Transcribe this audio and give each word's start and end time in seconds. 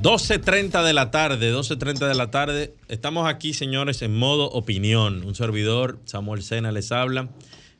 12.30 0.00 0.84
de 0.84 0.92
la 0.92 1.10
tarde, 1.10 1.52
12.30 1.52 2.06
de 2.06 2.14
la 2.14 2.30
tarde. 2.30 2.72
Estamos 2.86 3.28
aquí, 3.28 3.52
señores, 3.52 4.00
en 4.02 4.16
modo 4.16 4.48
opinión. 4.50 5.24
Un 5.24 5.34
servidor, 5.34 5.98
Samuel 6.04 6.44
Sena, 6.44 6.70
les 6.70 6.92
habla. 6.92 7.30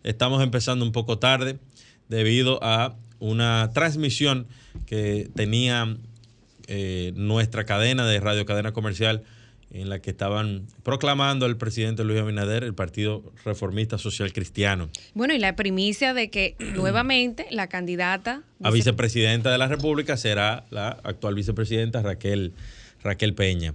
Estamos 0.02 0.42
empezando 0.42 0.84
un 0.84 0.91
poco 0.91 1.20
tarde 1.20 1.61
debido 2.09 2.59
a 2.65 2.97
una 3.20 3.70
transmisión 3.73 4.48
que 4.84 5.30
tenía 5.37 5.97
eh, 6.66 7.12
nuestra 7.15 7.65
cadena 7.65 8.05
de 8.05 8.19
radio, 8.19 8.45
cadena 8.45 8.73
comercial, 8.73 9.23
en 9.70 9.90
la 9.90 10.00
que 10.00 10.10
estaban 10.10 10.66
proclamando 10.82 11.45
al 11.46 11.56
presidente 11.56 12.04
Luis 12.04 12.20
Abinader 12.20 12.64
el 12.64 12.74
Partido 12.74 13.22
Reformista 13.45 13.98
Social 13.98 14.32
Cristiano. 14.32 14.88
Bueno, 15.14 15.34
y 15.34 15.38
la 15.38 15.56
primicia 15.56 16.14
de 16.14 16.30
que 16.30 16.56
nuevamente 16.74 17.46
la 17.50 17.68
candidata 17.68 18.42
a 18.62 18.70
vicepresidenta 18.70 19.52
de 19.52 19.58
la 19.58 19.68
República 19.68 20.16
será 20.16 20.64
la 20.70 20.88
actual 20.88 21.34
vicepresidenta 21.34 22.02
Raquel, 22.02 22.54
Raquel 23.02 23.34
Peña, 23.34 23.74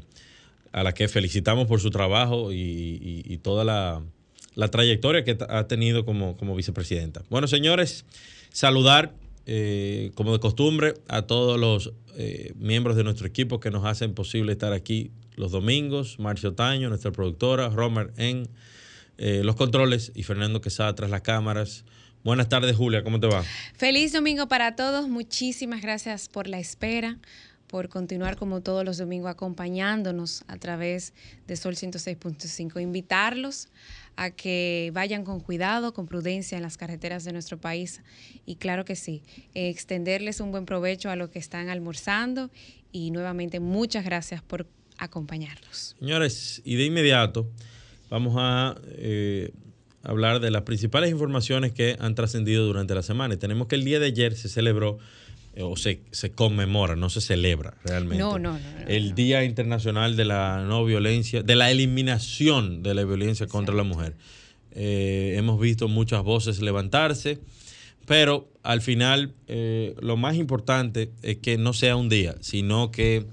a 0.71 0.83
la 0.83 0.93
que 0.93 1.07
felicitamos 1.07 1.67
por 1.67 1.79
su 1.79 1.89
trabajo 1.89 2.51
y, 2.51 3.39
toda 3.43 3.63
la, 3.63 4.69
trayectoria 4.69 5.23
que 5.23 5.37
ha 5.47 5.67
tenido 5.67 6.05
como, 6.05 6.35
como 6.37 6.55
vicepresidenta. 6.55 7.21
Bueno, 7.29 7.47
señores, 7.47 8.05
saludar 8.51 9.13
eh, 9.45 10.11
como 10.15 10.33
de 10.33 10.39
costumbre 10.39 10.93
a 11.07 11.23
todos 11.23 11.59
los 11.59 11.93
eh, 12.15 12.53
miembros 12.55 12.95
de 12.95 13.03
nuestro 13.03 13.27
equipo 13.27 13.59
que 13.59 13.71
nos 13.71 13.85
hacen 13.85 14.13
posible 14.13 14.53
estar 14.53 14.71
aquí 14.71 15.11
los 15.35 15.51
domingos, 15.51 16.19
Marcio 16.19 16.53
Taño, 16.53 16.89
nuestra 16.89 17.11
productora, 17.11 17.69
Romer 17.69 18.13
en 18.17 18.49
eh, 19.17 19.41
los 19.43 19.55
controles 19.55 20.11
y 20.15 20.23
Fernando 20.23 20.61
Quesada 20.61 20.93
tras 20.95 21.09
las 21.09 21.21
cámaras. 21.21 21.85
Buenas 22.23 22.49
tardes, 22.49 22.75
Julia, 22.75 23.03
¿cómo 23.03 23.19
te 23.19 23.27
va? 23.27 23.43
Feliz 23.75 24.13
domingo 24.13 24.47
para 24.47 24.75
todos. 24.75 25.09
Muchísimas 25.09 25.81
gracias 25.81 26.29
por 26.29 26.47
la 26.47 26.57
espera, 26.57 27.19
por 27.67 27.89
continuar 27.89 28.37
como 28.37 28.61
todos 28.61 28.85
los 28.85 28.97
domingos 28.97 29.29
acompañándonos 29.29 30.43
a 30.47 30.57
través 30.57 31.13
de 31.47 31.55
Sol 31.57 31.75
106.5. 31.75 32.81
Invitarlos 32.81 33.67
a 34.15 34.31
que 34.31 34.91
vayan 34.93 35.23
con 35.23 35.39
cuidado, 35.39 35.93
con 35.93 36.05
prudencia 36.05 36.55
en 36.55 36.61
las 36.61 36.77
carreteras 36.77 37.23
de 37.23 37.33
nuestro 37.33 37.59
país 37.59 38.01
y 38.45 38.55
claro 38.55 38.85
que 38.85 38.95
sí, 38.95 39.23
extenderles 39.53 40.39
un 40.39 40.51
buen 40.51 40.65
provecho 40.65 41.09
a 41.09 41.15
los 41.15 41.29
que 41.29 41.39
están 41.39 41.69
almorzando 41.69 42.51
y 42.91 43.11
nuevamente 43.11 43.59
muchas 43.59 44.05
gracias 44.05 44.41
por 44.41 44.67
acompañarlos. 45.03 45.95
Señores, 45.99 46.61
y 46.65 46.75
de 46.75 46.85
inmediato 46.85 47.49
vamos 48.09 48.35
a 48.37 48.75
eh, 48.89 49.51
hablar 50.03 50.39
de 50.39 50.51
las 50.51 50.61
principales 50.63 51.09
informaciones 51.09 51.71
que 51.71 51.97
han 51.99 52.13
trascendido 52.13 52.65
durante 52.65 52.93
la 52.93 53.01
semana. 53.01 53.33
Y 53.33 53.37
tenemos 53.37 53.67
que 53.67 53.75
el 53.75 53.83
día 53.83 53.99
de 53.99 54.07
ayer 54.07 54.35
se 54.35 54.49
celebró 54.49 54.99
eh, 55.55 55.63
o 55.63 55.75
se, 55.75 55.99
conmemora, 56.35 56.95
no 56.95 57.09
se 57.09 57.21
celebra 57.21 57.75
realmente. 57.83 58.23
No, 58.23 58.37
no, 58.37 58.59
el 58.87 59.15
Día 59.15 59.43
Internacional 59.43 60.15
de 60.15 60.25
la 60.25 60.63
No 60.63 60.85
Violencia, 60.85 61.41
de 61.41 61.55
la 61.55 61.71
eliminación 61.71 62.83
de 62.83 62.93
la 62.93 63.03
violencia 63.03 63.47
contra 63.47 63.73
la 63.73 63.83
mujer. 63.83 64.15
Eh, 64.71 65.33
hemos 65.37 65.59
visto 65.59 65.87
muchas 65.87 66.23
voces 66.23 66.61
levantarse, 66.61 67.39
pero 68.05 68.47
al 68.61 68.81
final 68.81 69.33
lo 70.01 70.17
más 70.17 70.35
importante 70.35 71.11
es 71.21 71.37
que 71.37 71.57
no 71.57 71.73
sea 71.73 71.95
un 71.95 72.09
día, 72.09 72.35
sino 72.41 72.91
que 72.91 73.25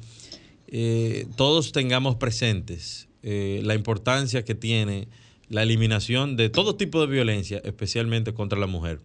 eh, 0.73 1.27
todos 1.37 1.73
tengamos 1.73 2.15
presentes 2.17 3.09
eh, 3.23 3.61
la 3.65 3.75
importancia 3.75 4.45
que 4.45 4.55
tiene 4.55 5.09
la 5.49 5.65
eliminación 5.65 6.37
de 6.37 6.49
todo 6.49 6.77
tipo 6.77 7.01
de 7.01 7.09
violencia, 7.09 7.61
especialmente 7.65 8.33
contra 8.33 8.57
la 8.59 8.69
mujer. 8.69 9.01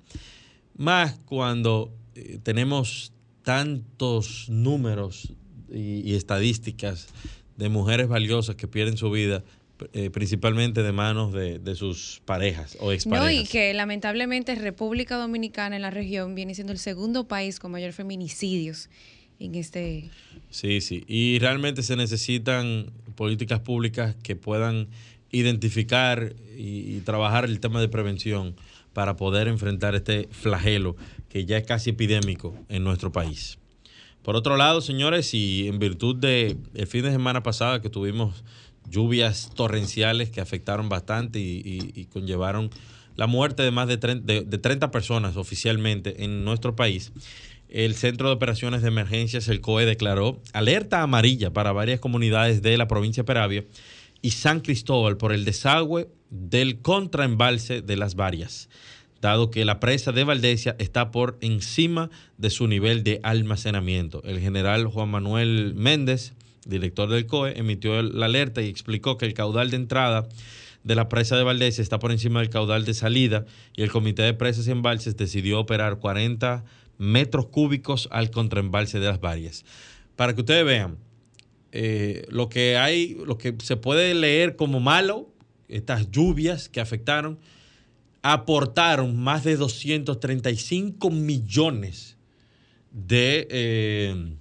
Más 0.78 1.18
cuando 1.26 1.92
eh, 2.14 2.38
tenemos 2.44 3.14
tantos 3.42 4.48
números 4.48 5.34
y, 5.72 6.14
estadísticas 6.14 7.08
de 7.58 7.70
mujeres 7.70 8.08
valiosas 8.08 8.56
que 8.56 8.68
pierden 8.68 8.98
su 8.98 9.10
vida 9.10 9.44
principalmente 10.14 10.84
de 10.84 10.94
manos 10.94 11.34
de, 11.34 11.76
sus 11.76 12.22
parejas 12.24 12.78
o 12.80 12.94
exparejas. 12.94 13.26
No, 13.26 13.42
y 13.42 13.46
que 13.46 13.74
lamentablemente 13.74 14.56
República 14.56 15.18
Dominicana 15.18 15.76
en 15.76 15.82
la 15.82 15.92
región 15.92 16.34
viene 16.34 16.56
siendo 16.56 16.72
el 16.72 16.80
segundo 16.80 17.28
país 17.28 17.60
con 17.60 17.72
mayor 17.72 17.92
feminicidios 17.92 18.90
en 19.40 19.56
este... 19.56 20.10
Sí, 20.50 20.82
sí, 20.82 21.04
y 21.08 21.40
realmente 21.40 21.84
se 21.84 21.96
necesitan 21.96 22.92
políticas 23.16 23.60
públicas 23.60 24.16
que 24.24 24.36
puedan 24.36 24.88
identificar 25.32 26.34
y, 26.58 27.00
trabajar 27.02 27.46
el 27.46 27.60
tema 27.60 27.82
de 27.82 27.90
prevención 27.90 28.56
para 28.94 29.18
poder 29.18 29.48
enfrentar 29.48 29.94
este 29.94 30.30
flagelo 30.32 30.96
que 31.30 31.46
ya 31.46 31.58
es 31.58 31.66
casi 31.66 31.90
epidémico 31.90 32.56
en 32.70 32.84
nuestro 32.84 33.12
país. 33.12 33.58
Por 34.24 34.36
otro 34.36 34.56
lado, 34.56 34.82
señores, 34.82 35.34
y 35.34 35.68
en 35.68 35.78
virtud 35.78 36.16
del 36.16 36.58
el 36.74 36.88
fin 36.88 37.04
de 37.04 37.12
semana 37.12 37.44
pasada 37.44 37.82
que 37.82 37.90
tuvimos 37.90 38.44
lluvias 38.90 39.52
torrenciales 39.54 40.30
que 40.30 40.42
afectaron 40.42 40.88
bastante 40.88 41.40
y, 41.40 42.08
conllevaron 42.14 42.70
la 43.18 43.28
muerte 43.28 43.64
de 43.64 43.72
más 43.72 43.88
de 43.88 43.98
de 43.98 44.58
30 44.58 44.92
personas 44.92 45.36
oficialmente 45.36 46.24
en 46.24 46.46
nuestro 46.46 46.76
país, 46.76 47.12
el 47.70 47.96
Centro 47.96 48.28
de 48.28 48.36
Operaciones 48.36 48.82
de 48.82 48.90
Emergencias, 48.90 49.48
el 49.48 49.62
COE, 49.62 49.86
declaró 49.86 50.42
alerta 50.54 51.02
amarilla 51.02 51.52
para 51.52 51.72
varias 51.72 52.00
comunidades 52.00 52.62
de 52.62 52.78
la 52.78 52.88
provincia 52.88 53.24
de 53.24 53.28
Peravia 53.28 53.66
y 54.22 54.32
San 54.32 54.60
Cristóbal 54.60 55.18
por 55.18 55.34
el 55.34 55.46
desagüe 55.46 56.08
del 56.30 56.82
contraembalse 56.82 57.82
de 57.82 57.96
las 57.96 58.16
varias, 58.16 58.70
dado 59.22 59.52
que 59.52 59.66
la 59.66 59.80
presa 59.80 60.12
de 60.12 60.24
Valdesia 60.24 60.76
está 60.80 61.12
por 61.12 61.38
encima 61.42 62.10
de 62.38 62.50
su 62.50 62.68
nivel 62.68 63.04
de 63.04 63.20
almacenamiento. 63.24 64.22
El 64.24 64.40
general 64.40 64.88
Juan 64.88 65.10
Manuel 65.10 65.74
Méndez, 65.76 66.34
director 66.66 67.10
del 67.10 67.26
COE, 67.26 67.58
emitió 67.58 68.02
la 68.02 68.26
alerta 68.26 68.62
y 68.62 68.70
explicó 68.70 69.18
que 69.18 69.26
el 69.26 69.34
caudal 69.34 69.70
de 69.70 69.78
entrada 69.78 70.28
de 70.84 70.96
la 70.96 71.10
presa 71.10 71.36
de 71.36 71.44
Valdesia 71.44 71.82
está 71.82 72.00
por 72.00 72.12
encima 72.12 72.40
del 72.40 72.50
caudal 72.50 72.86
de 72.86 72.94
salida 72.94 73.46
y 73.76 73.82
el 73.82 73.92
Comité 73.92 74.22
de 74.22 74.34
Presas 74.36 74.68
y 74.68 74.72
Embalses 74.72 75.18
decidió 75.18 75.60
operar 75.60 75.98
40 75.98 76.64
metros 76.98 77.48
cúbicos 77.48 78.08
al 78.12 78.32
contraembalse 78.32 79.00
de 79.00 79.08
las 79.08 79.20
varias. 79.20 79.66
Para 80.16 80.34
que 80.34 80.42
ustedes 80.42 80.66
vean, 80.66 80.98
eh, 81.72 82.26
lo 82.30 82.50
que 82.50 82.78
hay, 82.78 83.18
lo 83.26 83.38
que 83.38 83.56
se 83.62 83.76
puede 83.76 84.14
leer 84.14 84.56
como 84.56 84.80
malo, 84.80 85.30
estas 85.68 86.10
lluvias 86.12 86.70
que 86.70 86.80
afectaron, 86.80 87.40
aportaron 88.22 89.18
más 89.18 89.44
de 89.44 89.58
235 89.58 91.10
millones 91.10 92.18
de, 92.92 93.48
eh, 93.50 94.36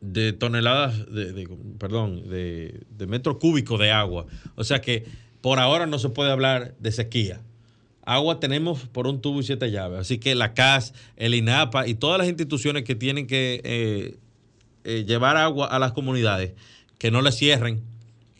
de 0.00 0.32
toneladas, 0.32 1.10
de, 1.12 1.48
perdón, 1.78 2.28
de, 2.28 2.80
de 2.96 3.06
metros 3.06 3.38
cúbicos 3.38 3.80
de 3.80 3.90
agua. 3.90 4.26
O 4.54 4.64
sea 4.64 4.80
que 4.80 5.04
por 5.40 5.58
ahora 5.58 5.86
no 5.86 5.98
se 5.98 6.10
puede 6.10 6.30
hablar 6.30 6.74
de 6.78 6.92
sequía 6.92 7.40
agua 8.06 8.40
tenemos 8.40 8.86
por 8.86 9.06
un 9.06 9.20
tubo 9.20 9.40
y 9.40 9.42
siete 9.42 9.70
llaves. 9.70 10.00
Así 10.00 10.18
que 10.18 10.34
la 10.34 10.54
CAS, 10.54 10.94
el 11.16 11.34
INAPA 11.34 11.86
y 11.86 11.94
todas 11.94 12.18
las 12.18 12.28
instituciones 12.28 12.84
que 12.84 12.94
tienen 12.94 13.26
que 13.26 13.60
eh, 13.64 14.16
eh, 14.84 15.04
llevar 15.06 15.36
agua 15.36 15.66
a 15.66 15.78
las 15.78 15.92
comunidades, 15.92 16.54
que 16.98 17.10
no 17.10 17.20
le 17.20 17.32
cierren, 17.32 17.82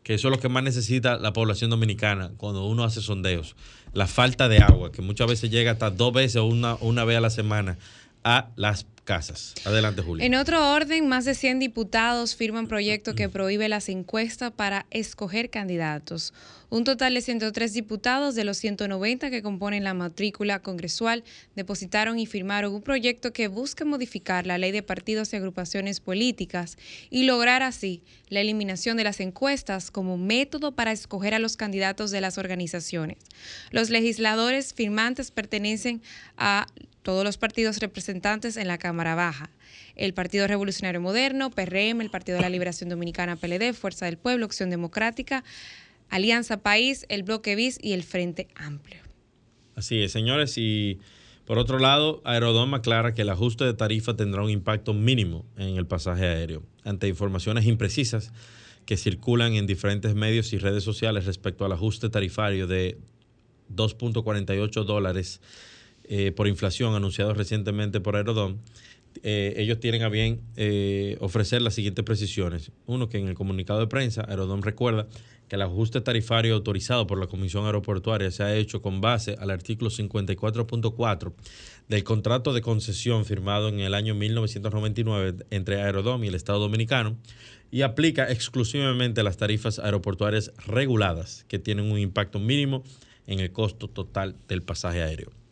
que 0.02 0.14
eso 0.14 0.28
es 0.28 0.32
lo 0.34 0.40
que 0.40 0.48
más 0.48 0.62
necesita 0.62 1.18
la 1.18 1.32
población 1.32 1.68
dominicana 1.68 2.30
cuando 2.36 2.64
uno 2.64 2.84
hace 2.84 3.02
sondeos. 3.02 3.56
La 3.92 4.06
falta 4.06 4.48
de 4.48 4.58
agua, 4.58 4.92
que 4.92 5.02
muchas 5.02 5.26
veces 5.26 5.50
llega 5.50 5.72
hasta 5.72 5.90
dos 5.90 6.12
veces 6.12 6.36
o 6.36 6.46
una, 6.46 6.76
una 6.76 7.04
vez 7.04 7.18
a 7.18 7.20
la 7.20 7.30
semana 7.30 7.76
a 8.22 8.50
las 8.56 8.86
casas. 9.06 9.54
Adelante, 9.64 10.02
Julio. 10.02 10.22
En 10.26 10.34
otro 10.34 10.72
orden, 10.72 11.08
más 11.08 11.24
de 11.24 11.34
100 11.34 11.60
diputados 11.60 12.36
firman 12.36 12.66
proyecto 12.66 13.14
que 13.14 13.30
prohíbe 13.30 13.68
las 13.70 13.88
encuestas 13.88 14.50
para 14.50 14.84
escoger 14.90 15.48
candidatos. 15.48 16.34
Un 16.68 16.82
total 16.82 17.14
de 17.14 17.20
103 17.20 17.72
diputados 17.72 18.34
de 18.34 18.42
los 18.42 18.56
190 18.56 19.30
que 19.30 19.40
componen 19.40 19.84
la 19.84 19.94
matrícula 19.94 20.58
congresual 20.58 21.22
depositaron 21.54 22.18
y 22.18 22.26
firmaron 22.26 22.74
un 22.74 22.82
proyecto 22.82 23.32
que 23.32 23.46
busca 23.46 23.84
modificar 23.84 24.46
la 24.46 24.58
ley 24.58 24.72
de 24.72 24.82
partidos 24.82 25.32
y 25.32 25.36
agrupaciones 25.36 26.00
políticas 26.00 26.76
y 27.08 27.22
lograr 27.22 27.62
así 27.62 28.02
la 28.28 28.40
eliminación 28.40 28.96
de 28.96 29.04
las 29.04 29.20
encuestas 29.20 29.92
como 29.92 30.18
método 30.18 30.72
para 30.72 30.90
escoger 30.90 31.34
a 31.34 31.38
los 31.38 31.56
candidatos 31.56 32.10
de 32.10 32.20
las 32.20 32.36
organizaciones. 32.36 33.18
Los 33.70 33.88
legisladores 33.88 34.74
firmantes 34.74 35.30
pertenecen 35.30 36.02
a 36.36 36.66
todos 37.06 37.22
los 37.22 37.38
partidos 37.38 37.78
representantes 37.78 38.56
en 38.56 38.66
la 38.66 38.78
Cámara 38.78 39.14
Baja. 39.14 39.48
El 39.94 40.12
Partido 40.12 40.48
Revolucionario 40.48 41.00
Moderno, 41.00 41.52
PRM, 41.52 42.00
el 42.00 42.10
Partido 42.10 42.34
de 42.34 42.42
la 42.42 42.50
Liberación 42.50 42.90
Dominicana, 42.90 43.36
PLD, 43.36 43.74
Fuerza 43.74 44.06
del 44.06 44.18
Pueblo, 44.18 44.44
Acción 44.44 44.70
Democrática, 44.70 45.44
Alianza 46.10 46.56
País, 46.56 47.06
el 47.08 47.22
Bloque 47.22 47.54
BIS 47.54 47.78
y 47.80 47.92
el 47.92 48.02
Frente 48.02 48.48
Amplio. 48.56 48.98
Así 49.76 50.02
es, 50.02 50.10
señores, 50.10 50.58
y 50.58 50.98
por 51.44 51.58
otro 51.58 51.78
lado, 51.78 52.22
Aerodom 52.24 52.74
aclara 52.74 53.14
que 53.14 53.22
el 53.22 53.30
ajuste 53.30 53.62
de 53.62 53.74
tarifa 53.74 54.16
tendrá 54.16 54.42
un 54.42 54.50
impacto 54.50 54.92
mínimo 54.92 55.46
en 55.56 55.76
el 55.76 55.86
pasaje 55.86 56.26
aéreo, 56.26 56.64
ante 56.82 57.06
informaciones 57.06 57.66
imprecisas 57.66 58.32
que 58.84 58.96
circulan 58.96 59.54
en 59.54 59.68
diferentes 59.68 60.16
medios 60.16 60.52
y 60.52 60.58
redes 60.58 60.82
sociales 60.82 61.24
respecto 61.24 61.64
al 61.64 61.70
ajuste 61.70 62.08
tarifario 62.08 62.66
de 62.66 62.98
2.48 63.72 64.82
dólares 64.82 65.40
eh, 66.08 66.32
por 66.32 66.48
inflación 66.48 66.94
anunciado 66.94 67.34
recientemente 67.34 68.00
por 68.00 68.16
Aerodom. 68.16 68.58
Eh, 69.22 69.54
ellos 69.56 69.80
tienen 69.80 70.02
a 70.02 70.08
bien 70.08 70.40
eh, 70.56 71.16
ofrecer 71.20 71.62
las 71.62 71.74
siguientes 71.74 72.04
precisiones. 72.04 72.70
Uno, 72.86 73.08
que 73.08 73.18
en 73.18 73.28
el 73.28 73.34
comunicado 73.34 73.80
de 73.80 73.86
prensa, 73.86 74.24
Aerodom 74.28 74.60
recuerda 74.60 75.08
que 75.48 75.56
el 75.56 75.62
ajuste 75.62 76.00
tarifario 76.00 76.54
autorizado 76.54 77.06
por 77.06 77.18
la 77.18 77.26
Comisión 77.26 77.66
Aeroportuaria 77.66 78.30
se 78.30 78.42
ha 78.42 78.54
hecho 78.54 78.82
con 78.82 79.00
base 79.00 79.36
al 79.38 79.50
artículo 79.50 79.90
54.4 79.90 81.32
del 81.88 82.04
contrato 82.04 82.52
de 82.52 82.60
concesión 82.60 83.24
firmado 83.24 83.68
en 83.68 83.80
el 83.80 83.94
año 83.94 84.14
1999 84.14 85.46
entre 85.50 85.80
Aerodom 85.80 86.24
y 86.24 86.28
el 86.28 86.34
Estado 86.34 86.58
Dominicano 86.58 87.16
y 87.70 87.82
aplica 87.82 88.30
exclusivamente 88.30 89.22
las 89.22 89.36
tarifas 89.36 89.78
aeroportuarias 89.78 90.52
reguladas 90.66 91.44
que 91.48 91.58
tienen 91.58 91.90
un 91.90 91.98
impacto 91.98 92.38
mínimo 92.38 92.82
en 93.26 93.40
el 93.40 93.52
costo 93.52 93.88
total 93.88 94.36
del 94.48 94.62
pasaje 94.62 95.02
aéreo. 95.02 95.45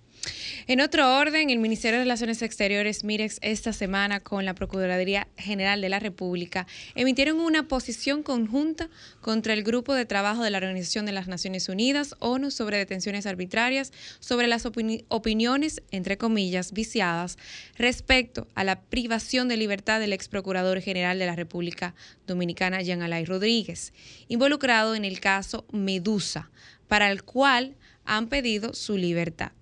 En 0.67 0.81
otro 0.81 1.17
orden, 1.17 1.50
el 1.50 1.59
Ministerio 1.59 1.99
de 1.99 2.05
Relaciones 2.05 2.41
Exteriores, 2.41 3.05
MIREX, 3.05 3.38
esta 3.43 3.73
semana 3.73 4.21
con 4.21 4.44
la 4.44 4.55
Procuraduría 4.55 5.29
General 5.37 5.81
de 5.81 5.88
la 5.91 5.99
República, 5.99 6.67
emitieron 6.94 7.38
una 7.41 7.69
posición 7.69 8.23
conjunta 8.23 8.88
contra 9.21 9.53
el 9.53 9.62
Grupo 9.62 9.94
de 9.94 10.06
Trabajo 10.06 10.43
de 10.43 10.50
la 10.50 10.59
Organización 10.59 11.05
de 11.05 11.12
las 11.12 11.29
Naciones 11.29 11.69
Unidas, 11.69 12.15
ONU, 12.19 12.50
sobre 12.50 12.79
detenciones 12.79 13.26
arbitrarias, 13.26 13.93
sobre 14.21 14.47
las 14.47 14.65
opiniones, 14.65 15.82
entre 15.91 16.17
comillas, 16.17 16.73
viciadas, 16.73 17.37
respecto 17.77 18.49
a 18.55 18.65
la 18.65 18.81
privación 18.81 19.49
de 19.49 19.59
libertad 19.59 20.00
del 20.00 20.12
ex 20.12 20.29
Procurador 20.29 20.81
General 20.81 21.19
de 21.19 21.27
la 21.27 21.37
República 21.37 21.94
Dominicana, 22.27 22.81
Jean 22.81 23.03
Alay 23.03 23.25
Rodríguez, 23.25 23.93
involucrado 24.29 24.94
en 24.94 25.05
el 25.05 25.20
caso 25.20 25.67
Medusa, 25.73 26.50
para 26.88 27.11
el 27.11 27.23
cual 27.23 27.77
han 28.05 28.29
pedido 28.29 28.75
su 28.75 28.97
libertad. 28.97 29.53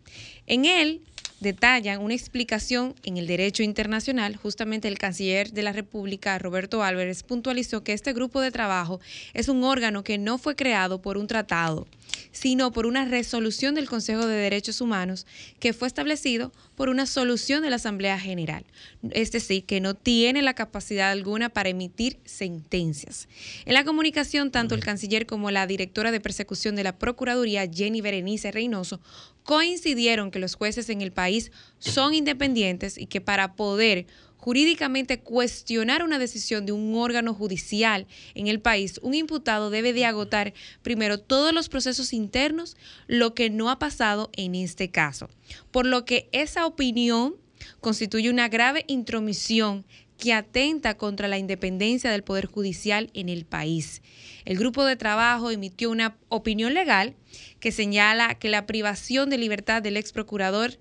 En 0.47 0.65
él 0.65 1.03
detallan 1.43 2.01
una 2.01 2.15
explicación 2.15 2.95
en 3.03 3.17
el 3.17 3.27
derecho 3.27 3.63
internacional, 3.63 4.37
justamente 4.37 4.89
el 4.89 4.99
canciller 4.99 5.51
de 5.53 5.63
la 5.63 5.73
República, 5.73 6.39
Roberto 6.39 6.83
Álvarez, 6.83 7.23
puntualizó 7.25 7.83
que 7.83 7.93
este 7.93 8.13
grupo 8.13 8.41
de 8.41 8.53
trabajo 8.53 9.01
es 9.35 9.49
un 9.49 9.65
órgano 9.65 10.05
que 10.05 10.19
no 10.19 10.39
fue 10.39 10.55
creado 10.55 11.03
por 11.03 11.19
un 11.19 11.27
tratado, 11.27 11.87
sino 12.33 12.73
por 12.73 12.87
una 12.87 13.05
resolución 13.05 13.75
del 13.75 13.89
Consejo 13.89 14.27
de 14.27 14.37
Derechos 14.37 14.81
Humanos 14.81 15.27
que 15.61 15.73
fue 15.73 15.89
establecido 15.89 16.53
por 16.75 16.89
una 16.89 17.07
solución 17.07 17.63
de 17.63 17.71
la 17.71 17.77
Asamblea 17.77 18.19
General. 18.19 18.65
Es 19.11 19.33
decir, 19.33 19.65
que 19.65 19.81
no 19.81 19.95
tiene 19.95 20.43
la 20.43 20.55
capacidad 20.55 21.11
alguna 21.11 21.51
para 21.51 21.69
emitir 21.69 22.19
sentencias. 22.25 23.29
En 23.65 23.75
la 23.75 23.85
comunicación, 23.85 24.51
tanto 24.51 24.75
el 24.75 24.83
canciller 24.85 25.27
como 25.27 25.51
la 25.51 25.67
directora 25.67 26.11
de 26.11 26.21
persecución 26.21 26.77
de 26.77 26.85
la 26.85 26.99
Procuraduría, 26.99 27.71
Jenny 27.71 28.01
Berenice 28.01 28.51
Reynoso, 28.51 29.01
coincidieron 29.45 30.31
que 30.31 30.39
los 30.39 30.55
jueces 30.55 30.89
en 30.89 31.03
el 31.03 31.13
país 31.13 31.51
son 31.79 32.15
independientes 32.15 32.97
y 32.99 33.07
que 33.07 33.21
para 33.21 33.55
poder 33.55 34.07
jurídicamente 34.43 35.21
cuestionar 35.21 36.03
una 36.03 36.19
decisión 36.19 36.67
de 36.67 36.73
un 36.73 36.97
órgano 36.97 37.33
judicial 37.33 38.09
en 38.35 38.49
el 38.49 38.61
país, 38.61 38.99
un 39.01 39.15
imputado 39.15 39.71
debe 39.71 39.93
de 39.93 40.05
agotar 40.05 40.53
primero 40.83 41.19
todos 41.19 41.55
los 41.55 41.69
procesos 41.69 42.13
internos, 42.13 42.77
lo 43.07 43.35
que 43.35 43.51
no 43.51 43.71
ha 43.71 43.79
pasado 43.79 44.33
en 44.37 44.57
este 44.57 44.91
caso. 44.91 45.31
Por 45.71 45.87
lo 45.87 46.05
que 46.05 46.29
esa 46.33 46.67
opinión 46.67 47.37
constituye 47.81 48.31
una 48.31 48.49
grave 48.49 48.85
intromisión 48.89 49.85
que 50.19 50.33
atenta 50.33 50.97
contra 50.97 51.29
la 51.29 51.39
independencia 51.39 52.11
del 52.11 52.25
Poder 52.25 52.47
Judicial 52.47 53.11
en 53.15 53.29
el 53.29 53.45
país. 53.45 54.03
El 54.45 54.59
grupo 54.59 54.85
de 54.85 54.97
trabajo 54.97 55.53
emitió 55.53 55.89
una 55.89 56.17
opinión 56.29 56.75
legal 56.75 57.15
que 57.61 57.71
señala 57.71 58.35
que 58.35 58.49
la 58.49 58.67
privación 58.67 59.31
de 59.31 59.39
libertad 59.39 59.83
del 59.83 59.97
ex 59.97 60.11
procurador 60.11 60.79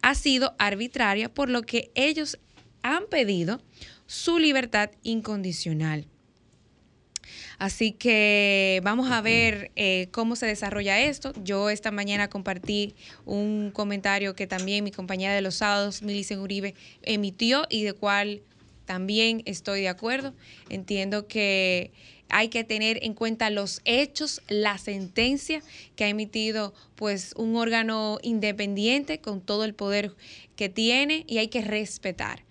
ha 0.00 0.14
sido 0.14 0.54
arbitraria, 0.58 1.34
por 1.34 1.50
lo 1.50 1.60
que 1.60 1.90
ellos 1.94 2.38
han 2.82 3.06
pedido 3.06 3.60
su 4.06 4.38
libertad 4.38 4.90
incondicional. 5.02 6.06
Así 7.58 7.92
que 7.92 8.80
vamos 8.84 9.10
a 9.10 9.22
ver 9.22 9.70
eh, 9.76 10.08
cómo 10.10 10.36
se 10.36 10.46
desarrolla 10.46 11.00
esto. 11.00 11.32
Yo 11.42 11.70
esta 11.70 11.90
mañana 11.90 12.28
compartí 12.28 12.94
un 13.24 13.70
comentario 13.72 14.34
que 14.34 14.46
también 14.46 14.84
mi 14.84 14.90
compañera 14.90 15.34
de 15.34 15.40
los 15.40 15.56
sábados, 15.56 16.02
Milicen 16.02 16.40
Uribe, 16.40 16.74
emitió 17.02 17.66
y 17.70 17.84
de 17.84 17.94
cual 17.94 18.42
también 18.84 19.42
estoy 19.46 19.80
de 19.80 19.88
acuerdo. 19.88 20.34
Entiendo 20.68 21.26
que 21.26 21.92
hay 22.28 22.48
que 22.48 22.62
tener 22.64 22.98
en 23.02 23.14
cuenta 23.14 23.50
los 23.50 23.80
hechos, 23.84 24.42
la 24.48 24.78
sentencia 24.78 25.62
que 25.94 26.04
ha 26.04 26.08
emitido 26.08 26.74
pues 26.94 27.32
un 27.36 27.56
órgano 27.56 28.18
independiente 28.22 29.20
con 29.20 29.40
todo 29.40 29.64
el 29.64 29.74
poder 29.74 30.12
que 30.56 30.68
tiene 30.68 31.24
y 31.26 31.38
hay 31.38 31.48
que 31.48 31.62
respetar 31.62 32.45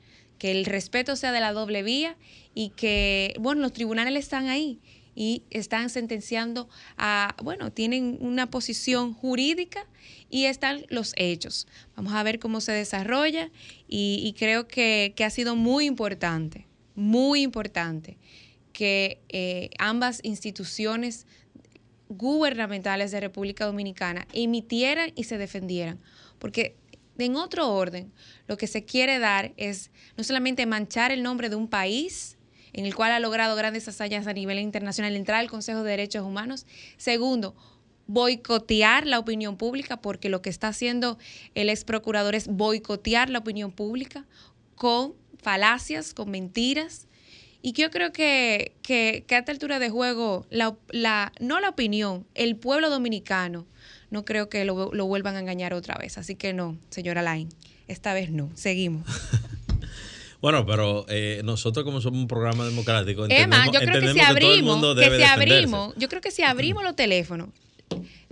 que 0.45 0.51
el 0.51 0.65
respeto 0.65 1.15
sea 1.15 1.31
de 1.31 1.39
la 1.39 1.53
doble 1.53 1.81
vía 1.81 2.17
y 2.53 2.69
que, 2.69 3.33
bueno, 3.39 3.61
los 3.61 3.73
tribunales 3.73 4.25
están 4.25 4.45
ahí 4.45 4.79
y 5.15 5.41
están 5.49 5.89
sentenciando 5.89 6.69
a, 6.97 7.35
bueno, 7.41 7.71
tienen 7.71 8.19
una 8.21 8.51
posición 8.51 9.15
jurídica 9.15 9.87
y 10.29 10.45
están 10.45 10.85
los 10.89 11.13
hechos. 11.15 11.65
Vamos 11.95 12.13
a 12.13 12.21
ver 12.21 12.37
cómo 12.37 12.61
se 12.61 12.73
desarrolla 12.73 13.49
y, 13.87 14.35
creo 14.37 14.67
que, 14.67 15.15
ha 15.25 15.29
sido 15.31 15.55
muy 15.55 15.85
importante, 15.85 16.67
muy 16.93 17.41
importante 17.41 18.19
que 18.71 19.23
eh, 19.29 19.71
ambas 19.79 20.19
instituciones 20.21 21.25
gubernamentales 22.07 23.09
de 23.09 23.19
República 23.19 23.65
Dominicana 23.65 24.27
emitieran 24.31 25.11
y 25.15 25.23
se 25.23 25.39
defendieran, 25.39 25.99
porque 26.37 26.75
en 27.17 27.35
otro 27.35 27.69
orden, 27.69 28.11
lo 28.47 28.57
que 28.57 28.67
se 28.67 28.83
quiere 28.83 29.19
dar 29.19 29.53
es 29.57 29.91
no 30.17 30.23
solamente 30.23 30.65
manchar 30.65 31.11
el 31.11 31.23
nombre 31.23 31.49
de 31.49 31.55
un 31.55 31.67
país 31.67 32.37
en 32.73 32.85
el 32.85 32.93
cual 32.93 33.13
ha 33.13 33.19
logrado 33.21 33.55
grandes 33.55 33.87
hazañas 33.87 34.27
a 34.27 34.33
nivel 34.33 34.59
internacional, 34.59 35.15
entrar 35.15 35.39
al 35.39 35.49
Consejo 35.49 35.83
de 35.83 35.91
Derechos 35.91 36.25
Humanos. 36.25 36.65
Segundo, 36.97 37.55
boicotear 38.07 39.07
la 39.07 39.17
opinión 39.17 39.55
pública, 39.55 40.01
porque 40.01 40.27
lo 40.27 40.41
que 40.41 40.49
está 40.49 40.67
haciendo 40.67 41.17
el 41.53 41.69
ex 41.69 41.85
procurador 41.85 42.35
es 42.35 42.47
boicotear 42.47 43.29
la 43.29 43.39
opinión 43.39 43.71
pública 43.71 44.25
con 44.75 45.13
falacias, 45.41 46.13
con 46.13 46.29
mentiras. 46.31 47.07
Y 47.61 47.71
yo 47.71 47.89
creo 47.89 48.11
que, 48.11 48.75
que, 48.81 49.25
a 49.29 49.37
esta 49.37 49.51
altura 49.53 49.79
de 49.79 49.89
juego, 49.89 50.45
la, 50.49 51.31
no 51.39 51.59
la 51.61 51.69
opinión, 51.69 52.27
el 52.35 52.57
pueblo 52.57 52.89
dominicano 52.89 53.65
no 54.09 54.25
creo 54.25 54.49
que 54.49 54.65
lo, 54.65 54.75
vuelvan 55.07 55.35
a 55.35 55.39
engañar 55.39 55.73
otra 55.73 55.95
vez. 55.95 56.17
Así 56.17 56.35
que 56.35 56.53
no, 56.53 56.77
señora 56.89 57.21
Lain, 57.21 57.49
esta 57.87 58.13
vez 58.13 58.29
no. 58.31 58.51
Seguimos. 58.55 59.05
Bueno, 60.41 60.63
pero 60.63 61.07
eh, 61.09 61.41
nosotros 61.43 61.83
como 61.83 62.01
somos 62.01 62.19
un 62.19 62.27
programa 62.27 62.65
democrático, 62.65 63.25
Emma, 63.27 63.65
yo 63.71 63.79
creo 63.79 63.99
que 63.99 64.13
si 64.13 64.19
abrimos, 64.19 64.95
que, 64.95 65.17
si 65.17 65.23
abrimos, 65.23 65.95
yo 65.97 66.07
creo 66.07 66.21
que 66.21 66.29
si 66.29 66.43
abrimos 66.43 66.83
los 66.83 66.95
teléfonos 66.95 67.49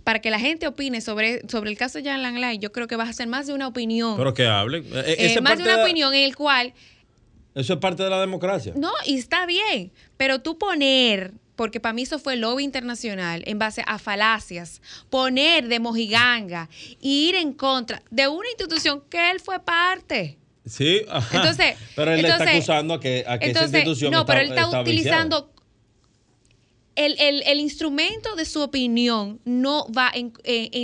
para 0.03 0.19
que 0.19 0.29
la 0.29 0.39
gente 0.39 0.67
opine 0.67 1.01
sobre, 1.01 1.41
sobre 1.49 1.69
el 1.69 1.77
caso 1.77 1.97
de 1.97 2.03
Jan 2.03 2.21
Langley, 2.21 2.59
yo 2.59 2.71
creo 2.71 2.87
que 2.87 2.95
vas 2.95 3.09
a 3.09 3.13
ser 3.13 3.27
más 3.27 3.47
de 3.47 3.53
una 3.53 3.67
opinión. 3.67 4.17
Pero 4.17 4.33
que 4.33 4.45
hablen. 4.45 4.85
Eh, 4.93 5.33
eh, 5.35 5.41
más 5.41 5.57
de 5.57 5.63
una 5.63 5.81
opinión 5.83 6.13
en 6.13 6.23
el 6.23 6.35
cual... 6.35 6.73
Eso 7.55 7.73
es 7.73 7.79
parte 7.79 8.03
de 8.03 8.09
la 8.09 8.19
democracia. 8.19 8.73
No, 8.75 8.91
y 9.05 9.17
está 9.17 9.45
bien, 9.45 9.91
pero 10.17 10.41
tú 10.41 10.57
poner 10.57 11.33
porque 11.55 11.79
para 11.79 11.93
mí 11.93 12.03
eso 12.03 12.19
fue 12.19 12.35
lobby 12.35 12.63
internacional 12.63 13.43
en 13.45 13.59
base 13.59 13.83
a 13.85 13.99
falacias, 13.99 14.81
poner 15.09 15.67
de 15.67 15.79
mojiganga 15.79 16.69
y 17.01 17.29
ir 17.29 17.35
en 17.35 17.53
contra 17.53 18.01
de 18.09 18.27
una 18.27 18.49
institución 18.49 19.03
que 19.09 19.31
él 19.31 19.39
fue 19.39 19.59
parte. 19.59 20.37
Sí, 20.65 21.01
entonces, 21.33 21.75
pero 21.95 22.13
él 22.13 22.23
está 22.23 22.49
acusando 22.49 22.93
a 22.93 22.99
que, 22.99 23.25
a 23.27 23.37
que 23.37 23.51
esa 23.51 23.63
institución 23.63 24.11
No, 24.11 24.25
pero 24.25 24.39
él 24.39 24.49
está, 24.49 24.81
utilizando 24.81 25.52
el, 26.95 27.59
instrumento 27.59 28.35
de 28.35 28.45
su 28.45 28.61
opinión 28.61 29.39
no 29.45 29.87
va 29.91 30.11
en, 30.13 30.33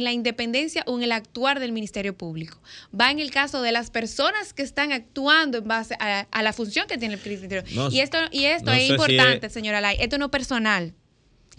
la 0.03 0.11
independencia 0.11 0.83
o 0.87 0.97
en 0.97 1.03
el 1.03 1.11
actuar 1.11 1.59
del 1.59 1.71
Ministerio 1.71 2.17
Público. 2.17 2.61
Va 2.99 3.11
en 3.11 3.19
el 3.19 3.31
caso 3.31 3.61
de 3.61 3.71
las 3.71 3.91
personas 3.91 4.53
que 4.53 4.63
están 4.63 4.91
actuando 4.91 5.59
en 5.59 5.67
base 5.67 5.95
a, 5.99 6.41
la 6.41 6.53
función 6.53 6.87
que 6.87 6.97
tiene 6.97 7.15
el 7.15 7.21
Ministerio. 7.23 7.63
y 7.91 7.99
esto, 7.99 8.17
y 8.31 8.45
esto 8.45 8.71
es 8.71 8.89
importante, 8.89 9.49
señora 9.49 9.81
Lai. 9.81 9.97
Esto 9.99 10.17
no 10.17 10.25
es 10.25 10.31
personal. 10.31 10.93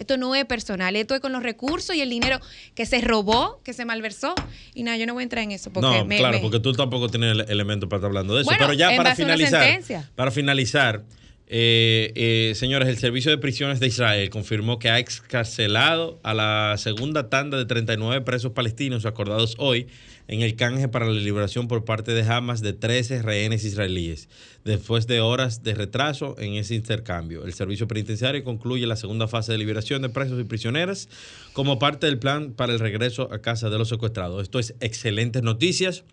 Esto 0.01 0.17
no 0.17 0.35
es 0.35 0.47
personal, 0.47 0.97
esto 0.97 1.15
es 1.15 1.21
con 1.21 1.31
los 1.31 1.43
recursos 1.43 1.95
y 1.95 2.01
el 2.01 2.09
dinero 2.09 2.41
que 2.75 2.87
se 2.87 3.03
robó, 3.03 3.61
que 3.63 3.75
se 3.75 3.85
malversó. 3.85 4.35
Y 4.73 4.83
nada, 4.83 4.97
yo 4.97 5.05
no 5.05 5.13
voy 5.13 5.21
a 5.21 5.25
entrar 5.25 5.45
en 5.45 5.51
eso. 5.51 5.71
Porque 5.71 6.03
no, 6.03 6.07
claro, 6.09 6.41
porque 6.41 6.59
tú 6.59 6.73
tampoco 6.73 7.11
tienes 7.11 7.51
elementos 7.51 7.87
para 7.87 7.99
estar 7.99 8.09
hablando 8.09 8.35
de 8.35 8.41
eso. 8.41 8.51
Bueno, 8.51 8.65
Pero 8.65 8.73
ya 8.73 8.93
en 8.93 8.97
para 8.97 9.15
finalizar, 9.15 9.83
para 10.15 10.31
finalizar, 10.31 11.05
eh, 11.53 12.13
eh, 12.15 12.55
señores, 12.55 12.89
el 12.89 12.97
Servicio 12.97 13.33
de 13.33 13.37
Prisiones 13.37 13.81
de 13.81 13.89
Israel 13.89 14.31
confirmó 14.31 14.79
que 14.79 14.89
ha 14.89 15.01
excarcelado 15.01 16.21
a 16.23 16.33
la 16.33 16.77
segunda 16.79 17.29
tanda 17.29 17.59
de 17.59 17.65
39 17.65 18.21
presos 18.21 18.53
palestinos 18.53 19.05
acordados 19.05 19.57
hoy 19.59 19.89
en 20.29 20.43
el 20.43 20.55
canje 20.55 20.87
para 20.87 21.07
la 21.07 21.21
liberación 21.21 21.67
por 21.67 21.85
parte 21.85 22.13
de 22.13 22.23
Hamas 22.23 22.61
de 22.61 22.73
13 22.73 23.23
rehenes 23.23 23.65
israelíes, 23.65 24.29
después 24.65 25.09
de 25.09 25.21
horas 25.21 25.65
de 25.65 25.75
retraso 25.75 26.37
en 26.39 26.55
ese 26.55 26.77
intercambio. 26.77 27.45
El 27.45 27.53
servicio 27.53 27.89
penitenciario 27.89 28.45
concluye 28.45 28.87
la 28.87 28.95
segunda 28.95 29.27
fase 29.27 29.51
de 29.51 29.59
liberación 29.59 30.03
de 30.03 30.09
presos 30.09 30.41
y 30.41 30.45
prisioneras 30.45 31.09
como 31.53 31.81
parte 31.81 32.07
del 32.07 32.21
plan 32.21 32.53
para 32.53 32.73
el 32.73 32.79
regreso 32.79 33.29
a 33.33 33.41
casa 33.41 33.71
de 33.71 33.79
los 33.79 33.89
secuestrados. 33.89 34.41
Esto 34.41 34.61
es 34.61 34.77
excelentes 34.79 35.43
noticias. 35.43 36.05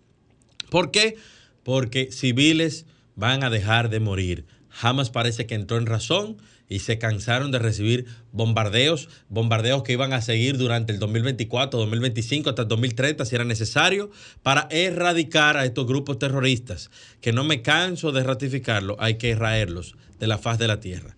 ¿Por 0.68 0.90
qué? 0.90 1.14
Porque 1.62 2.10
civiles 2.10 2.86
van 3.14 3.44
a 3.44 3.50
dejar 3.50 3.88
de 3.88 4.00
morir. 4.00 4.57
Hamas 4.80 5.10
parece 5.10 5.46
que 5.46 5.54
entró 5.54 5.76
en 5.76 5.86
razón 5.86 6.36
y 6.68 6.80
se 6.80 6.98
cansaron 6.98 7.50
de 7.50 7.58
recibir 7.58 8.06
bombardeos, 8.32 9.08
bombardeos 9.28 9.82
que 9.82 9.92
iban 9.92 10.12
a 10.12 10.20
seguir 10.20 10.58
durante 10.58 10.92
el 10.92 10.98
2024, 10.98 11.78
2025 11.80 12.50
hasta 12.50 12.62
el 12.62 12.68
2030 12.68 13.24
si 13.24 13.34
era 13.34 13.44
necesario 13.44 14.10
para 14.42 14.68
erradicar 14.70 15.56
a 15.56 15.64
estos 15.64 15.86
grupos 15.86 16.18
terroristas, 16.18 16.90
que 17.20 17.32
no 17.32 17.44
me 17.44 17.62
canso 17.62 18.12
de 18.12 18.22
ratificarlo, 18.22 18.96
hay 18.98 19.16
que 19.16 19.30
erraerlos 19.30 19.94
de 20.20 20.26
la 20.26 20.38
faz 20.38 20.58
de 20.58 20.68
la 20.68 20.80
tierra. 20.80 21.17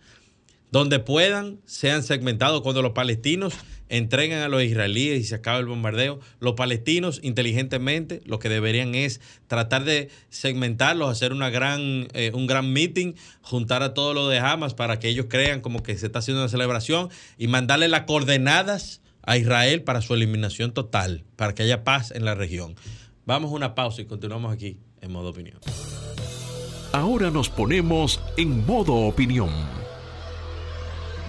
Donde 0.70 1.00
puedan, 1.00 1.60
sean 1.66 2.02
segmentados 2.02 2.62
cuando 2.62 2.82
los 2.82 2.92
palestinos 2.92 3.54
entregan 3.90 4.40
a 4.40 4.48
los 4.48 4.62
israelíes 4.62 5.20
y 5.20 5.24
se 5.24 5.34
acaba 5.34 5.58
el 5.58 5.66
bombardeo. 5.66 6.20
Los 6.38 6.54
palestinos, 6.54 7.20
inteligentemente, 7.22 8.22
lo 8.24 8.38
que 8.38 8.48
deberían 8.48 8.94
es 8.94 9.20
tratar 9.48 9.84
de 9.84 10.08
segmentarlos, 10.30 11.10
hacer 11.10 11.32
una 11.32 11.50
gran, 11.50 12.08
eh, 12.14 12.30
un 12.32 12.46
gran 12.46 12.72
meeting, 12.72 13.14
juntar 13.42 13.82
a 13.82 13.92
todos 13.92 14.14
los 14.14 14.30
de 14.30 14.38
Hamas 14.38 14.74
para 14.74 14.98
que 14.98 15.08
ellos 15.08 15.26
crean 15.28 15.60
como 15.60 15.82
que 15.82 15.98
se 15.98 16.06
está 16.06 16.20
haciendo 16.20 16.42
una 16.42 16.48
celebración 16.48 17.10
y 17.36 17.48
mandarle 17.48 17.88
las 17.88 18.02
coordenadas 18.02 19.02
a 19.22 19.36
Israel 19.36 19.82
para 19.82 20.00
su 20.00 20.14
eliminación 20.14 20.72
total, 20.72 21.24
para 21.36 21.54
que 21.54 21.64
haya 21.64 21.84
paz 21.84 22.12
en 22.12 22.24
la 22.24 22.34
región. 22.34 22.76
Vamos 23.26 23.50
a 23.50 23.54
una 23.54 23.74
pausa 23.74 24.02
y 24.02 24.06
continuamos 24.06 24.52
aquí 24.52 24.78
en 25.00 25.12
modo 25.12 25.30
opinión. 25.30 25.58
Ahora 26.92 27.30
nos 27.30 27.48
ponemos 27.48 28.20
en 28.36 28.64
modo 28.66 28.94
opinión. 28.94 29.79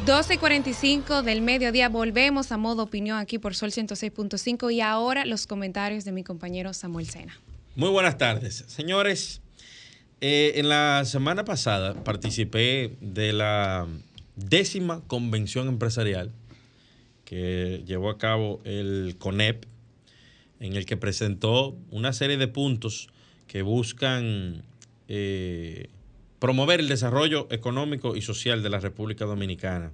12 0.05 0.33
y 0.33 0.37
45 0.39 1.21
del 1.21 1.41
mediodía, 1.41 1.87
volvemos 1.87 2.51
a 2.51 2.57
modo 2.57 2.81
opinión 2.81 3.19
aquí 3.19 3.37
por 3.37 3.53
Sol 3.53 3.69
106.5 3.69 4.73
y 4.73 4.81
ahora 4.81 5.25
los 5.25 5.45
comentarios 5.45 6.05
de 6.05 6.11
mi 6.11 6.23
compañero 6.23 6.73
Samuel 6.73 7.07
Sena. 7.07 7.39
Muy 7.75 7.89
buenas 7.89 8.17
tardes. 8.17 8.65
Señores, 8.67 9.41
eh, 10.19 10.53
en 10.55 10.69
la 10.69 11.05
semana 11.05 11.45
pasada 11.45 11.93
participé 12.03 12.97
de 12.99 13.31
la 13.31 13.87
décima 14.35 15.01
convención 15.05 15.67
empresarial 15.67 16.31
que 17.23 17.83
llevó 17.85 18.09
a 18.09 18.17
cabo 18.17 18.59
el 18.63 19.17
CONEP, 19.19 19.65
en 20.59 20.75
el 20.75 20.87
que 20.87 20.97
presentó 20.97 21.75
una 21.91 22.11
serie 22.11 22.37
de 22.37 22.47
puntos 22.47 23.07
que 23.45 23.61
buscan 23.61 24.63
eh, 25.07 25.89
promover 26.41 26.79
el 26.79 26.87
desarrollo 26.87 27.47
económico 27.51 28.15
y 28.15 28.23
social 28.23 28.63
de 28.63 28.71
la 28.71 28.79
República 28.79 29.25
Dominicana. 29.25 29.93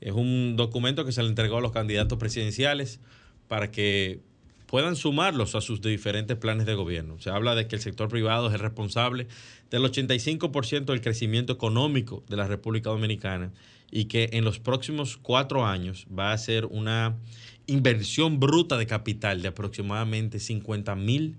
Es 0.00 0.12
un 0.14 0.56
documento 0.56 1.04
que 1.04 1.12
se 1.12 1.22
le 1.22 1.28
entregó 1.28 1.58
a 1.58 1.60
los 1.60 1.70
candidatos 1.70 2.18
presidenciales 2.18 2.98
para 3.46 3.70
que 3.70 4.18
puedan 4.66 4.96
sumarlos 4.96 5.54
a 5.54 5.60
sus 5.60 5.80
diferentes 5.80 6.36
planes 6.36 6.66
de 6.66 6.74
gobierno. 6.74 7.20
Se 7.20 7.30
habla 7.30 7.54
de 7.54 7.68
que 7.68 7.76
el 7.76 7.82
sector 7.82 8.08
privado 8.08 8.48
es 8.48 8.54
el 8.54 8.58
responsable 8.58 9.28
del 9.70 9.84
85% 9.84 10.86
del 10.86 11.00
crecimiento 11.02 11.52
económico 11.52 12.24
de 12.28 12.36
la 12.36 12.48
República 12.48 12.90
Dominicana 12.90 13.52
y 13.92 14.06
que 14.06 14.30
en 14.32 14.42
los 14.42 14.58
próximos 14.58 15.18
cuatro 15.18 15.64
años 15.64 16.04
va 16.06 16.32
a 16.32 16.38
ser 16.38 16.66
una 16.66 17.16
inversión 17.68 18.40
bruta 18.40 18.76
de 18.76 18.88
capital 18.88 19.40
de 19.40 19.48
aproximadamente 19.48 20.40
50 20.40 20.96
mil 20.96 21.36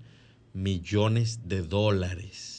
millones 0.54 1.50
de 1.50 1.64
dólares. 1.64 2.51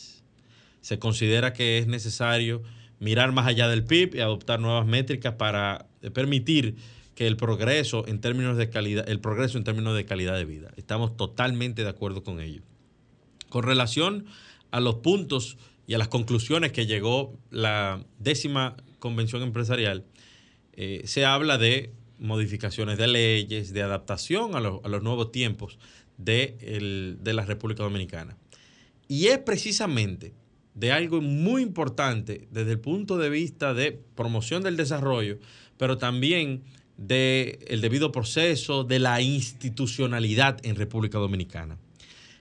Se 0.83 0.99
considera 0.99 1.53
que 1.55 1.79
es 1.79 1.87
necesario 1.87 2.63
mirar 3.01 3.33
más 3.33 3.47
allá 3.47 3.67
del 3.69 3.85
PIB 3.85 4.17
y 4.17 4.21
adoptar 4.21 4.61
nuevas 4.61 4.87
métricas 4.87 5.35
para 5.35 5.87
permitir 6.13 6.77
que 7.15 7.27
el 7.27 7.37
progreso 7.37 8.07
en 8.07 8.21
términos 8.21 8.57
de 8.57 8.69
calidad, 8.71 9.09
el 9.09 9.21
progreso 9.21 9.59
en 9.59 9.65
términos 9.65 9.97
de 9.97 10.05
calidad 10.05 10.35
de 10.37 10.45
vida. 10.45 10.71
Estamos 10.77 11.17
totalmente 11.17 11.83
de 11.83 11.89
acuerdo 11.89 12.23
con 12.23 12.41
ello. 12.41 12.63
Con 13.49 13.65
relación 13.65 14.27
a 14.71 14.81
los 14.81 14.97
puntos 14.97 15.57
y 15.87 15.95
a 15.95 15.99
las 15.99 16.09
conclusiones 16.09 16.73
que 16.73 16.87
llegó 16.87 17.37
la 17.51 18.05
décima 18.19 18.77
convención 18.99 19.43
empresarial, 19.43 20.05
eh, 20.75 21.03
se 21.05 21.25
habla 21.25 21.59
de 21.59 21.93
modificaciones 22.19 22.99
de 22.99 23.09
leyes, 23.09 23.73
de 23.73 23.83
adaptación 23.83 24.55
a, 24.55 24.59
a 24.59 24.89
los 24.89 25.03
nuevos 25.03 25.33
tiempos 25.33 25.79
de, 26.19 26.57
el- 26.61 27.19
de 27.21 27.33
la 27.35 27.45
República 27.45 27.83
Dominicana. 27.83 28.37
Y 29.09 29.27
es 29.27 29.39
precisamente 29.39 30.33
de 30.75 30.93
algo 30.93 31.21
muy 31.21 31.63
importante 31.63 32.49
desde 32.51 32.73
el 32.73 32.81
punto 32.81 33.19
de 33.19 33.29
vista 33.31 33.75
de 33.75 33.93
promoción 34.15 34.63
del 34.63 34.77
desarrollo, 34.77 35.39
pero 35.77 35.99
también 35.99 36.63
del 36.97 37.81
debido 37.81 38.13
proceso, 38.13 38.85
de 38.85 38.99
la 38.99 39.21
institucionalidad 39.21 40.59
en 40.65 40.77
República 40.77 41.19
Dominicana. 41.19 41.79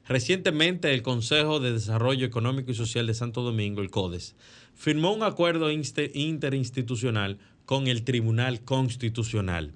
Recientemente 0.07 0.93
el 0.93 1.01
Consejo 1.03 1.59
de 1.59 1.71
Desarrollo 1.73 2.25
Económico 2.25 2.71
y 2.71 2.75
Social 2.75 3.07
de 3.07 3.13
Santo 3.13 3.41
Domingo, 3.41 3.81
el 3.81 3.89
CODES, 3.89 4.35
firmó 4.75 5.13
un 5.13 5.23
acuerdo 5.23 5.69
interinstitucional 5.71 7.37
con 7.65 7.87
el 7.87 8.03
Tribunal 8.03 8.61
Constitucional 8.61 9.73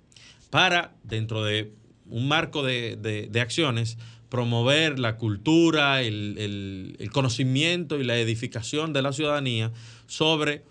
para, 0.49 0.95
dentro 1.03 1.43
de 1.43 1.71
un 2.09 2.27
marco 2.27 2.63
de, 2.63 2.97
de- 2.97 3.27
de 3.27 3.41
acciones, 3.41 3.97
promover 4.29 4.99
la 4.99 5.17
cultura, 5.17 6.01
el, 6.01 6.95
el- 6.99 7.11
conocimiento 7.11 7.99
y 7.99 8.03
la 8.03 8.17
edificación 8.17 8.91
de 8.93 9.01
la 9.01 9.13
ciudadanía 9.13 9.71
sobre 10.07 10.63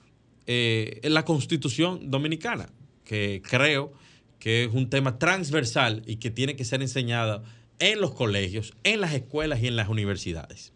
eh, 0.46 1.00
la 1.04 1.24
constitución 1.24 2.10
dominicana, 2.10 2.68
que 3.04 3.42
creo 3.48 3.92
que 4.38 4.64
es 4.64 4.74
un 4.74 4.90
tema 4.90 5.18
transversal 5.18 6.02
y 6.06 6.16
que 6.16 6.30
tiene 6.30 6.56
que 6.56 6.64
ser 6.64 6.82
enseñada 6.82 7.42
en 7.78 8.00
los 8.00 8.12
colegios, 8.12 8.74
en 8.84 9.00
las 9.00 9.14
escuelas 9.14 9.62
y 9.62 9.66
en 9.68 9.76
las 9.76 9.88
universidades. 9.88 10.72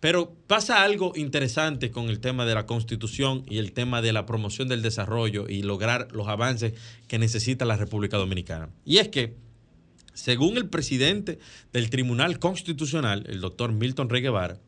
Pero 0.00 0.34
pasa 0.48 0.82
algo 0.82 1.12
interesante 1.14 1.92
con 1.92 2.08
el 2.08 2.18
tema 2.18 2.44
de 2.44 2.54
la 2.54 2.66
constitución 2.66 3.44
y 3.48 3.58
el 3.58 3.72
tema 3.72 4.02
de 4.02 4.12
la 4.12 4.26
promoción 4.26 4.66
del 4.66 4.82
desarrollo 4.82 5.48
y 5.48 5.62
lograr 5.62 6.08
los 6.12 6.26
avances 6.26 6.72
que 7.06 7.18
necesita 7.20 7.64
la 7.64 7.76
República 7.76 8.16
Dominicana. 8.16 8.70
Y 8.84 8.96
es 8.96 9.08
que, 9.08 9.36
según 10.14 10.56
el 10.56 10.68
presidente 10.68 11.38
del 11.72 11.90
Tribunal 11.90 12.38
Constitucional, 12.38 13.24
el 13.28 13.40
doctor 13.40 13.72
Milton 13.72 14.08
Rey 14.08 14.22
Guevara, 14.22 14.58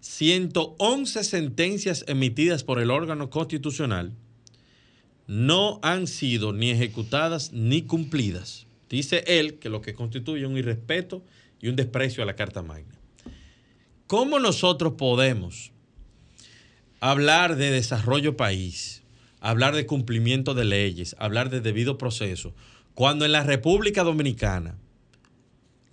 111 0.00 1.24
sentencias 1.24 2.04
emitidas 2.06 2.64
por 2.64 2.80
el 2.80 2.90
órgano 2.90 3.30
constitucional 3.30 4.12
no 5.26 5.80
han 5.82 6.06
sido 6.06 6.52
ni 6.52 6.70
ejecutadas 6.70 7.52
ni 7.52 7.82
cumplidas. 7.82 8.66
Dice 8.88 9.24
él 9.26 9.58
que 9.58 9.68
lo 9.68 9.80
que 9.80 9.94
constituye 9.94 10.46
un 10.46 10.56
irrespeto 10.56 11.24
y 11.60 11.68
un 11.68 11.76
desprecio 11.76 12.22
a 12.22 12.26
la 12.26 12.36
Carta 12.36 12.62
Magna. 12.62 12.94
¿Cómo 14.06 14.38
nosotros 14.38 14.94
podemos 14.96 15.72
hablar 17.00 17.56
de 17.56 17.72
desarrollo 17.72 18.36
país, 18.36 19.02
hablar 19.40 19.74
de 19.74 19.86
cumplimiento 19.86 20.54
de 20.54 20.64
leyes, 20.64 21.16
hablar 21.18 21.50
de 21.50 21.60
debido 21.60 21.98
proceso, 21.98 22.54
cuando 22.94 23.24
en 23.24 23.32
la 23.32 23.42
República 23.42 24.04
Dominicana 24.04 24.78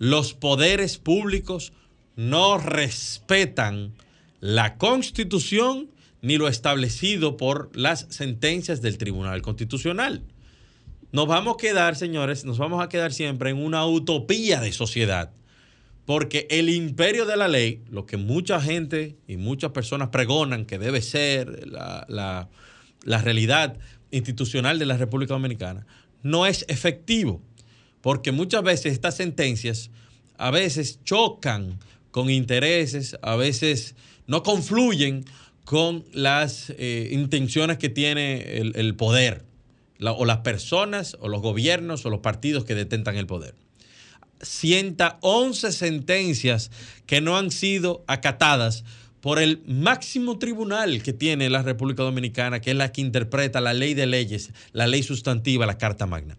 los 0.04 0.34
poderes 0.34 0.98
públicos 0.98 1.72
no 2.14 2.58
respetan 2.58 3.94
la 4.40 4.76
constitución 4.76 5.88
ni 6.20 6.36
lo 6.36 6.46
establecido 6.48 7.38
por 7.38 7.74
las 7.74 8.06
sentencias 8.10 8.82
del 8.82 8.98
Tribunal 8.98 9.40
Constitucional? 9.40 10.22
Nos 11.10 11.26
vamos 11.26 11.54
a 11.54 11.56
quedar, 11.56 11.96
señores, 11.96 12.44
nos 12.44 12.58
vamos 12.58 12.82
a 12.84 12.90
quedar 12.90 13.14
siempre 13.14 13.48
en 13.48 13.56
una 13.56 13.86
utopía 13.86 14.60
de 14.60 14.72
sociedad. 14.72 15.30
Porque 16.04 16.46
el 16.50 16.68
imperio 16.68 17.24
de 17.24 17.38
la 17.38 17.48
ley, 17.48 17.80
lo 17.90 18.04
que 18.04 18.18
mucha 18.18 18.60
gente 18.60 19.16
y 19.26 19.38
muchas 19.38 19.70
personas 19.70 20.10
pregonan 20.10 20.66
que 20.66 20.78
debe 20.78 21.00
ser 21.00 21.66
la, 21.66 22.04
la- 22.10 22.50
la 23.04 23.22
realidad 23.22 23.78
institucional 24.10 24.78
de 24.78 24.84
la 24.86 24.98
República 24.98 25.32
Dominicana, 25.32 25.86
no 26.22 26.44
es 26.44 26.66
efectivo. 26.68 27.40
Porque 28.04 28.32
muchas 28.32 28.62
veces 28.62 28.92
estas 28.92 29.16
sentencias 29.16 29.90
a 30.36 30.50
veces 30.50 31.02
chocan 31.04 31.78
con 32.10 32.28
intereses, 32.28 33.16
a 33.22 33.34
veces 33.34 33.94
no 34.26 34.42
confluyen 34.42 35.24
con 35.64 36.04
las 36.12 36.68
eh, 36.76 37.08
intenciones 37.12 37.78
que 37.78 37.88
tiene 37.88 38.58
el, 38.58 38.94
poder, 38.94 39.46
o 40.02 40.26
las 40.26 40.40
personas 40.40 41.16
o 41.18 41.28
los 41.28 41.40
gobiernos 41.40 42.04
o 42.04 42.10
los 42.10 42.20
partidos 42.20 42.66
que 42.66 42.74
detentan 42.74 43.16
el 43.16 43.26
poder. 43.26 43.54
111 44.42 45.72
sentencias 45.72 46.70
que 47.06 47.22
no 47.22 47.38
han 47.38 47.50
sido 47.50 48.04
acatadas 48.06 48.84
por 49.22 49.38
el 49.38 49.62
máximo 49.66 50.38
tribunal 50.38 51.02
que 51.02 51.14
tiene 51.14 51.48
la 51.48 51.62
República 51.62 52.02
Dominicana, 52.02 52.60
que 52.60 52.72
es 52.72 52.76
la 52.76 52.92
que 52.92 53.00
interpreta 53.00 53.62
la 53.62 53.72
ley 53.72 53.94
de 53.94 54.04
leyes, 54.04 54.50
la 54.72 54.86
ley 54.86 55.02
sustantiva, 55.02 55.64
la 55.64 55.78
Carta 55.78 56.04
Magna. 56.04 56.36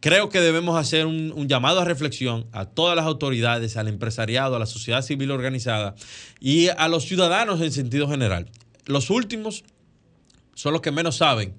Creo 0.00 0.30
que 0.30 0.40
debemos 0.40 0.78
hacer 0.78 1.04
un, 1.04 1.46
llamado 1.46 1.80
a 1.80 1.84
reflexión 1.84 2.46
a 2.52 2.64
todas 2.64 2.96
las 2.96 3.04
autoridades, 3.04 3.76
al 3.76 3.86
empresariado, 3.86 4.56
a 4.56 4.58
la 4.58 4.66
sociedad 4.66 5.02
civil 5.02 5.30
organizada 5.30 5.94
y 6.40 6.68
a 6.68 6.88
los 6.88 7.04
ciudadanos 7.04 7.60
en 7.60 7.70
sentido 7.70 8.08
general. 8.08 8.46
Los 8.86 9.10
últimos 9.10 9.62
son 10.54 10.72
los 10.72 10.80
que 10.80 10.90
menos 10.90 11.16
saben 11.16 11.54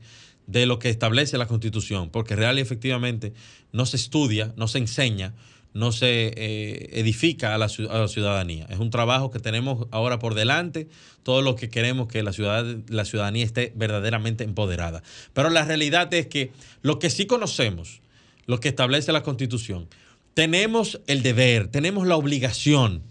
de 0.47 0.65
lo 0.65 0.79
que 0.79 0.89
establece 0.89 1.37
la 1.37 1.45
Constitución, 1.45 2.09
porque 2.09 2.35
real 2.35 2.57
y 2.57 2.61
efectivamente 2.61 3.33
no 3.71 3.85
se 3.85 3.97
estudia, 3.97 4.53
no 4.57 4.67
se 4.67 4.79
enseña, 4.79 5.35
no 5.73 5.91
se 5.91 6.33
eh, 6.35 6.89
edifica 6.99 7.53
a 7.53 7.57
la, 7.59 7.69
ciudadanía. 7.69 8.65
Es 8.69 8.79
un 8.79 8.89
trabajo 8.89 9.31
que 9.31 9.39
tenemos 9.39 9.87
ahora 9.91 10.19
por 10.19 10.33
delante, 10.33 10.89
todo 11.23 11.43
lo 11.43 11.55
que 11.55 11.69
queremos 11.69 12.07
que 12.07 12.23
la, 12.23 12.33
ciudad, 12.33 12.65
la 12.89 13.05
ciudadanía 13.05 13.45
esté 13.45 13.71
verdaderamente 13.75 14.43
empoderada. 14.43 15.03
Pero 15.33 15.49
la 15.49 15.63
realidad 15.63 16.13
es 16.13 16.27
que 16.27 16.51
lo 16.81 16.99
que 16.99 17.09
sí 17.09 17.27
conocemos, 17.27 18.01
lo 18.45 18.59
que 18.59 18.69
establece 18.69 19.11
la 19.11 19.23
Constitución, 19.23 19.87
tenemos 20.33 21.01
el 21.07 21.23
deber, 21.23 21.67
tenemos 21.67 22.07
la 22.07 22.15
obligación 22.15 23.03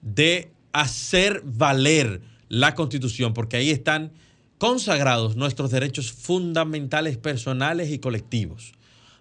de 0.00 0.50
hacer 0.72 1.42
valer 1.44 2.20
la 2.48 2.74
Constitución, 2.74 3.34
porque 3.34 3.56
ahí 3.56 3.70
están 3.70 4.12
consagrados 4.58 5.36
nuestros 5.36 5.70
derechos 5.70 6.12
fundamentales 6.12 7.16
personales 7.16 7.90
y 7.90 7.98
colectivos. 7.98 8.74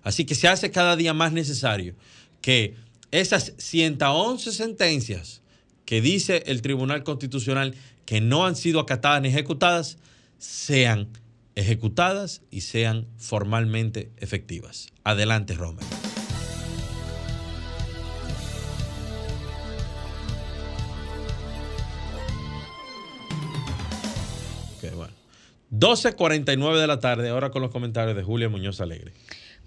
Así 0.03 0.25
que 0.25 0.36
se 0.36 0.48
hace 0.48 0.72
cada 0.72 0.96
día 0.96 1.13
más 1.13 1.31
necesario 1.31 1.96
que 2.41 2.75
esas 3.12 3.53
111 3.58 4.51
sentencias 4.51 5.41
que 5.86 6.01
dice 6.01 6.43
el 6.46 6.62
Tribunal 6.62 7.03
Constitucional 7.03 7.75
que 8.05 8.22
no 8.22 8.46
han 8.46 8.55
sido 8.55 8.79
acatadas 8.79 9.22
ni 9.22 9.29
ejecutadas, 9.29 9.98
sean 10.38 11.08
ejecutadas 11.55 12.41
y 12.50 12.62
sean 12.62 13.08
formalmente 13.17 14.12
efectivas. 14.17 14.88
Adelante, 15.03 15.53
Romer. 15.53 15.86
Okay, 24.77 24.91
bueno. 24.96 25.13
12.49 25.72 26.79
de 26.79 26.88
la 26.88 27.00
tarde, 27.00 27.29
ahora 27.29 27.51
con 27.51 27.62
los 27.62 27.72
comentarios 27.72 28.15
de 28.15 28.24
Julia 28.24 28.50
Muñoz 28.50 28.81
Alegre. 28.81 29.13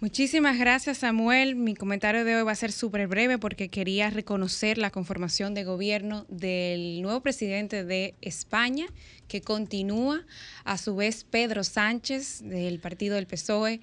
Muchísimas 0.04 0.58
gracias, 0.58 0.98
Samuel. 0.98 1.56
Mi 1.56 1.74
comentario 1.74 2.26
de 2.26 2.36
hoy 2.36 2.42
va 2.42 2.52
a 2.52 2.56
ser 2.56 2.72
súper 2.72 3.08
breve 3.08 3.38
porque 3.38 3.70
quería 3.70 4.10
reconocer 4.10 4.76
la 4.76 4.90
conformación 4.90 5.54
de 5.54 5.64
gobierno 5.64 6.26
del 6.28 7.00
nuevo 7.00 7.22
presidente 7.22 7.84
de 7.84 8.14
España, 8.20 8.84
que 9.28 9.40
continúa, 9.40 10.20
a 10.64 10.76
su 10.76 10.94
vez 10.94 11.24
Pedro 11.24 11.64
Sánchez 11.64 12.42
del 12.42 12.80
partido 12.80 13.14
del 13.14 13.26
PSOE, 13.26 13.80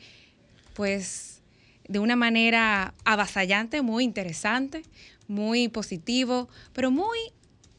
pues 0.76 1.42
de 1.88 1.98
una 1.98 2.16
manera 2.16 2.94
avasallante, 3.04 3.82
muy 3.82 4.04
interesante, 4.04 4.84
muy 5.28 5.70
positivo, 5.70 6.50
pero 6.72 6.92
muy 6.92 7.18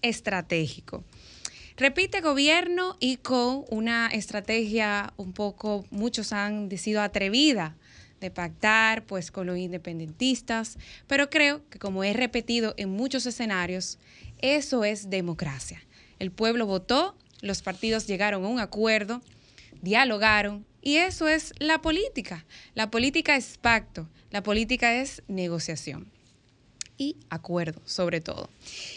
estratégico. 0.02 1.04
Repite 1.76 2.20
gobierno 2.20 2.96
y 2.98 3.18
con 3.18 3.64
una 3.70 4.08
estrategia 4.08 5.12
un 5.16 5.32
poco, 5.32 5.84
muchos 5.92 6.32
han 6.32 6.68
decidido 6.68 7.02
atrevida 7.02 7.76
de 8.22 8.30
pactar 8.30 9.04
pues 9.04 9.30
con 9.30 9.46
los 9.46 9.58
independentistas, 9.58 10.78
pero 11.06 11.28
creo 11.28 11.68
que 11.68 11.78
como 11.78 12.04
he 12.04 12.14
repetido 12.14 12.72
en 12.78 12.88
muchos 12.88 13.26
escenarios, 13.26 13.98
eso 14.38 14.84
es 14.84 15.10
democracia. 15.10 15.82
El 16.18 16.30
pueblo 16.30 16.64
votó, 16.64 17.16
los 17.42 17.60
partidos 17.60 18.06
llegaron 18.06 18.44
a 18.44 18.48
un 18.48 18.60
acuerdo, 18.60 19.20
dialogaron 19.82 20.64
y 20.80 20.96
eso 20.96 21.28
es 21.28 21.52
la 21.58 21.82
política. 21.82 22.46
La 22.74 22.90
política 22.90 23.36
es 23.36 23.58
pacto, 23.58 24.08
la 24.30 24.42
política 24.42 24.94
es 24.94 25.22
negociación 25.28 26.10
y 26.98 27.16
acuerdo, 27.30 27.80
sobre 27.84 28.20
todo. 28.20 28.48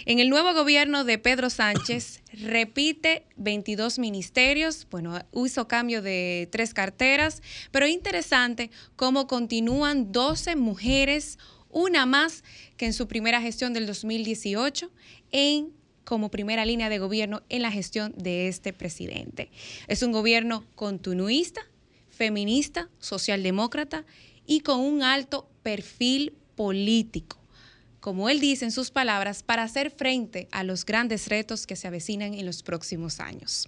En 0.05 0.19
el 0.19 0.29
nuevo 0.29 0.53
gobierno 0.53 1.03
de 1.03 1.17
Pedro 1.17 1.49
Sánchez 1.49 2.21
repite 2.33 3.25
22 3.37 3.99
ministerios, 3.99 4.87
bueno, 4.89 5.19
hizo 5.33 5.67
cambio 5.67 6.01
de 6.01 6.47
tres 6.51 6.73
carteras, 6.73 7.41
pero 7.71 7.87
interesante 7.87 8.69
cómo 8.95 9.27
continúan 9.27 10.11
12 10.11 10.55
mujeres, 10.55 11.37
una 11.69 12.05
más 12.05 12.43
que 12.77 12.85
en 12.85 12.93
su 12.93 13.07
primera 13.07 13.41
gestión 13.41 13.73
del 13.73 13.85
2018, 13.85 14.91
en 15.31 15.73
como 16.03 16.29
primera 16.29 16.65
línea 16.65 16.89
de 16.89 16.99
gobierno 16.99 17.41
en 17.49 17.63
la 17.63 17.71
gestión 17.71 18.13
de 18.15 18.47
este 18.47 18.73
presidente. 18.73 19.49
Es 19.87 20.03
un 20.03 20.11
gobierno 20.11 20.63
continuista, 20.75 21.61
feminista, 22.09 22.89
socialdemócrata 22.99 24.05
y 24.45 24.59
con 24.59 24.79
un 24.79 25.01
alto 25.01 25.49
perfil 25.63 26.33
político 26.55 27.44
como 28.05 28.29
él 28.29 28.39
dice 28.39 28.65
en 28.65 28.71
sus 28.71 28.91
palabras, 28.91 29.41
para 29.41 29.63
hacer 29.63 29.89
frente 29.89 30.47
a 30.51 30.63
los 30.63 30.85
grandes 30.85 31.27
retos 31.27 31.65
que 31.65 31.75
se 31.75 31.87
avecinan 31.87 32.35
en 32.35 32.45
los 32.45 32.61
próximos 32.61 33.19
años. 33.19 33.67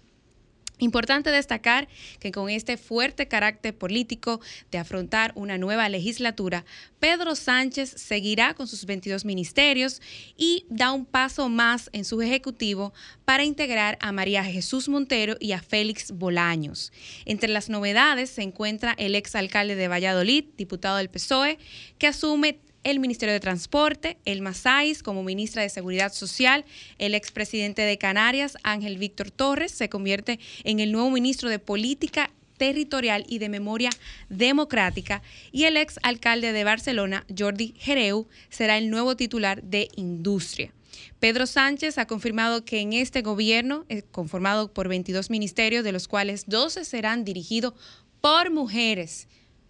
Importante 0.77 1.31
destacar 1.31 1.87
que 2.19 2.31
con 2.31 2.47
este 2.51 2.77
fuerte 2.77 3.27
carácter 3.27 3.75
político 3.75 4.39
de 4.69 4.77
afrontar 4.77 5.31
una 5.33 5.57
nueva 5.57 5.89
legislatura, 5.89 6.65
Pedro 6.99 7.33
Sánchez 7.33 7.89
seguirá 7.89 8.53
con 8.53 8.67
sus 8.67 8.85
22 8.85 9.25
ministerios 9.25 10.03
y 10.37 10.67
da 10.69 10.91
un 10.91 11.07
paso 11.07 11.49
más 11.49 11.89
en 11.91 12.05
su 12.05 12.21
ejecutivo 12.21 12.93
para 13.25 13.43
integrar 13.43 13.97
a 14.01 14.11
María 14.11 14.43
Jesús 14.43 14.87
Montero 14.87 15.35
y 15.39 15.53
a 15.53 15.63
Félix 15.63 16.11
Bolaños. 16.11 16.93
Entre 17.25 17.49
las 17.49 17.69
novedades 17.69 18.29
se 18.29 18.43
encuentra 18.43 18.93
el 18.99 19.15
exalcalde 19.15 19.73
de 19.73 19.87
Valladolid, 19.87 20.45
diputado 20.57 20.97
del 20.97 21.09
PSOE, 21.09 21.57
que 21.97 22.05
asume 22.05 22.59
el 22.83 22.99
Ministerio 22.99 23.33
de 23.33 23.39
Transporte, 23.39 24.17
el 24.25 24.41
Masáis 24.41 25.03
como 25.03 25.23
ministra 25.23 25.61
de 25.61 25.69
Seguridad 25.69 26.13
Social, 26.13 26.65
el 26.97 27.15
expresidente 27.15 27.81
de 27.81 27.97
Canarias, 27.97 28.57
Ángel 28.63 28.97
Víctor 28.97 29.31
Torres, 29.31 29.71
se 29.71 29.89
convierte 29.89 30.39
en 30.63 30.79
el 30.79 30.91
nuevo 30.91 31.09
ministro 31.09 31.49
de 31.49 31.59
Política 31.59 32.31
territorial 32.57 33.25
y 33.27 33.39
de 33.39 33.49
memoria 33.49 33.89
democrática 34.29 35.21
y 35.51 35.65
el 35.65 35.77
ex 35.77 35.99
alcalde 36.03 36.51
de 36.53 36.63
Barcelona, 36.63 37.25
Jordi 37.37 37.73
Jereu, 37.77 38.27
será 38.49 38.77
el 38.77 38.89
nuevo 38.89 39.15
titular 39.15 39.63
de 39.63 39.89
Industria. 39.95 40.73
Pedro 41.19 41.45
Sánchez 41.45 41.97
ha 41.97 42.07
confirmado 42.07 42.65
que 42.65 42.79
en 42.79 42.93
este 42.93 43.21
gobierno, 43.21 43.85
eh, 43.89 44.03
conformado 44.11 44.71
por 44.71 44.87
22 44.87 45.29
ministerios, 45.29 45.83
de 45.83 45.91
los 45.91 46.07
cuales 46.07 46.45
12 46.47 46.85
serán 46.85 47.23
dirigidos 47.23 47.73
por 48.21 48.51
mujeres, 48.51 49.27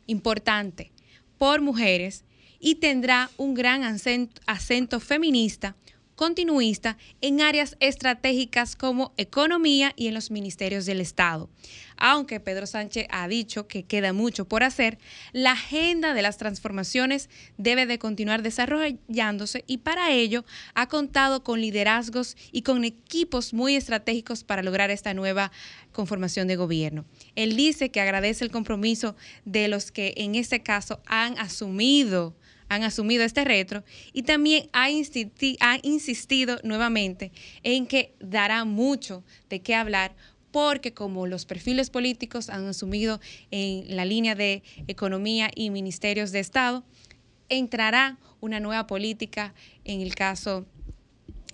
importante, 0.08 0.92
por 1.38 1.62
mujeres, 1.62 2.24
y 2.60 2.76
tendrá 2.76 3.30
un 3.38 3.54
gran 3.54 3.84
acento, 3.84 5.00
feminista, 5.00 5.76
continuista 6.18 6.98
en 7.22 7.42
áreas 7.42 7.78
estratégicas 7.80 8.76
como 8.76 9.14
economía 9.18 9.94
y 9.96 10.08
en 10.08 10.16
los 10.16 10.32
ministerios 10.32 10.88
del 10.88 11.00
Estado. 11.00 11.48
Aunque 11.96 12.40
Pedro 12.40 12.66
Sánchez 12.66 13.06
ha 13.12 13.28
dicho 13.28 13.68
que 13.68 13.84
queda 13.84 14.14
mucho 14.14 14.48
por 14.48 14.64
hacer, 14.64 14.98
la 15.32 15.52
agenda 15.52 16.16
de 16.16 16.24
las 16.24 16.38
transformaciones 16.38 17.30
debe 17.58 17.86
de 17.86 18.00
continuar 18.00 18.42
desarrollándose 18.42 19.64
y 19.68 19.78
para 19.78 20.12
ello 20.12 20.44
ha 20.74 20.88
contado 20.88 21.44
con 21.44 21.62
liderazgos 21.62 22.36
y 22.52 22.64
con 22.64 22.84
equipos 22.84 23.54
muy 23.54 23.76
estratégicos 23.76 24.44
para 24.44 24.64
lograr 24.64 24.90
esta 24.90 25.14
nueva 25.14 25.52
conformación 25.92 26.48
de 26.48 26.56
gobierno. 26.56 27.06
Él 27.36 27.56
dice 27.56 27.92
que 27.92 28.02
agradece 28.02 28.44
el 28.44 28.52
compromiso 28.52 29.16
de 29.46 29.68
los 29.68 29.92
que 29.92 30.16
en 30.18 30.34
este 30.34 30.64
caso 30.64 31.00
han 31.06 31.38
asumido 31.38 32.36
han 32.70 32.84
asumido 32.84 33.24
este 33.24 33.44
retro 33.44 33.84
y 34.14 34.24
también 34.24 34.70
ha, 34.74 34.86
ha 34.86 35.80
insistido 35.84 36.60
nuevamente 36.64 37.32
en 37.64 37.88
que 37.88 38.14
dará 38.20 38.66
mucho 38.66 39.24
de 39.50 39.62
qué 39.62 39.76
hablar 39.76 40.16
porque 40.52 40.94
como 40.94 41.28
los 41.28 41.46
perfiles 41.46 41.90
políticos 41.90 42.50
han 42.50 42.66
asumido 42.68 43.20
en 43.52 43.96
la 43.96 44.06
línea 44.06 44.36
de 44.36 44.64
economía 44.88 45.52
y 45.54 45.70
ministerios 45.70 46.32
de 46.32 46.40
Estado, 46.40 46.84
entrará 47.50 48.18
una 48.42 48.60
nueva 48.60 48.88
política 48.88 49.54
en 49.84 50.02
el 50.02 50.16
caso 50.16 50.66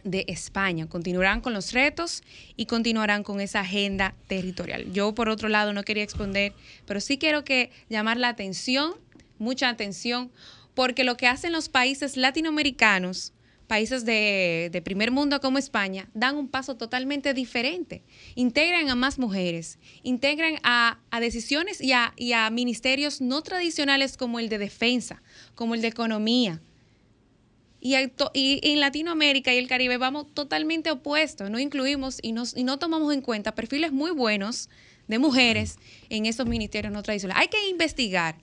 de 0.03 0.25
España. 0.27 0.87
Continuarán 0.87 1.41
con 1.41 1.53
los 1.53 1.71
retos 1.71 2.23
y 2.55 2.65
continuarán 2.65 3.23
con 3.23 3.41
esa 3.41 3.61
agenda 3.61 4.15
territorial. 4.27 4.91
Yo, 4.91 5.13
por 5.15 5.29
otro 5.29 5.49
lado, 5.49 5.73
no 5.73 5.83
quería 5.83 6.03
esconder, 6.03 6.53
pero 6.85 6.99
sí 6.99 7.17
quiero 7.17 7.43
que 7.43 7.71
llamar 7.89 8.17
la 8.17 8.29
atención, 8.29 8.93
mucha 9.39 9.69
atención, 9.69 10.31
porque 10.73 11.03
lo 11.03 11.17
que 11.17 11.27
hacen 11.27 11.51
los 11.51 11.69
países 11.69 12.17
latinoamericanos 12.17 13.33
países 13.67 14.05
de, 14.05 14.81
primer 14.83 15.11
mundo 15.11 15.39
como 15.39 15.57
España 15.57 16.07
dan 16.13 16.37
un 16.37 16.47
paso 16.47 16.75
totalmente 16.75 17.33
diferente. 17.33 18.03
Integran 18.35 18.89
a 18.89 18.95
más 18.95 19.17
mujeres, 19.17 19.79
integran 20.03 20.59
a, 20.63 20.99
decisiones 21.19 21.81
y 21.81 21.93
a, 21.93 22.49
ministerios 22.51 23.21
no 23.21 23.41
tradicionales 23.41 24.17
como 24.17 24.39
el 24.39 24.49
de 24.49 24.57
defensa, 24.57 25.21
como 25.55 25.75
el 25.75 25.81
de 25.81 25.87
economía. 25.87 26.61
Y, 27.79 27.95
en 27.95 28.79
Latinoamérica 28.79 29.53
y 29.53 29.57
el 29.57 29.67
Caribe 29.67 29.97
vamos 29.97 30.27
totalmente 30.33 30.91
opuestos, 30.91 31.49
no 31.49 31.59
incluimos 31.59 32.19
y, 32.21 32.35
y 32.55 32.63
no 32.63 32.79
tomamos 32.79 33.13
en 33.13 33.21
cuenta 33.21 33.55
perfiles 33.55 33.91
muy 33.91 34.11
buenos 34.11 34.69
de 35.07 35.19
mujeres 35.19 35.77
en 36.09 36.25
esos 36.25 36.45
ministerios 36.45 36.93
no 36.93 37.03
tradicionales. 37.03 37.41
Hay 37.41 37.47
que 37.49 37.69
investigar 37.69 38.37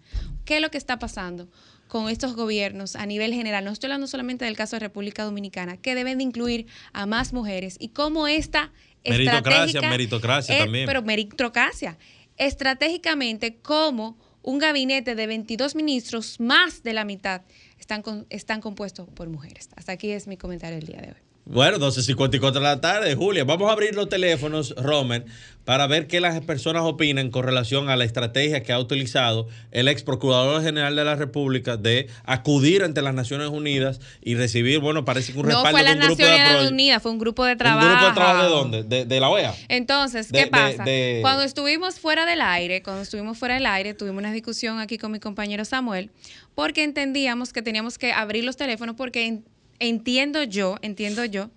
qué 0.45 0.57
es 0.57 0.61
lo 0.61 0.71
que 0.71 0.79
está 0.79 0.99
pasando 0.99 1.49
con 1.91 2.09
estos 2.09 2.37
gobiernos 2.37 2.95
a 2.95 3.05
nivel 3.05 3.35
general, 3.35 3.65
no 3.65 3.73
estoy 3.73 3.89
hablando 3.89 4.07
solamente 4.07 4.45
del 4.45 4.57
caso 4.57 4.77
de 4.77 4.81
República 4.81 5.25
Dominicana, 5.25 5.77
que 5.77 5.97
deben 5.97 6.19
de 6.19 6.25
incluir 6.25 6.67
a 6.93 7.05
más 7.05 7.33
mujeres 7.33 7.77
y 7.81 7.89
cómo 7.89 8.29
esta 8.29 8.73
meritocracia, 9.05 9.81
meritocracia 9.83 10.57
también. 10.57 10.87
Pero 10.87 11.03
meritocracia, 11.03 11.99
estratégicamente 12.37 13.57
cómo 13.57 14.17
un 14.43 14.61
gabinete 14.61 15.17
de 15.17 15.27
22 15.27 15.75
ministros, 15.75 16.39
más 16.39 16.85
de 16.85 16.93
la 16.93 17.05
mitad, 17.05 17.43
están, 17.79 18.05
están 18.31 18.61
compuestos 18.61 19.09
por 19.09 19.29
mujeres. 19.29 19.69
Hasta 19.75 19.91
aquí 19.91 20.11
es 20.11 20.29
mi 20.29 20.37
comentario 20.37 20.79
del 20.79 20.87
día 20.87 21.01
de 21.01 21.09
hoy. 21.09 21.30
Bueno, 21.45 21.79
12.54 21.79 22.53
de 22.53 22.61
la 22.61 22.81
tarde, 22.81 23.15
Julia. 23.17 23.45
Vamos 23.45 23.69
a 23.69 23.73
abrir 23.73 23.95
los 23.95 24.09
teléfonos, 24.09 24.73
Romer, 24.77 25.25
para 25.65 25.87
ver 25.87 26.07
qué 26.07 26.21
las 26.21 26.41
personas 26.43 26.83
opinan 26.85 27.31
con 27.31 27.45
relación 27.45 27.89
a 27.89 27.97
la 27.97 28.05
estrategia 28.05 28.63
que 28.63 28.73
ha 28.73 28.79
utilizado 28.79 29.49
el 29.73 29.89
ex 29.89 30.03
procurador 30.03 30.63
general 30.63 30.95
de 30.95 31.05
la 31.05 31.17
República 31.17 31.77
de 31.77 32.09
acudir 32.25 32.85
ante 32.85 33.03
las 33.03 33.15
Naciones 33.15 33.49
Unidas 33.49 34.01
y 34.23 34.37
recibir, 34.37 34.79
bueno, 34.79 35.05
parece 35.05 35.33
que 35.33 35.39
un 35.39 35.47
respaldo 35.47 35.71
no 35.71 35.77
fue 35.77 35.85
de 35.85 35.93
un 35.93 35.99
las 35.99 36.07
grupo 36.09 36.23
Naciones 36.23 36.63
de 36.63 36.69
Unidas, 36.69 37.03
fue 37.03 37.11
un 37.11 37.19
grupo 37.19 37.45
de 37.45 37.57
trabajo. 37.57 37.87
¿Un 37.87 37.93
grupo 37.95 38.07
de 38.07 38.15
trabajo 38.15 38.43
de 38.43 38.49
dónde? 38.49 38.83
¿De, 38.85 39.05
de 39.05 39.21
la 39.21 39.29
OEA? 39.29 39.55
Entonces, 39.69 40.29
¿qué 40.33 40.47
pasa? 40.47 40.85
Cuando 41.21 41.43
estuvimos 41.43 41.99
fuera 41.99 42.27
del 42.27 42.43
aire, 42.43 42.83
cuando 42.83 43.03
estuvimos 43.03 43.37
fuera 43.39 43.55
del 43.55 43.67
aire, 43.67 43.95
tuvimos 43.95 44.19
una 44.19 44.33
discusión 44.33 44.79
aquí 44.79 44.99
con 44.99 45.11
mi 45.11 45.19
compañero 45.19 45.65
Samuel, 45.65 46.11
porque 46.55 46.85
entendíamos 46.85 47.53
que 47.53 47.63
teníamos 47.63 47.99
que 47.99 48.13
abrir 48.13 48.45
los 48.45 48.57
teléfonos 48.57 48.95
porque 48.97 49.41
entiendo 49.81 50.45
yo, 50.45 50.77
entiendo 50.83 51.25
yo, 51.25 51.51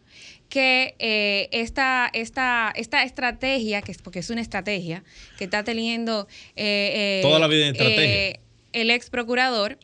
que 0.54 0.96
eh, 1.00 1.50
esta, 1.52 2.10
esta, 2.14 2.72
esta 2.76 3.04
estrategia, 3.04 3.82
que 3.82 3.92
es 3.92 3.98
porque 4.02 4.20
es 4.20 4.30
una 4.30 4.42
estrategia, 4.42 5.04
que 5.38 5.46
está 5.46 5.64
teniendo 5.64 6.28
eh, 6.56 7.20
eh, 7.20 7.22
toda 7.24 7.40
la 7.40 7.48
vida 7.48 7.68
en 7.68 7.76
estrategia. 7.76 8.40
el 8.72 8.92
ex 8.92 9.10
procurador, 9.10 9.80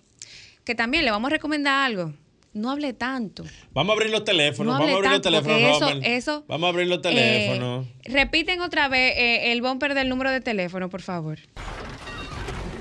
que 0.66 0.76
también 0.76 1.06
le 1.06 1.12
vamos 1.12 1.30
a 1.30 1.32
recomendar 1.32 1.86
algo. 1.86 2.14
No 2.54 2.70
hable 2.70 2.94
tanto. 2.94 3.46
Vamos 3.74 3.94
a 3.94 3.98
abrir 3.98 4.12
los 4.12 4.24
teléfonos. 4.24 4.74
vamos 4.74 4.92
a 4.92 4.96
abrir 4.96 5.12
los 5.12 5.22
teléfonos, 5.22 5.60
eso, 5.60 6.00
eso, 6.04 6.46
Vamos 6.48 6.68
a 6.68 6.70
abrir 6.70 6.88
los 6.88 7.02
teléfonos. 7.02 7.88
repiten 8.04 8.62
otra 8.62 8.90
vez 8.90 9.14
el 9.18 9.62
bumper 9.62 9.96
del 9.96 10.08
número 10.08 10.30
de 10.30 10.42
teléfono, 10.42 10.88
por 10.88 11.02
favor. 11.02 11.40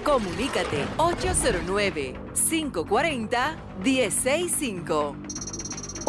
Comunícate 0.04 0.84
809 0.98 2.14
540 2.34 3.56
165 3.82 5.16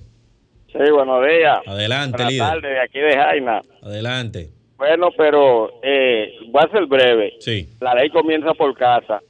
Sí, 0.72 0.78
buenos 0.92 1.26
días. 1.26 1.58
Adelante, 1.66 2.12
buenas 2.12 2.32
líder. 2.32 2.46
tardes, 2.46 2.70
de 2.70 2.80
aquí 2.80 3.00
de 3.00 3.16
Jaina. 3.16 3.60
Adelante. 3.82 4.52
Bueno, 4.78 5.08
pero 5.16 5.72
eh, 5.82 6.38
voy 6.50 6.62
a 6.64 6.70
ser 6.70 6.86
breve. 6.86 7.34
Sí. 7.40 7.68
La 7.80 7.94
ley 7.94 8.10
comienza 8.10 8.54
por 8.54 8.74
casa. 8.76 9.20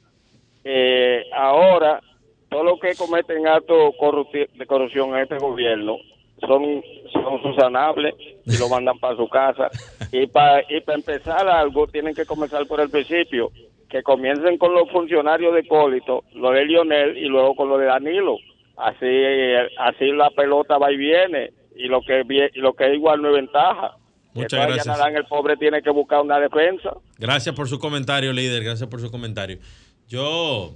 Eh, 0.63 1.25
ahora, 1.33 1.99
todos 2.49 2.63
los 2.63 2.79
que 2.79 2.93
cometen 2.95 3.47
actos 3.47 3.93
de 4.53 4.65
corrupción 4.67 5.09
en 5.09 5.23
este 5.23 5.37
gobierno 5.39 5.97
son, 6.41 6.83
son 7.11 7.41
susanables 7.41 8.13
y 8.45 8.57
lo 8.59 8.69
mandan 8.69 8.99
para 8.99 9.15
su 9.15 9.27
casa. 9.27 9.69
y 10.11 10.27
para 10.27 10.61
y 10.69 10.81
para 10.81 10.99
empezar 10.99 11.47
algo, 11.49 11.87
tienen 11.87 12.13
que 12.13 12.25
comenzar 12.25 12.65
por 12.67 12.79
el 12.79 12.91
principio. 12.91 13.51
Que 13.89 14.03
comiencen 14.03 14.59
con 14.59 14.75
los 14.75 14.87
funcionarios 14.91 15.51
de 15.55 15.61
Hipólito, 15.61 16.23
lo 16.35 16.51
de 16.51 16.63
Lionel 16.63 17.17
y 17.17 17.25
luego 17.25 17.55
con 17.55 17.69
lo 17.69 17.79
de 17.79 17.87
Danilo. 17.87 18.37
Así, 18.77 19.07
así 19.79 20.11
la 20.11 20.29
pelota 20.29 20.77
va 20.77 20.91
y 20.91 20.97
viene. 20.97 21.51
Y 21.75 21.87
lo 21.87 22.01
que, 22.01 22.23
y 22.53 22.59
lo 22.59 22.73
que 22.73 22.85
es 22.85 22.93
igual 22.93 23.19
no 23.21 23.29
es 23.29 23.35
ventaja. 23.35 23.95
Muchas 24.33 24.67
gracias. 24.67 24.99
el 25.15 25.25
pobre 25.25 25.57
tiene 25.57 25.81
que 25.81 25.89
buscar 25.89 26.21
una 26.21 26.39
defensa. 26.39 26.91
Gracias 27.17 27.55
por 27.55 27.67
su 27.67 27.79
comentario, 27.79 28.31
líder. 28.31 28.63
Gracias 28.63 28.87
por 28.89 29.01
su 29.01 29.09
comentario. 29.09 29.59
Yo 30.07 30.75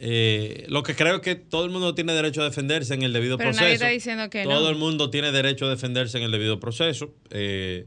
eh, 0.00 0.64
lo 0.68 0.82
que 0.82 0.94
creo 0.94 1.16
es 1.16 1.20
que 1.20 1.34
todo 1.34 1.64
el 1.64 1.70
mundo 1.70 1.94
tiene 1.94 2.12
derecho 2.12 2.40
a 2.40 2.44
defenderse 2.44 2.94
en 2.94 3.02
el 3.02 3.12
debido 3.12 3.36
Pero 3.36 3.48
proceso. 3.48 3.64
Nadie 3.64 3.74
está 3.74 3.88
diciendo 3.88 4.30
que 4.30 4.44
todo 4.44 4.64
no. 4.64 4.70
el 4.70 4.76
mundo 4.76 5.10
tiene 5.10 5.32
derecho 5.32 5.66
a 5.66 5.70
defenderse 5.70 6.18
en 6.18 6.24
el 6.24 6.30
debido 6.30 6.60
proceso. 6.60 7.12
Eh, 7.30 7.86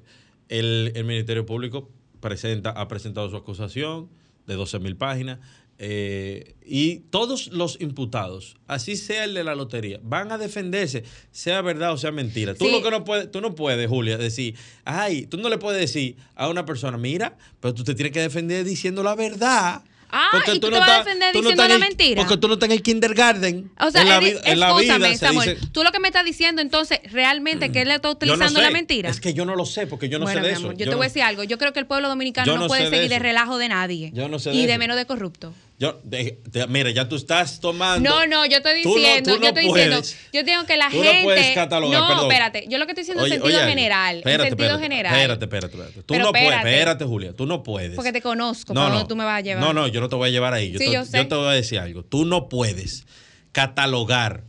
el, 0.49 0.91
el, 0.95 1.05
Ministerio 1.05 1.45
Público 1.45 1.89
presenta, 2.19 2.71
ha 2.71 2.87
presentado 2.89 3.29
su 3.29 3.37
acusación 3.37 4.09
de 4.45 4.55
12 4.55 4.79
mil 4.79 4.97
páginas. 4.97 5.39
Eh, 5.83 6.53
y 6.63 6.97
todos 7.09 7.47
los 7.47 7.81
imputados, 7.81 8.55
así 8.67 8.95
sea 8.95 9.23
el 9.23 9.33
de 9.33 9.43
la 9.43 9.55
lotería, 9.55 9.99
van 10.03 10.31
a 10.31 10.37
defenderse, 10.37 11.03
sea 11.31 11.63
verdad 11.63 11.91
o 11.91 11.97
sea 11.97 12.11
mentira. 12.11 12.53
Tú 12.53 12.65
Sí. 12.65 12.71
lo 12.71 12.83
que 12.83 12.91
no 12.91 13.03
puedes, 13.03 13.31
tú 13.31 13.41
no 13.41 13.55
puedes, 13.55 13.89
Julia, 13.89 14.19
decir, 14.19 14.53
ay, 14.85 15.25
tú 15.25 15.37
no 15.37 15.49
le 15.49 15.57
puedes 15.57 15.81
decir 15.81 16.17
a 16.35 16.49
una 16.49 16.65
persona, 16.67 16.99
mira, 16.99 17.35
pero 17.59 17.73
tú 17.73 17.83
te 17.83 17.95
tienes 17.95 18.13
que 18.13 18.21
defender 18.21 18.63
diciendo 18.63 19.01
la 19.01 19.15
verdad. 19.15 19.81
Ah, 20.13 20.27
Porque 20.33 20.55
¿y 20.55 20.59
tú 20.59 20.67
no 20.69 20.73
te 20.73 20.79
vas 20.81 20.89
a 20.89 20.97
defender 21.05 21.31
tú 21.31 21.41
no 21.41 21.49
diciendo 21.51 21.73
la 21.73 21.79
mentira? 21.79 22.21
Porque 22.21 22.35
tú 22.37 22.49
no 22.49 22.55
estás 22.55 22.67
en 22.67 22.73
el 22.73 22.81
kindergarten. 22.83 23.71
O 23.79 23.89
sea, 23.91 24.01
en 24.01 24.09
la, 24.09 24.19
vi- 24.19 24.35
en 24.43 24.59
la 24.59 24.77
vida 24.77 25.15
Samuel, 25.15 25.55
dice. 25.55 25.67
tú 25.71 25.85
lo 25.85 25.91
que 25.93 25.99
me 25.99 26.09
estás 26.09 26.25
diciendo 26.25 26.61
entonces, 26.61 26.99
realmente, 27.13 27.71
que 27.71 27.83
él 27.83 27.87
le 27.87 27.95
está 27.95 28.09
no 28.09 28.15
utilizando 28.15 28.59
sé. 28.59 28.61
la 28.61 28.71
mentira. 28.71 29.09
Es 29.09 29.21
que 29.21 29.33
yo 29.33 29.45
no 29.45 29.55
lo 29.55 29.65
sé, 29.65 29.87
porque 29.87 30.09
yo 30.09 30.19
no 30.19 30.25
bueno, 30.25 30.41
sé 30.41 30.47
de 30.47 30.53
eso. 30.53 30.73
yo, 30.73 30.79
te 30.79 30.85
no- 30.91 30.97
voy 30.97 31.05
a 31.05 31.07
decir 31.07 31.21
algo. 31.23 31.45
Yo 31.45 31.57
creo 31.57 31.71
que 31.71 31.79
el 31.79 31.85
pueblo 31.87 32.09
dominicano 32.09 32.45
Yo 32.45 32.55
no, 32.55 32.63
no 32.63 32.67
puede 32.67 32.89
de 32.89 32.89
seguir 32.89 33.09
de 33.09 33.19
relajo 33.19 33.57
de 33.57 33.69
nadie. 33.69 34.11
Yo 34.13 34.27
no 34.27 34.37
sé 34.37 34.49
de 34.49 34.57
y 34.57 34.65
de 34.65 34.73
eso. 34.73 34.79
menos 34.79 34.97
de 34.97 35.05
corrupto. 35.05 35.53
Yo, 35.81 35.99
de- 36.03 36.39
de- 36.45 36.67
mira, 36.67 36.91
ya 36.91 37.09
tú 37.09 37.15
estás 37.15 37.59
tomando. 37.59 38.07
No, 38.07 38.27
no, 38.27 38.45
yo 38.45 38.57
estoy 38.57 38.83
Tú 38.83 38.89
no- 38.89 38.95
diciendo, 38.97 39.31
tú 39.33 39.37
no 39.39 39.41
yo 39.43 39.47
estoy 39.49 39.63
diciendo, 39.63 39.95
puedes. 39.97 40.17
yo 40.31 40.45
tengo 40.45 40.63
que 40.67 40.77
la 40.77 40.89
Tú 40.91 40.97
no 40.97 41.03
gente. 41.03 41.23
puedes 41.23 41.55
catalogar, 41.55 41.99
no, 42.01 42.07
perdón. 42.07 42.25
espérate, 42.31 42.65
yo 42.69 42.77
lo 42.77 42.85
que 42.85 42.91
estoy 42.91 43.01
diciendo 43.01 43.25
en 43.25 43.31
sentido 43.31 43.57
oye, 43.59 43.67
general, 43.67 44.17
espérate, 44.17 44.43
en 44.43 44.49
sentido 44.49 44.69
espérate, 44.69 44.83
general. 44.83 45.13
Espérate, 45.15 45.45
espérate, 45.45 45.73
espérate. 45.75 45.99
Tú 46.03 46.13
Pero 46.13 46.25
no 46.25 46.31
puedes, 46.33 46.47
espérate. 46.49 46.69
espérate, 46.75 47.05
Julia, 47.05 47.33
tú 47.33 47.45
no 47.47 47.63
puedes. 47.63 47.95
Porque 47.95 48.13
te 48.13 48.21
conozco, 48.21 48.75
no, 48.75 48.89
no, 48.89 49.07
tú 49.07 49.15
me 49.15 49.23
vas 49.25 49.39
a 49.39 49.41
llevar. 49.41 49.63
No, 49.63 49.73
no, 49.73 49.87
yo 49.87 50.01
no 50.01 50.07
te 50.07 50.15
voy 50.15 50.29
a 50.29 50.31
llevar 50.31 50.53
ahí. 50.53 50.71
Yo, 50.71 50.77
Sí, 50.77 50.85
te, 50.85 50.91
yo 50.91 51.03
sé. 51.03 51.25
te 51.25 51.33
voy 51.35 51.47
a 51.47 51.51
decir 51.53 51.79
algo. 51.79 52.03
Tú 52.03 52.25
no 52.25 52.47
puedes 52.47 53.07
catalogar, 53.51 54.43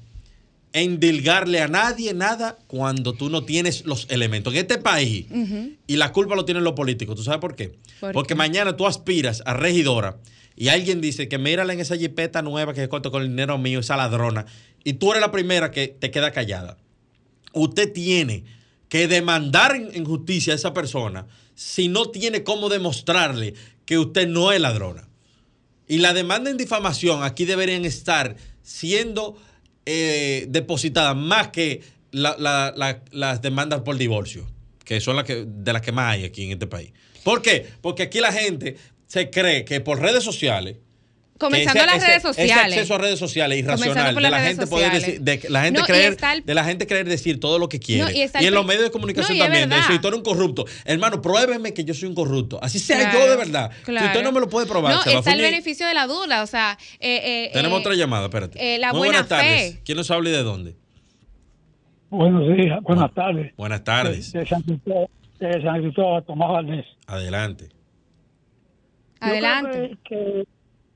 endilgarle 0.75 1.61
a 1.61 1.68
nadie 1.68 2.14
nada 2.14 2.59
cuando 2.66 3.12
tú 3.14 3.29
no 3.31 3.42
tienes 3.45 3.85
los 3.85 4.07
elementos. 4.11 4.53
En 4.55 4.61
este 4.61 4.77
país, 4.79 5.27
y 5.87 5.97
la 5.97 6.12
culpa 6.12 6.35
lo 6.35 6.45
tienen 6.45 6.64
los 6.64 6.73
políticos. 6.75 7.16
¿Tú 7.16 7.23
sabes 7.23 7.40
por 7.40 7.57
qué? 7.57 7.73
¿Por 8.01 8.12
Porque 8.12 8.29
qué? 8.29 8.35
mañana 8.35 8.77
tú 8.77 8.87
aspiras 8.87 9.42
a 9.47 9.55
regidora 9.55 10.16
y 10.57 10.69
alguien 10.69 11.01
dice 11.01 11.29
que 11.29 11.38
mírala 11.38 11.73
en 11.73 11.81
esa 11.81 11.97
jipeta 11.97 12.43
nueva 12.43 12.75
que 12.75 12.81
se 12.83 12.88
con 12.88 13.23
el 13.23 13.29
dinero 13.29 13.59
mío, 13.59 13.81
esa 13.81 13.97
ladrona, 13.97 14.47
y 14.85 14.95
tú 14.95 15.11
eres 15.12 15.21
la 15.21 15.31
primera 15.31 15.71
que 15.71 15.88
te 15.88 16.11
queda 16.11 16.31
callada 16.33 16.77
usted 17.53 17.93
tiene 17.93 18.45
que 18.88 19.09
demandar 19.09 19.75
en, 19.77 20.05
justicia 20.05 20.53
a 20.53 20.57
esa 20.57 20.75
persona 20.75 21.27
si 21.55 21.88
no 21.88 22.07
tiene 22.11 22.45
cómo 22.45 22.69
demostrarle 22.69 23.55
que 23.85 23.99
usted 23.99 24.27
no 24.29 24.53
es 24.53 24.61
ladrona. 24.61 25.09
Y 25.88 25.99
la 25.99 26.12
demanda 26.15 26.51
en 26.51 26.57
difamación 26.57 27.23
aquí 27.23 27.45
deberían 27.45 27.85
estar 27.85 28.37
siendo 28.62 29.37
eh, 29.85 30.47
depositadas 30.49 31.17
más 31.17 31.49
que 31.49 31.83
la- 32.11 32.97
las 33.11 33.43
demandas 33.43 33.83
por 33.83 33.97
divorcio, 33.97 34.47
que 34.85 35.01
son 35.01 35.17
las 35.17 35.25
que, 35.25 35.45
de 35.47 35.73
las 35.73 35.83
que 35.83 35.93
más 35.93 36.12
hay 36.15 36.25
aquí 36.25 36.45
en 36.45 36.53
este 36.53 36.67
país. 36.67 36.93
¿Por 37.25 37.43
qué? 37.43 37.67
Porque 37.81 38.03
aquí 38.05 38.21
la 38.21 38.33
gente 38.33 38.77
se 39.12 39.29
cree 39.29 39.64
que 39.66 39.81
por 39.81 40.01
redes 40.01 40.25
sociales 40.25 40.77
Comenzando 41.38 41.81
ese- 41.81 41.87
las 41.87 41.96
ese- 41.96 42.07
redes 42.07 42.22
sociales. 42.22 42.53
Ese 42.53 42.81
acceso 42.81 42.94
a 42.94 42.98
redes 42.98 43.18
sociales 43.18 43.59
irracional 43.59 44.14
de 44.14 44.20
la 44.31 44.40
gente 44.40 44.66
poder 44.68 44.92
decir, 44.92 45.20
de 45.20 45.40
la 45.51 45.62
gente 45.64 45.81
No, 45.81 45.87
creer, 45.87 46.16
el- 46.35 46.44
de 46.46 46.55
la 46.55 46.64
gente 46.64 46.87
querer 46.87 47.07
decir 47.09 47.40
todo 47.40 47.59
lo 47.59 47.68
que 47.68 47.79
quiere. 47.81 48.05
No, 48.05 48.11
y 48.11 48.18
y, 48.18 48.22
está 48.22 48.38
el 48.38 48.46
en 48.46 48.55
los 48.55 48.64
medios 48.64 48.85
de 48.85 48.90
comunicación 48.90 49.37
No, 49.37 49.44
y 49.44 49.46
es 49.48 49.53
también, 49.53 49.68
de 49.68 49.77
decir, 49.77 50.01
tú 50.01 50.09
eres 50.09 50.18
un 50.18 50.25
corrupto. 50.25 50.64
Hermano, 50.85 51.20
pruébeme 51.20 51.75
que 51.75 51.85
yo 51.85 51.92
soy 51.94 52.09
un 52.09 52.14
corrupto. 52.14 52.59
Así 52.62 52.79
sea 52.79 52.96
Claro, 53.11 53.18
yo 53.18 53.31
de 53.33 53.37
verdad. 53.37 53.70
Si 53.81 53.83
claro. 53.87 54.07
usted 54.07 54.22
no 54.22 54.33
me 54.33 54.40
lo 54.40 54.48
puede 54.48 54.66
probar, 54.66 54.94
No, 54.94 55.05
está 55.05 55.33
el 55.35 55.40
beneficio 55.42 55.87
de 55.87 55.94
la 55.94 56.07
duda, 56.07 56.42
o 56.42 56.46
sea, 56.46 56.79
eh, 57.01 57.20
eh, 57.46 57.51
Tenemos 57.53 57.79
eh, 57.79 57.81
otra 57.81 57.94
llamada, 57.96 58.27
espérate. 58.27 58.75
eh, 58.75 58.79
la 58.79 58.92
Muy 58.92 58.98
buena 59.09 59.22
buenas 59.25 59.29
tardes. 59.29 59.81
¿Quién 59.85 59.98
nos 59.98 60.11
habla 60.12 60.29
y 60.31 60.33
de 60.33 60.42
dónde? 60.44 60.77
Buenos 62.09 62.57
días, 62.57 62.79
buenas 62.83 63.12
tardes. 63.14 63.53
Buenas 63.57 63.83
tardes. 63.85 64.33
De, 64.33 64.40
de 64.40 64.46
San 64.46 64.62
Cristóbal, 64.62 65.09
de 65.40 65.62
San 65.62 65.83
Cristóbal, 65.83 66.25
Tomás 66.25 66.48
Valdés. 66.51 66.87
Adelante. 67.07 67.68
Adelante. 69.31 69.97
que, 70.05 70.45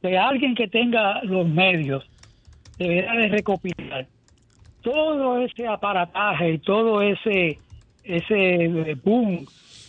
que 0.02 0.18
alguien 0.18 0.54
que 0.54 0.68
tenga 0.68 1.22
los 1.22 1.48
medios 1.48 2.04
deberá 2.78 3.14
de 3.16 3.28
recopilar 3.28 4.06
todo 4.82 5.38
ese 5.40 5.66
aparataje 5.66 6.52
y 6.52 6.58
todo 6.58 7.02
ese 7.02 7.58
ese 8.04 8.64
eh, 8.64 8.94
boom 9.02 9.44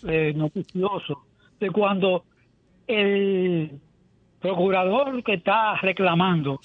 eh, 0.08 0.34
noticioso 0.36 1.23
de 1.60 1.69
cuando 1.69 2.23
el 2.88 3.71
procurador 4.39 5.23
que 5.23 5.34
está 5.36 5.76
reclamando 5.82 6.60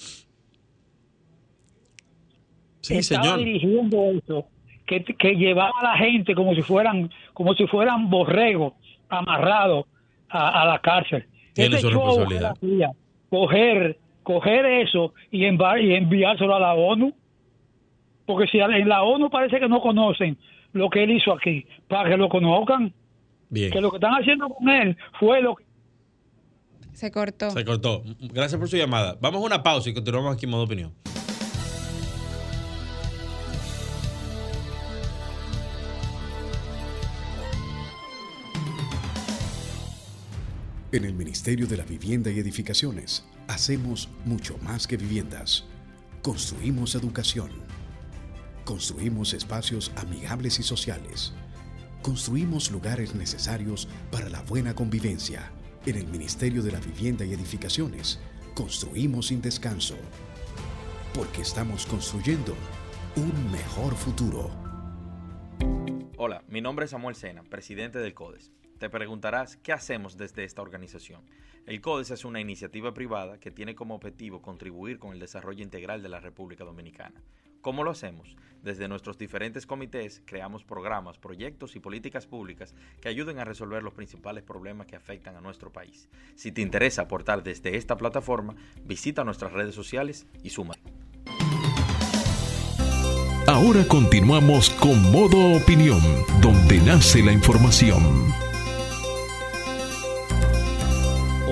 Sí, 2.81 2.97
estaba 2.97 3.23
señor. 3.23 3.39
dirigiendo 3.39 4.11
eso, 4.11 4.47
que, 4.87 5.05
que 5.05 5.35
llevaba 5.37 5.73
a 5.81 5.85
la 5.85 5.97
gente 5.97 6.35
como 6.35 6.55
si 6.55 6.63
fueran 6.63 7.11
como 7.33 7.55
si 7.55 7.67
fueran 7.67 8.11
borregos 8.11 8.75
amarrados 9.09 9.87
a, 10.29 10.63
a 10.63 10.67
la 10.67 10.79
cárcel. 10.81 11.27
Tiene 11.53 11.77
Ese 11.77 11.83
su 11.83 11.91
responsabilidad. 11.91 12.53
hacía, 12.53 12.91
coger, 13.31 13.99
coger 14.23 14.65
eso 14.67 15.13
y, 15.31 15.43
enva- 15.45 15.83
y 15.83 15.95
enviárselo 15.95 16.55
a 16.55 16.61
la 16.61 16.75
ONU, 16.75 17.13
porque 18.27 18.47
si 18.49 18.59
en 18.59 18.89
la 18.89 19.03
ONU 19.03 19.29
parece 19.31 19.59
que 19.61 19.69
no 19.69 19.81
conocen 19.81 20.39
lo 20.73 20.89
que 20.89 21.03
él 21.05 21.11
hizo 21.11 21.33
aquí, 21.33 21.67
para 21.89 22.09
que 22.09 22.17
lo 22.17 22.29
conozcan, 22.29 22.93
Bien. 23.51 23.71
que 23.71 23.81
lo 23.81 23.91
que 23.91 23.97
están 23.99 24.15
haciendo 24.15 24.49
con 24.49 24.69
él 24.71 24.97
fue 25.21 25.43
lo 25.43 25.55
que 25.57 25.65
Se 26.93 27.11
cortó. 27.11 27.51
Se 27.51 27.65
cortó. 27.65 28.03
Gracias 28.21 28.59
por 28.59 28.69
su 28.69 28.77
llamada. 28.77 29.17
Vamos 29.21 29.43
a 29.43 29.45
una 29.47 29.63
pausa 29.63 29.91
y 29.91 29.95
continuamos 29.95 30.35
aquí 30.35 30.47
en 30.47 30.51
modo 30.53 30.63
opinión. 30.65 30.93
En 40.93 41.07
el 41.07 41.15
Ministerio 41.15 41.67
de 41.67 41.79
la 41.79 41.87
Vivienda 41.87 42.31
y 42.31 42.39
Edificaciones 42.39 43.25
hacemos 43.49 44.11
mucho 44.27 44.59
más 44.59 44.87
que 44.87 44.99
viviendas. 44.99 45.65
Construimos 46.21 46.95
educación. 46.95 47.51
Construimos 48.67 49.33
espacios 49.33 49.91
amigables 49.97 50.59
y 50.59 50.63
sociales. 50.63 51.33
Construimos 52.03 52.71
lugares 52.71 53.15
necesarios 53.15 53.89
para 54.11 54.29
la 54.29 54.43
buena 54.43 54.75
convivencia. 54.75 55.51
En 55.87 55.97
el 55.97 56.07
Ministerio 56.09 56.63
de 56.63 56.73
la 56.73 56.81
Vivienda 56.81 57.25
y 57.25 57.33
Edificaciones 57.33 58.21
construimos 58.55 59.29
sin 59.29 59.41
descanso. 59.41 59.97
Porque 61.15 61.41
estamos 61.41 61.87
construyendo 61.87 62.55
un 63.17 63.51
mejor 63.51 63.95
futuro. 63.95 64.51
Hola, 66.19 66.45
mi 66.49 66.61
nombre 66.61 66.85
es 66.85 66.91
Samuel 66.91 67.17
Sena, 67.17 67.45
presidente 67.45 67.99
del 67.99 68.13
CODES. 68.13 68.53
Te 68.83 68.91
preguntarás, 68.91 69.57
¿qué 69.59 69.73
hacemos 69.73 70.17
desde 70.17 70.43
esta 70.43 70.61
organización? 70.61 71.21
El 71.67 71.81
CODES 71.81 72.11
es 72.11 72.25
una 72.25 72.41
iniciativa 72.41 72.93
privada 72.93 73.39
que 73.39 73.53
tiene 73.53 73.77
como 73.77 73.95
objetivo 73.95 74.43
contribuir 74.43 74.99
con 74.99 75.13
el 75.13 75.21
desarrollo 75.21 75.63
integral 75.63 76.03
de 76.03 76.09
la 76.09 76.19
República 76.19 76.65
Dominicana. 76.65 77.23
¿Cómo 77.61 77.85
lo 77.85 77.93
hacemos? 77.93 78.37
Desde 78.61 78.89
nuestros 78.89 79.19
diferentes 79.19 79.67
comités 79.67 80.21
creamos 80.25 80.65
programas, 80.65 81.17
proyectos 81.17 81.77
y 81.77 81.79
políticas 81.79 82.27
públicas 82.27 82.75
que 83.01 83.09
ayuden 83.09 83.39
a 83.39 83.45
resolver 83.45 83.85
los 83.85 83.95
principales 83.95 84.43
problemas 84.43 84.89
que 84.89 84.97
afectan 84.97 85.37
a 85.37 85.41
nuestro 85.41 85.71
país. 85.71 86.09
Si 86.35 86.51
te 86.51 86.61
interesa 86.61 87.03
aportar 87.03 87.45
desde 87.45 87.77
esta 87.77 87.97
plataforma, 87.97 88.57
visita 88.83 89.23
nuestras 89.23 89.53
redes 89.53 89.77
sociales 89.77 90.27
y 90.43 90.51
súmate. 90.51 90.83
Ahora 93.47 93.87
continuamos 93.87 94.71
con 94.71 95.13
Modo 95.13 95.57
Opinión, 95.57 96.01
donde 96.41 96.79
nace 96.79 97.23
la 97.23 97.31
información. 97.31 98.52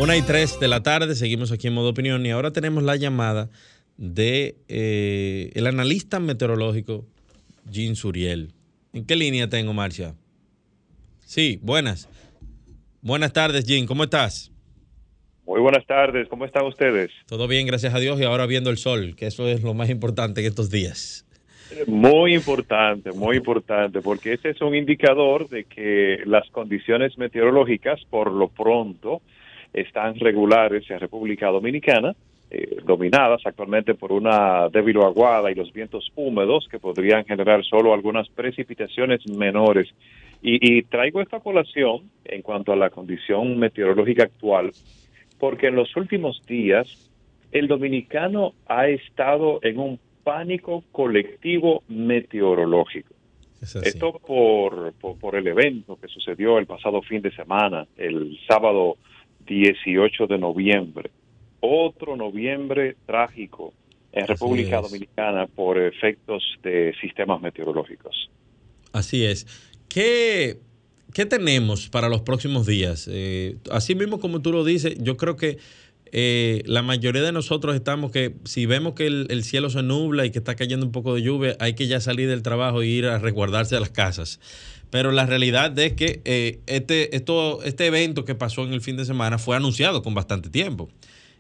Una 0.00 0.16
y 0.16 0.22
tres 0.22 0.58
de 0.58 0.66
la 0.66 0.82
tarde, 0.82 1.14
seguimos 1.14 1.52
aquí 1.52 1.66
en 1.66 1.74
modo 1.74 1.90
opinión 1.90 2.24
y 2.24 2.30
ahora 2.30 2.52
tenemos 2.52 2.82
la 2.82 2.96
llamada 2.96 3.50
de 3.98 4.56
eh, 4.66 5.50
el 5.52 5.66
analista 5.66 6.18
meteorológico 6.20 7.04
Jean 7.70 7.96
Suriel. 7.96 8.54
¿En 8.94 9.04
qué 9.04 9.14
línea 9.14 9.50
tengo, 9.50 9.74
Marcia? 9.74 10.14
Sí, 11.18 11.58
buenas. 11.60 12.08
Buenas 13.02 13.34
tardes, 13.34 13.66
Jean, 13.66 13.84
¿cómo 13.84 14.04
estás? 14.04 14.50
Muy 15.44 15.60
buenas 15.60 15.84
tardes, 15.84 16.28
¿cómo 16.28 16.46
están 16.46 16.64
ustedes? 16.64 17.10
Todo 17.26 17.46
bien, 17.46 17.66
gracias 17.66 17.92
a 17.92 17.98
Dios 17.98 18.18
y 18.18 18.24
ahora 18.24 18.46
viendo 18.46 18.70
el 18.70 18.78
sol, 18.78 19.14
que 19.16 19.26
eso 19.26 19.48
es 19.48 19.62
lo 19.62 19.74
más 19.74 19.90
importante 19.90 20.40
en 20.40 20.46
estos 20.46 20.70
días. 20.70 21.26
Muy 21.86 22.34
importante, 22.34 23.12
muy 23.12 23.36
importante, 23.36 24.00
porque 24.00 24.32
ese 24.32 24.48
es 24.48 24.62
un 24.62 24.74
indicador 24.74 25.50
de 25.50 25.64
que 25.64 26.20
las 26.24 26.48
condiciones 26.52 27.18
meteorológicas, 27.18 28.00
por 28.08 28.32
lo 28.32 28.48
pronto, 28.48 29.20
están 29.72 30.14
regulares 30.16 30.88
en 30.90 31.00
República 31.00 31.48
Dominicana, 31.48 32.14
eh, 32.50 32.78
dominadas 32.84 33.40
actualmente 33.44 33.94
por 33.94 34.10
una 34.10 34.68
débil 34.68 34.98
aguada 34.98 35.50
y 35.50 35.54
los 35.54 35.72
vientos 35.72 36.10
húmedos 36.16 36.66
que 36.68 36.80
podrían 36.80 37.24
generar 37.24 37.64
solo 37.64 37.94
algunas 37.94 38.28
precipitaciones 38.28 39.26
menores. 39.28 39.88
Y, 40.42 40.78
y 40.78 40.82
traigo 40.82 41.20
esta 41.20 41.40
colación 41.40 42.10
en 42.24 42.42
cuanto 42.42 42.72
a 42.72 42.76
la 42.76 42.90
condición 42.90 43.58
meteorológica 43.58 44.24
actual, 44.24 44.72
porque 45.38 45.68
en 45.68 45.76
los 45.76 45.94
últimos 45.96 46.44
días 46.46 47.10
el 47.52 47.68
dominicano 47.68 48.54
ha 48.66 48.88
estado 48.88 49.60
en 49.62 49.78
un 49.78 50.00
pánico 50.24 50.84
colectivo 50.92 51.82
meteorológico. 51.88 53.14
Es. 53.60 53.76
Esto 53.76 54.18
por, 54.26 54.92
por, 54.94 55.18
por 55.18 55.36
el 55.36 55.46
evento 55.46 55.96
que 56.00 56.08
sucedió 56.08 56.58
el 56.58 56.66
pasado 56.66 57.02
fin 57.02 57.20
de 57.20 57.30
semana, 57.30 57.86
el 57.96 58.38
sábado 58.48 58.96
18 59.46 60.26
de 60.26 60.38
noviembre. 60.38 61.10
Otro 61.60 62.16
noviembre 62.16 62.96
trágico 63.06 63.72
en 64.12 64.26
República. 64.26 64.80
Dominicana 64.80 65.46
por 65.46 65.78
efectos 65.78 66.42
de 66.62 66.94
sistemas 67.00 67.40
meteorológicos. 67.40 68.30
Así 68.92 69.24
es. 69.24 69.46
¿Qué, 69.88 70.58
qué 71.12 71.26
tenemos 71.26 71.88
para 71.88 72.08
los 72.08 72.22
próximos 72.22 72.66
días? 72.66 73.08
Eh, 73.10 73.56
así 73.70 73.94
mismo 73.94 74.20
como 74.20 74.40
tú 74.40 74.52
lo 74.52 74.64
dices, 74.64 74.96
yo 74.98 75.16
creo 75.16 75.36
que 75.36 75.58
eh, 76.12 76.62
la 76.66 76.82
mayoría 76.82 77.22
de 77.22 77.30
nosotros 77.30 77.76
estamos 77.76 78.10
que 78.10 78.34
si 78.44 78.66
vemos 78.66 78.94
que 78.94 79.06
el, 79.06 79.26
el 79.30 79.44
cielo 79.44 79.70
se 79.70 79.82
nubla 79.82 80.26
y 80.26 80.30
que 80.30 80.38
está 80.38 80.56
cayendo 80.56 80.84
un 80.86 80.92
poco 80.92 81.14
de 81.14 81.22
lluvia, 81.22 81.56
hay 81.60 81.74
que 81.74 81.86
ya 81.86 82.00
salir 82.00 82.28
del 82.28 82.42
trabajo 82.42 82.82
e 82.82 82.86
ir 82.86 83.06
a 83.06 83.18
resguardarse 83.18 83.76
a 83.76 83.80
las 83.80 83.90
casas. 83.90 84.40
Pero 84.90 85.12
la 85.12 85.26
realidad 85.26 85.78
es 85.78 85.92
que 85.92 86.20
eh, 86.24 86.60
este, 86.66 87.14
esto, 87.16 87.62
este 87.62 87.86
evento 87.86 88.24
que 88.24 88.34
pasó 88.34 88.64
en 88.64 88.72
el 88.72 88.80
fin 88.80 88.96
de 88.96 89.04
semana 89.04 89.38
fue 89.38 89.56
anunciado 89.56 90.02
con 90.02 90.14
bastante 90.14 90.50
tiempo. 90.50 90.88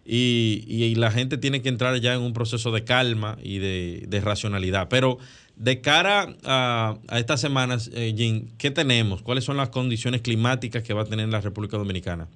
Y, 0.04 0.64
y 0.66 0.94
la 0.94 1.10
gente 1.10 1.36
tiene 1.36 1.60
que 1.60 1.68
entrar 1.68 2.00
ya 2.00 2.14
en 2.14 2.22
un 2.22 2.32
proceso 2.32 2.72
de 2.72 2.84
calma 2.84 3.36
y 3.42 3.58
de, 3.58 4.04
de 4.08 4.20
racionalidad. 4.20 4.88
Pero 4.88 5.18
de 5.56 5.80
cara 5.80 6.34
a, 6.44 6.96
a 7.08 7.18
estas 7.18 7.40
semanas, 7.40 7.90
eh, 7.94 8.14
Jim, 8.16 8.48
¿qué 8.58 8.70
tenemos? 8.70 9.22
¿Cuáles 9.22 9.44
son 9.44 9.56
las 9.56 9.68
condiciones 9.68 10.22
climáticas 10.22 10.82
que 10.82 10.94
va 10.94 11.02
a 11.02 11.04
tener 11.04 11.28
la 11.28 11.40
República 11.40 11.76
Dominicana? 11.76 12.28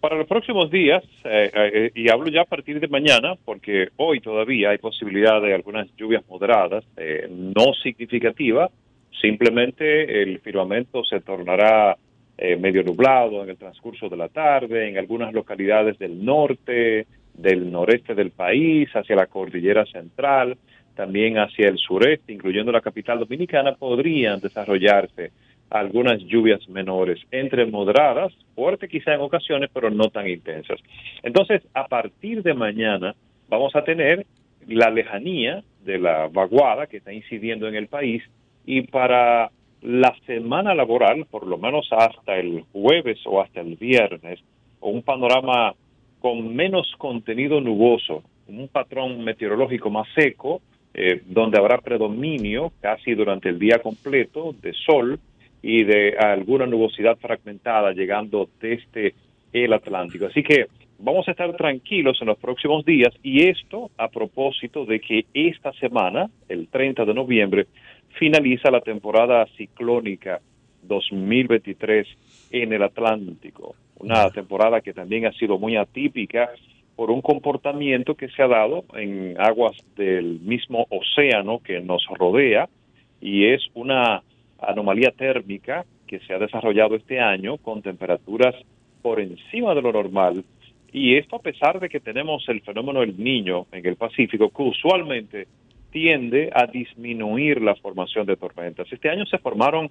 Para 0.00 0.16
los 0.16 0.28
próximos 0.28 0.70
días, 0.70 1.02
eh, 1.24 1.50
eh, 1.52 1.90
y 1.92 2.08
hablo 2.08 2.30
ya 2.30 2.42
a 2.42 2.44
partir 2.44 2.78
de 2.78 2.86
mañana, 2.86 3.34
porque 3.44 3.88
hoy 3.96 4.20
todavía 4.20 4.70
hay 4.70 4.78
posibilidad 4.78 5.42
de 5.42 5.54
algunas 5.54 5.88
lluvias 5.96 6.22
moderadas, 6.28 6.84
eh, 6.96 7.26
no 7.28 7.74
significativas, 7.82 8.70
simplemente 9.20 10.22
el 10.22 10.40
firmamento 10.40 11.04
se 11.04 11.20
tornará 11.20 11.96
eh, 12.36 12.56
medio 12.56 12.82
nublado 12.82 13.42
en 13.42 13.50
el 13.50 13.56
transcurso 13.56 14.08
de 14.08 14.16
la 14.16 14.28
tarde, 14.28 14.88
en 14.88 14.98
algunas 14.98 15.32
localidades 15.32 15.98
del 15.98 16.24
norte, 16.24 17.06
del 17.34 17.70
noreste 17.70 18.14
del 18.14 18.30
país, 18.30 18.88
hacia 18.94 19.16
la 19.16 19.26
cordillera 19.26 19.84
central, 19.86 20.56
también 20.94 21.38
hacia 21.38 21.68
el 21.68 21.78
sureste, 21.78 22.32
incluyendo 22.32 22.72
la 22.72 22.80
capital 22.80 23.20
dominicana, 23.20 23.74
podrían 23.74 24.40
desarrollarse 24.40 25.32
algunas 25.70 26.20
lluvias 26.20 26.68
menores, 26.68 27.20
entre 27.30 27.66
moderadas, 27.66 28.32
fuerte 28.54 28.88
quizá 28.88 29.14
en 29.14 29.20
ocasiones, 29.20 29.70
pero 29.72 29.90
no 29.90 30.08
tan 30.08 30.28
intensas. 30.28 30.80
Entonces, 31.22 31.62
a 31.74 31.86
partir 31.86 32.42
de 32.42 32.54
mañana 32.54 33.14
vamos 33.48 33.74
a 33.76 33.84
tener 33.84 34.26
la 34.66 34.90
lejanía 34.90 35.62
de 35.84 35.98
la 35.98 36.28
vaguada 36.28 36.86
que 36.86 36.98
está 36.98 37.12
incidiendo 37.12 37.68
en 37.68 37.74
el 37.74 37.88
país 37.88 38.22
y 38.68 38.82
para 38.82 39.50
la 39.80 40.14
semana 40.26 40.74
laboral, 40.74 41.24
por 41.24 41.46
lo 41.46 41.56
menos 41.56 41.88
hasta 41.90 42.36
el 42.36 42.64
jueves 42.70 43.18
o 43.24 43.40
hasta 43.40 43.62
el 43.62 43.76
viernes, 43.76 44.40
un 44.82 45.00
panorama 45.00 45.72
con 46.20 46.54
menos 46.54 46.92
contenido 46.98 47.62
nuboso, 47.62 48.22
un 48.46 48.68
patrón 48.68 49.24
meteorológico 49.24 49.88
más 49.88 50.06
seco, 50.14 50.60
eh, 50.92 51.22
donde 51.24 51.58
habrá 51.58 51.78
predominio 51.78 52.70
casi 52.82 53.14
durante 53.14 53.48
el 53.48 53.58
día 53.58 53.78
completo 53.78 54.54
de 54.60 54.74
sol 54.74 55.18
y 55.62 55.84
de 55.84 56.18
alguna 56.18 56.66
nubosidad 56.66 57.16
fragmentada 57.16 57.92
llegando 57.92 58.50
desde 58.60 59.14
el 59.50 59.72
Atlántico. 59.72 60.26
Así 60.26 60.42
que 60.42 60.66
vamos 60.98 61.26
a 61.26 61.30
estar 61.30 61.56
tranquilos 61.56 62.18
en 62.20 62.26
los 62.26 62.38
próximos 62.38 62.84
días 62.84 63.14
y 63.22 63.48
esto 63.48 63.90
a 63.96 64.08
propósito 64.08 64.84
de 64.84 65.00
que 65.00 65.24
esta 65.32 65.72
semana, 65.72 66.28
el 66.50 66.68
30 66.68 67.06
de 67.06 67.14
noviembre, 67.14 67.66
finaliza 68.18 68.70
la 68.70 68.80
temporada 68.80 69.46
ciclónica 69.56 70.40
2023 70.82 72.06
en 72.50 72.72
el 72.72 72.82
Atlántico. 72.82 73.74
una 74.00 74.30
temporada 74.30 74.80
que 74.80 74.92
también 74.92 75.26
ha 75.26 75.32
sido 75.32 75.58
muy 75.58 75.76
atípica 75.76 76.50
por 76.94 77.10
un 77.10 77.20
comportamiento 77.20 78.14
que 78.14 78.28
se 78.28 78.42
ha 78.42 78.46
dado 78.46 78.84
en 78.94 79.34
aguas 79.40 79.76
del 79.96 80.38
mismo 80.40 80.86
océano 80.90 81.58
que 81.58 81.80
nos 81.80 82.04
rodea 82.16 82.68
y 83.20 83.46
es 83.46 83.60
una 83.74 84.22
anomalía 84.60 85.10
térmica 85.10 85.84
que 86.06 86.20
se 86.20 86.32
ha 86.32 86.38
desarrollado 86.38 86.94
este 86.94 87.18
año 87.18 87.56
con 87.58 87.82
temperaturas 87.82 88.54
por 89.02 89.20
encima 89.20 89.74
de 89.74 89.82
lo 89.82 89.92
normal 89.92 90.44
y 90.92 91.16
esto 91.16 91.36
a 91.36 91.42
pesar 91.42 91.80
de 91.80 91.88
que 91.88 92.00
tenemos 92.00 92.48
el 92.48 92.60
fenómeno 92.62 93.00
del 93.00 93.18
niño 93.22 93.66
en 93.72 93.84
el 93.84 93.96
Pacífico 93.96 94.48
que 94.50 94.62
usualmente 94.62 95.48
tiende 95.90 96.50
a 96.52 96.66
disminuir 96.66 97.62
la 97.62 97.74
formación 97.76 98.26
de 98.26 98.36
tormentas. 98.36 98.86
Este 98.92 99.08
año 99.08 99.24
se 99.26 99.38
formaron 99.38 99.90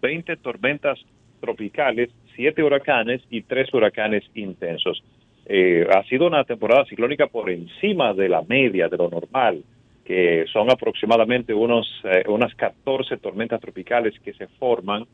20 0.00 0.36
tormentas 0.36 0.98
tropicales, 1.40 2.10
7 2.34 2.62
huracanes 2.62 3.22
y 3.30 3.42
3 3.42 3.72
huracanes 3.72 4.24
intensos. 4.34 5.02
Eh, 5.46 5.86
ha 5.90 6.02
sido 6.04 6.26
una 6.26 6.44
temporada 6.44 6.84
ciclónica 6.84 7.26
por 7.26 7.48
encima 7.48 8.12
de 8.12 8.28
la 8.28 8.42
media, 8.42 8.88
de 8.88 8.98
lo 8.98 9.08
normal, 9.08 9.62
que 10.04 10.44
son 10.52 10.70
aproximadamente 10.70 11.54
unos, 11.54 11.86
eh, 12.04 12.24
unas 12.28 12.54
14 12.54 13.16
tormentas 13.16 13.60
tropicales 13.60 14.18
que 14.20 14.34
se 14.34 14.46
forman. 14.46 15.04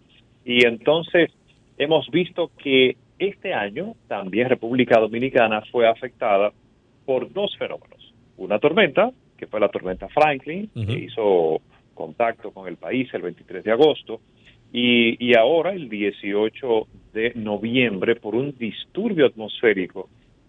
Y 0.44 0.66
entonces 0.66 1.30
hemos 1.78 2.10
visto 2.10 2.50
que 2.58 2.96
este 3.18 3.54
año 3.54 3.94
también 4.08 4.48
República 4.48 4.98
Dominicana 4.98 5.62
fue 5.70 5.88
afectada 5.88 6.52
por 7.04 7.32
dos 7.32 7.56
fenómenos. 7.56 8.12
Una 8.36 8.58
tormenta, 8.58 9.10
que 9.44 9.50
fue 9.50 9.60
la 9.60 9.68
tormenta 9.68 10.08
Franklin, 10.08 10.70
que 10.74 10.98
hizo 10.98 11.60
contacto 11.92 12.50
con 12.50 12.66
el 12.66 12.76
país 12.76 13.12
el 13.12 13.22
23 13.22 13.62
de 13.62 13.72
agosto, 13.72 14.20
y, 14.72 15.24
y 15.24 15.36
ahora 15.36 15.72
el 15.72 15.88
18 15.88 16.86
de 17.12 17.32
noviembre 17.36 18.16
por 18.16 18.34
un 18.34 18.56
disturbio 18.58 19.26
atmosférico 19.26 20.08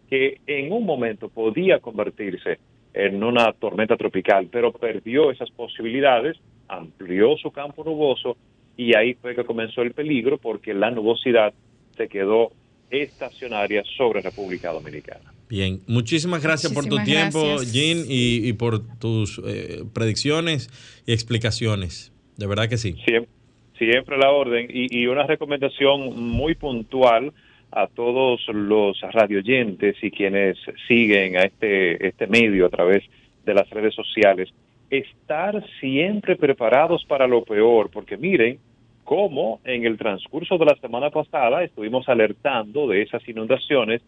que 0.10 0.40
en 0.48 0.72
un 0.72 0.86
momento 0.86 1.30
podía 1.30 1.80
convertirse 1.80 2.58
en 2.94 3.22
una 3.22 3.52
tormenta 3.52 3.98
tropical, 3.98 4.48
pero 4.50 4.72
perdió 4.72 5.30
esas 5.30 5.52
posibilidades, 5.52 6.38
amplió 6.70 7.36
su 7.38 7.52
campo 7.52 7.84
nuboso 7.84 8.38
y 8.78 8.96
ahí 8.96 9.14
fue 9.16 9.36
que 9.36 9.44
comenzó 9.44 9.82
el 9.82 9.92
peligro 9.92 10.38
porque 10.38 10.74
la 10.74 10.90
nubosidad 10.90 11.54
se 11.98 12.08
quedó 12.08 12.52
estacionaria 12.90 13.84
sobre 13.98 14.22
República 14.22 14.72
Dominicana. 14.72 15.35
Bien, 15.48 15.82
muchísimas 15.88 16.42
gracias 16.42 16.74
por 16.74 16.86
tu 16.86 16.98
tiempo, 17.04 17.62
Jean, 17.62 18.04
y, 18.08 18.52
por 18.54 18.80
tus 18.98 19.40
eh, 19.46 19.84
predicciones 19.94 20.70
y 21.06 21.14
explicaciones. 21.14 22.12
De 22.38 22.48
verdad 22.48 22.68
que 22.68 22.78
sí. 22.78 22.94
Siempre, 23.06 23.30
siempre 23.78 24.18
la 24.18 24.32
orden. 24.32 24.68
Y, 24.70 25.02
y, 25.02 25.08
una 25.08 25.28
recomendación 25.28 26.20
muy 26.20 26.56
puntual 26.56 27.32
a 27.72 27.88
todos 27.88 28.42
los 28.48 29.00
radioyentes 29.02 29.98
y 30.02 30.10
quienes 30.10 30.58
siguen 30.88 31.38
a 31.38 31.44
este, 31.44 32.08
este 32.08 32.26
medio 32.26 32.66
a 32.66 32.70
través 32.70 33.04
de 33.46 33.54
las 33.54 33.70
redes 33.70 33.94
sociales. 33.94 34.50
Estar 34.90 35.64
siempre 35.80 36.36
preparados 36.36 37.06
para 37.06 37.28
lo 37.28 37.44
peor, 37.44 37.90
porque 37.92 38.18
miren, 38.18 38.60
como 39.04 39.60
en 39.64 39.86
el 39.86 39.98
transcurso 39.98 40.58
de 40.58 40.66
la 40.66 40.76
semana 40.78 41.12
pasada 41.12 41.64
estuvimos 41.64 42.08
alertando 42.10 42.88
de 42.88 43.04
esas 43.04 43.28
inundaciones, 43.28 44.02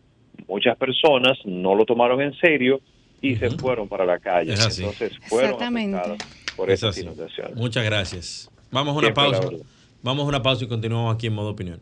muchas 0.48 0.78
personas 0.78 1.38
no 1.46 1.76
lo 1.76 1.86
tomaron 1.86 2.22
en 2.22 2.34
serio 2.40 2.82
y 3.22 3.36
se 3.36 3.50
fueron 3.52 3.88
para 3.88 4.06
la 4.06 4.20
calle. 4.20 4.54
Entonces 4.54 5.18
fueron 5.28 5.62
afectadas 5.62 6.18
por 6.56 6.70
esas 6.70 6.98
inundaciones. 6.98 7.56
Muchas 7.56 7.84
gracias. 7.84 8.52
Vamos 8.72 8.96
a 8.96 9.00
una 9.00 9.14
pausa. 9.14 9.50
Vamos 10.04 10.26
a 10.26 10.28
una 10.28 10.42
pausa 10.42 10.66
y 10.66 10.68
continuamos 10.68 11.16
aquí 11.16 11.28
en 11.28 11.34
modo 11.34 11.50
opinión. 11.50 11.82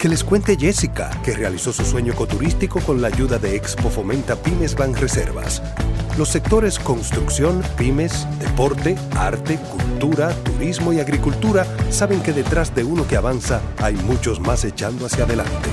Que 0.00 0.08
les 0.08 0.24
cuente 0.24 0.56
Jessica, 0.58 1.10
que 1.22 1.36
realizó 1.36 1.74
su 1.74 1.84
sueño 1.84 2.14
ecoturístico 2.14 2.80
con 2.80 3.02
la 3.02 3.08
ayuda 3.08 3.38
de 3.38 3.54
Expo 3.54 3.90
Fomenta 3.90 4.34
Pymes 4.34 4.74
Ban 4.74 4.94
Reservas. 4.94 5.62
Los 6.16 6.30
sectores 6.30 6.78
construcción, 6.78 7.62
pymes, 7.76 8.26
deporte, 8.38 8.96
arte, 9.14 9.58
cultura, 9.58 10.30
turismo 10.42 10.94
y 10.94 11.00
agricultura 11.00 11.66
saben 11.90 12.22
que 12.22 12.32
detrás 12.32 12.74
de 12.74 12.82
uno 12.82 13.06
que 13.06 13.18
avanza 13.18 13.60
hay 13.76 13.94
muchos 13.94 14.40
más 14.40 14.64
echando 14.64 15.04
hacia 15.04 15.24
adelante. 15.24 15.68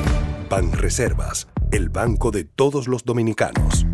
Ban 0.50 0.74
Reservas, 0.74 1.48
el 1.72 1.88
banco 1.88 2.30
de 2.30 2.44
todos 2.44 2.90
los 2.90 3.06
dominicanos. 3.06 3.86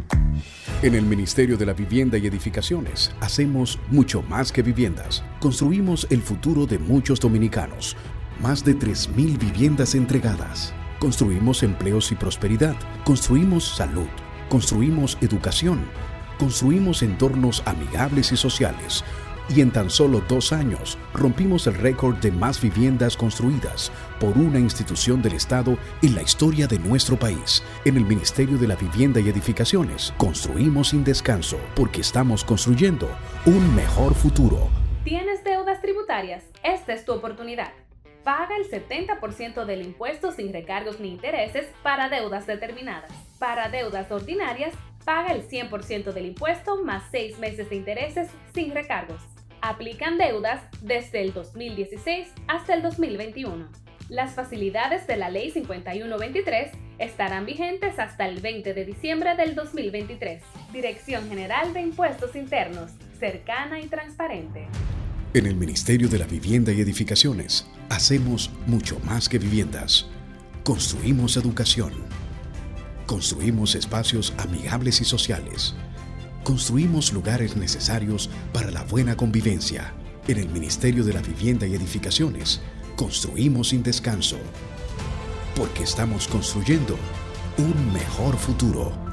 En 0.81 0.95
el 0.95 1.03
Ministerio 1.03 1.57
de 1.57 1.67
la 1.67 1.73
Vivienda 1.73 2.17
y 2.17 2.25
Edificaciones 2.25 3.11
hacemos 3.21 3.79
mucho 3.91 4.23
más 4.23 4.51
que 4.51 4.63
viviendas. 4.63 5.23
Construimos 5.39 6.07
el 6.09 6.23
futuro 6.23 6.65
de 6.65 6.79
muchos 6.79 7.19
dominicanos 7.19 7.95
más 8.43 8.65
de 8.65 8.77
3.000 8.77 9.39
viviendas 9.39 9.95
entregadas. 9.95 10.73
Construimos 10.99 11.63
empleos 11.63 12.11
y 12.11 12.15
prosperidad. 12.15 12.75
Construimos 13.05 13.63
salud. 13.63 14.09
Construimos 14.49 15.17
educación. 15.21 15.85
Construimos 16.37 17.03
entornos 17.03 17.63
amigables 17.65 18.33
y 18.33 18.37
sociales. 18.37 19.05
Y 19.47 19.61
en 19.61 19.71
tan 19.71 19.89
solo 19.89 20.21
dos 20.27 20.51
años 20.51 20.97
rompimos 21.13 21.67
el 21.67 21.75
récord 21.75 22.17
de 22.17 22.31
más 22.31 22.61
viviendas 22.61 23.15
construidas 23.15 23.93
por 24.19 24.37
una 24.37 24.59
institución 24.59 25.21
del 25.21 25.33
Estado 25.33 25.77
en 26.01 26.13
la 26.13 26.21
historia 26.21 26.67
de 26.67 26.79
nuestro 26.79 27.17
país. 27.17 27.63
En 27.85 27.95
el 27.95 28.03
Ministerio 28.03 28.57
de 28.57 28.67
la 28.67 28.75
Vivienda 28.75 29.21
y 29.21 29.29
Edificaciones 29.29 30.13
construimos 30.17 30.89
sin 30.89 31.05
descanso 31.05 31.59
porque 31.75 32.01
estamos 32.01 32.43
construyendo 32.43 33.09
un 33.45 33.73
mejor 33.73 34.13
futuro. 34.15 34.67
¿Tienes 35.05 35.45
deudas 35.45 35.81
tributarias? 35.81 36.43
Esta 36.61 36.93
es 36.93 37.05
tu 37.05 37.13
oportunidad 37.13 37.71
paga 38.23 38.55
el 38.57 38.69
70% 38.69 39.65
del 39.65 39.81
impuesto 39.81 40.31
sin 40.31 40.53
recargos 40.53 40.99
ni 40.99 41.09
intereses 41.09 41.67
para 41.81 42.09
deudas 42.09 42.47
determinadas. 42.47 43.11
Para 43.39 43.69
deudas 43.69 44.11
ordinarias, 44.11 44.73
paga 45.03 45.33
el 45.33 45.47
100% 45.47 46.13
del 46.13 46.27
impuesto 46.27 46.83
más 46.83 47.03
6 47.11 47.39
meses 47.39 47.69
de 47.69 47.75
intereses 47.75 48.29
sin 48.53 48.73
recargos. 48.73 49.21
Aplican 49.61 50.17
deudas 50.17 50.61
desde 50.81 51.21
el 51.21 51.33
2016 51.33 52.33
hasta 52.47 52.73
el 52.73 52.81
2021. 52.81 53.67
Las 54.09 54.35
facilidades 54.35 55.07
de 55.07 55.17
la 55.17 55.29
Ley 55.29 55.51
5123 55.51 56.71
estarán 56.99 57.45
vigentes 57.45 57.99
hasta 57.99 58.27
el 58.27 58.41
20 58.41 58.73
de 58.73 58.85
diciembre 58.85 59.35
del 59.35 59.55
2023. 59.55 60.43
Dirección 60.71 61.29
General 61.29 61.73
de 61.73 61.81
Impuestos 61.81 62.35
Internos, 62.35 62.91
cercana 63.17 63.79
y 63.79 63.87
transparente. 63.87 64.67
En 65.35 65.47
el 65.47 65.55
Ministerio 65.55 66.09
de 66.09 66.19
la 66.19 66.27
Vivienda 66.27 66.71
y 66.71 66.79
Edificaciones 66.79 67.65
hacemos 67.89 68.51
mucho 68.67 68.99
más 68.99 69.27
que 69.27 69.39
viviendas. 69.39 70.05
Construimos 70.63 71.37
educación. 71.37 71.91
Construimos 73.07 73.73
espacios 73.73 74.31
amigables 74.37 75.01
y 75.01 75.05
sociales. 75.05 75.73
Construimos 76.43 77.13
lugares 77.13 77.55
necesarios 77.55 78.29
para 78.53 78.69
la 78.69 78.83
buena 78.83 79.17
convivencia. 79.17 79.95
En 80.27 80.37
el 80.37 80.49
Ministerio 80.49 81.03
de 81.03 81.13
la 81.13 81.21
Vivienda 81.21 81.65
y 81.65 81.73
Edificaciones 81.73 82.61
construimos 82.95 83.69
sin 83.69 83.81
descanso. 83.81 84.37
Porque 85.55 85.81
estamos 85.81 86.27
construyendo 86.27 86.95
un 87.57 87.91
mejor 87.91 88.37
futuro. 88.37 89.12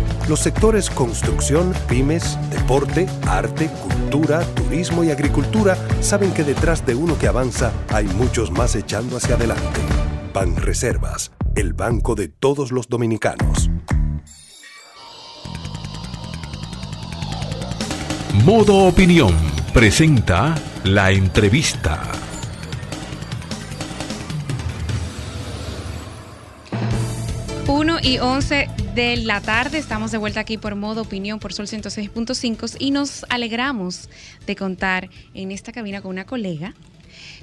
Los 0.29 0.39
sectores 0.39 0.89
construcción, 0.89 1.73
pymes, 1.89 2.37
deporte, 2.51 3.07
arte, 3.27 3.69
cultura, 3.69 4.41
turismo 4.55 5.03
y 5.03 5.11
agricultura 5.11 5.77
saben 5.99 6.33
que 6.33 6.43
detrás 6.43 6.85
de 6.85 6.95
uno 6.95 7.17
que 7.17 7.27
avanza 7.27 7.71
hay 7.89 8.05
muchos 8.05 8.51
más 8.51 8.75
echando 8.75 9.17
hacia 9.17 9.35
adelante. 9.35 9.79
Ban 10.33 10.55
Reservas, 10.55 11.31
el 11.55 11.73
banco 11.73 12.15
de 12.15 12.29
todos 12.29 12.71
los 12.71 12.87
dominicanos. 12.87 13.69
Modo 18.45 18.85
Opinión 18.85 19.35
presenta 19.73 20.55
la 20.83 21.11
entrevista. 21.11 22.01
Uno 27.67 27.97
y 28.01 28.17
11 28.19 28.80
de 28.95 29.15
la 29.17 29.39
tarde, 29.39 29.77
estamos 29.77 30.11
de 30.11 30.17
vuelta 30.17 30.41
aquí 30.41 30.57
por 30.57 30.75
Modo 30.75 31.03
Opinión 31.03 31.39
por 31.39 31.53
Sol 31.53 31.67
106.5 31.67 32.75
y 32.79 32.91
nos 32.91 33.25
alegramos 33.29 34.09
de 34.45 34.55
contar 34.55 35.09
en 35.33 35.51
esta 35.51 35.71
cabina 35.71 36.01
con 36.01 36.11
una 36.11 36.25
colega 36.25 36.73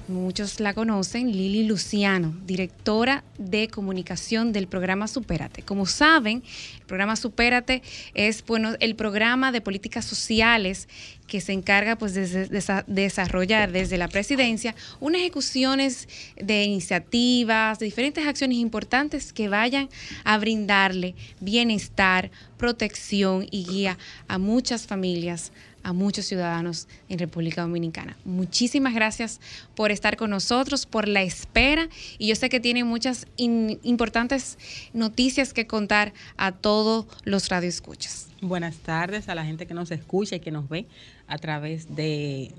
muchos 0.08 0.60
la 0.60 0.74
conocen, 0.74 1.32
Lili 1.32 1.64
Luciano, 1.64 2.34
directora 2.46 3.24
de 3.38 3.68
comunicación 3.68 4.52
del 4.52 4.66
programa 4.66 5.08
Supérate. 5.08 5.62
Como 5.62 5.86
saben, 5.86 6.42
el 6.78 6.86
programa 6.86 7.16
Supérate 7.16 7.82
es 8.14 8.44
bueno, 8.44 8.74
el 8.80 8.96
programa 8.96 9.52
de 9.52 9.60
políticas 9.60 10.04
sociales 10.04 10.88
que 11.26 11.40
se 11.40 11.52
encarga 11.52 11.96
pues, 11.96 12.14
de, 12.14 12.48
desarrollar 12.86 13.70
desde 13.70 13.98
la 13.98 14.08
presidencia 14.08 14.74
unas 14.98 15.20
ejecuciones 15.20 16.08
de 16.36 16.64
iniciativas, 16.64 17.78
de 17.78 17.84
diferentes 17.84 18.26
acciones 18.26 18.58
importantes 18.58 19.32
que 19.32 19.48
vayan 19.48 19.88
a 20.24 20.38
brindarle 20.38 21.14
bienestar, 21.40 22.30
protección 22.56 23.46
y 23.50 23.64
guía 23.64 23.98
a 24.26 24.38
muchas 24.38 24.86
familias 24.86 25.52
a 25.88 25.94
muchos 25.94 26.26
ciudadanos 26.26 26.86
en 27.08 27.18
República 27.18 27.62
Dominicana. 27.62 28.14
Muchísimas 28.26 28.94
gracias 28.94 29.40
por 29.74 29.90
estar 29.90 30.18
con 30.18 30.28
nosotros, 30.28 30.84
por 30.84 31.08
la 31.08 31.22
espera 31.22 31.88
y 32.18 32.28
yo 32.28 32.34
sé 32.34 32.50
que 32.50 32.60
tienen 32.60 32.86
muchas 32.86 33.26
importantes 33.36 34.58
noticias 34.92 35.54
que 35.54 35.66
contar 35.66 36.12
a 36.36 36.52
todos 36.52 37.06
los 37.24 37.48
radioescuchas. 37.48 38.28
Buenas 38.42 38.76
tardes 38.76 39.30
a 39.30 39.34
la 39.34 39.44
gente 39.44 39.66
que 39.66 39.72
nos 39.72 39.90
escucha 39.90 40.36
y 40.36 40.40
que 40.40 40.50
nos 40.50 40.68
ve 40.68 40.86
a 41.26 41.38
través 41.38 41.94
de, 41.96 42.52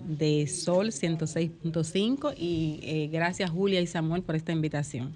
Sol 0.48 0.88
106.5 0.88 2.34
y 2.36 2.80
eh, 2.82 3.10
gracias 3.12 3.52
Julia 3.52 3.80
y 3.80 3.88
Samuel 3.88 4.24
por 4.24 4.36
esta 4.36 4.52
invitación. 4.52 5.14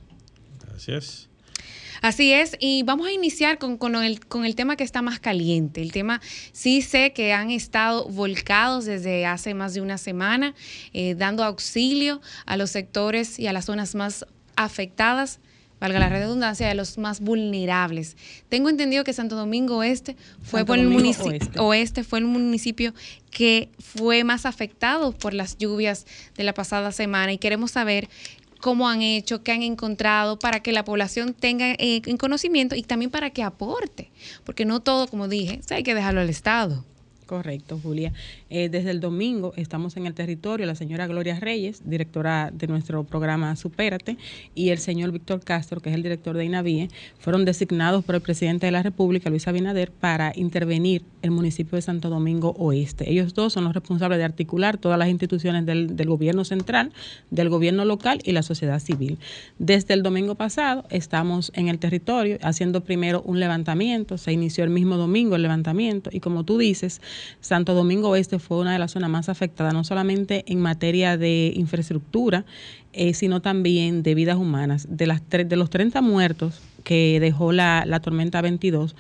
Gracias. 0.61 1.33
Así 2.04 2.34
es, 2.34 2.58
y 2.60 2.84
vamos 2.84 3.08
a 3.08 3.14
iniciar 3.14 3.58
con, 3.58 3.80
el, 4.04 4.20
con 4.26 4.43
el 4.43 4.56
tema 4.56 4.76
que 4.76 4.84
está 4.84 5.01
más 5.01 5.22
caliente. 5.22 5.82
El 5.82 5.93
tema, 5.93 6.20
sí 6.51 6.82
sé 6.82 7.14
que 7.14 7.32
han 7.32 7.49
estado 7.49 8.10
volcados 8.10 8.84
desde 8.84 9.26
hace 9.26 9.54
más 9.54 9.74
de 9.74 9.80
una 9.80 9.97
semana, 9.97 10.54
eh, 10.91 11.16
dando 11.16 11.45
auxilio 11.45 12.20
a 12.45 12.58
los 12.58 12.72
sectores 12.72 13.39
y 13.39 13.47
a 13.47 13.54
las 13.54 13.64
zonas 13.64 13.95
más 13.95 14.26
afectadas 14.58 15.39
valga 15.84 15.99
la 15.99 16.08
redundancia, 16.08 16.66
de 16.66 16.76
los 16.76 16.97
más 16.97 17.20
vulnerables. 17.20 18.16
Tengo 18.47 18.70
entendido 18.70 19.04
que 19.04 19.12
Santo 19.12 19.36
Domingo 19.36 19.82
fue 20.41 20.64
por 20.64 20.80
el 20.80 20.88
municipio 20.88 21.62
oeste. 21.62 22.06
fue 22.06 22.20
el 22.20 22.26
municipio 22.26 22.93
que 23.32 23.70
fue 23.80 24.24
más 24.24 24.45
afectado 24.45 25.12
por 25.12 25.34
las 25.34 25.58
lluvias 25.58 26.06
de 26.36 26.45
la 26.45 26.54
pasada 26.54 26.93
semana 26.93 27.34
y 27.34 27.38
queremos 27.38 27.72
saber 27.72 28.08
cómo 28.64 28.88
han 28.88 29.01
hecho, 29.01 29.43
qué 29.43 29.51
han 29.51 29.61
encontrado, 29.61 30.39
para 30.39 30.61
que 30.61 30.72
la 30.72 30.86
población 30.86 31.34
tenga 31.34 31.74
eh, 31.74 32.01
en 32.05 32.16
conocimiento 32.16 32.76
y 32.76 32.84
también 32.84 33.11
para 33.11 33.30
que 33.30 33.43
aporte, 33.43 34.09
porque 34.45 34.64
no 34.64 34.80
todo, 34.80 35.09
como 35.09 35.28
dije, 35.28 35.59
hay 35.70 35.84
que 35.84 35.93
dejarlo 35.93 36.22
al 36.22 36.30
Estado. 36.30 36.86
Correcto, 37.26 37.78
Julia. 37.84 38.14
Eh, 38.56 38.70
desde 38.70 38.91
el 38.91 38.99
domingo 38.99 39.51
estamos 39.56 39.97
en 39.97 40.06
el 40.06 40.14
territorio, 40.14 40.68
la 40.68 40.76
señora 40.76 41.08
Gloria 41.08 41.39
Reyes, 41.39 41.82
directora 41.89 42.51
de 42.54 42.68
nuestro 42.68 43.04
programa 43.04 43.56
Supérate, 43.56 44.16
y 44.54 44.70
el 44.70 44.78
señor 44.78 45.12
Víctor 45.12 45.43
Castro, 45.43 45.82
que 45.82 45.89
es 45.89 45.95
el 45.95 46.04
director 46.04 46.38
de 46.38 46.45
INAVIE, 46.45 46.89
fueron 47.18 47.45
designados 47.45 48.06
por 48.06 48.14
el 48.14 48.22
presidente 48.22 48.68
de 48.68 48.72
la 48.72 48.84
República, 48.84 49.32
Luis 49.32 49.47
Abinader, 49.47 49.89
para 49.89 50.34
intervenir 50.36 51.04
el 51.24 51.32
municipio 51.32 51.78
de 51.78 51.82
Santo 51.82 52.12
Domingo 52.12 52.51
Oeste. 52.60 53.10
Ellos 53.10 53.34
dos 53.34 53.54
son 53.54 53.64
los 53.64 53.74
responsables 53.74 54.20
de 54.20 54.26
articular 54.26 54.78
todas 54.78 54.99
las 54.99 55.10
instituciones 55.10 55.66
del, 55.66 55.95
del 55.95 56.08
gobierno 56.08 56.45
central, 56.45 56.91
del 57.32 57.49
gobierno 57.49 57.86
local 57.86 58.20
y 58.24 58.34
la 58.34 58.43
sociedad 58.43 58.80
civil. 58.80 59.18
Desde 59.58 59.95
el 59.95 60.04
domingo 60.04 60.36
pasado 60.36 60.86
estamos 60.91 61.51
en 61.56 61.70
el 61.70 61.80
territorio 61.80 62.38
haciendo 62.43 62.84
primero 62.84 63.24
un 63.26 63.39
levantamiento, 63.39 64.20
se 64.20 64.32
inició 64.32 64.64
el 64.64 64.70
mismo 64.70 64.97
domingo 64.97 65.36
el 65.36 65.41
levantamiento 65.41 66.12
y 66.14 66.20
como 66.20 66.43
tú 66.43 66.60
dices, 66.60 67.01
Santo 67.41 67.74
Domingo 67.74 68.10
Oeste 68.10 68.43
fue 68.44 68.60
una 68.60 68.74
de 68.74 68.80
las 68.80 68.91
zonas 68.91 69.10
más 69.10 69.30
afectadas, 69.30 69.74
no 69.74 69.84
solamente 69.84 70.44
en 70.48 70.60
materia 70.60 71.18
de 71.18 71.54
infraestructura, 71.56 72.46
eh, 72.91 73.14
sino 73.14 73.41
también 73.41 74.04
de 74.04 74.14
vidas 74.14 74.38
humanas. 74.38 74.86
De, 74.89 75.08
las 75.08 75.22
de 75.30 75.56
los 75.56 75.70
30 75.70 76.02
muertos 76.02 76.62
que 76.84 77.20
dejó 77.20 77.52
la, 77.52 77.86
la 77.88 78.02
tormenta 78.02 78.41
22, 78.41 78.96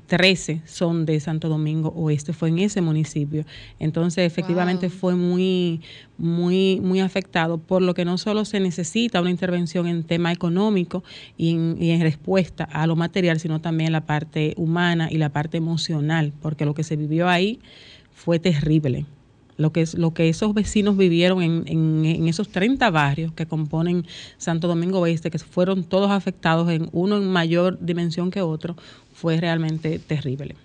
13 0.00 0.62
son 0.64 1.06
de 1.06 1.20
Santo 1.20 1.48
Domingo 1.48 1.90
Oeste, 1.90 2.32
fue 2.32 2.48
en 2.48 2.58
ese 2.58 2.80
municipio. 2.80 3.44
Entonces, 3.78 4.26
efectivamente 4.26 4.90
fue 4.90 5.14
muy, 5.14 5.80
muy, 6.18 6.80
muy 6.82 7.00
afectado, 7.00 7.58
por 7.58 7.82
lo 7.82 7.94
que 7.94 8.04
no 8.04 8.18
solo 8.18 8.44
se 8.44 8.60
necesita 8.60 9.20
una 9.20 9.30
intervención 9.30 9.86
en 9.86 10.04
tema 10.04 10.32
económico 10.32 11.04
y 11.36 11.50
en, 11.50 11.76
y 11.80 11.90
en 11.90 12.00
respuesta 12.00 12.64
a 12.64 12.86
lo 12.86 12.96
material, 12.96 13.38
sino 13.40 13.60
también 13.60 13.92
la 13.92 14.06
parte 14.06 14.54
humana 14.56 15.08
y 15.10 15.18
la 15.18 15.30
parte 15.30 15.56
emocional, 15.56 16.32
porque 16.40 16.64
lo 16.64 16.74
que 16.74 16.84
se 16.84 16.96
vivió 16.96 17.28
ahí 17.28 17.60
fue 18.14 18.38
terrible 18.38 19.06
lo 19.56 19.72
que, 19.72 19.82
es, 19.82 19.94
lo 19.94 20.12
que 20.12 20.28
esos 20.28 20.54
vecinos 20.54 20.96
vivieron 20.96 21.42
en, 21.42 21.64
en, 21.66 22.28
esos 22.28 22.48
30 22.48 22.90
barrios 22.90 23.32
que 23.32 23.46
componen 23.46 24.06
Santo 24.36 24.68
Domingo 24.68 25.00
Oeste, 25.00 25.30
que 25.30 25.38
fueron 25.38 25.84
todos 25.84 26.10
afectados, 26.10 26.70
en 26.70 26.88
uno 26.92 27.18
en 27.18 27.28
mayor 27.28 27.78
dimensión 27.80 28.30
que 28.30 28.42
otro, 28.42 28.76
fue 29.12 29.38
realmente 29.38 29.98
terrible. 29.98 30.56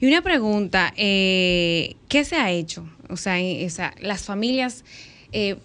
Y 0.00 0.06
una 0.06 0.22
pregunta, 0.22 0.92
eh, 0.96 1.96
¿qué 2.08 2.24
se 2.24 2.36
ha 2.36 2.50
hecho? 2.50 2.86
O 3.08 3.16
sea, 3.16 3.40
esa, 3.40 3.94
las 4.00 4.24
familias 4.24 4.84
eh, 5.32 5.56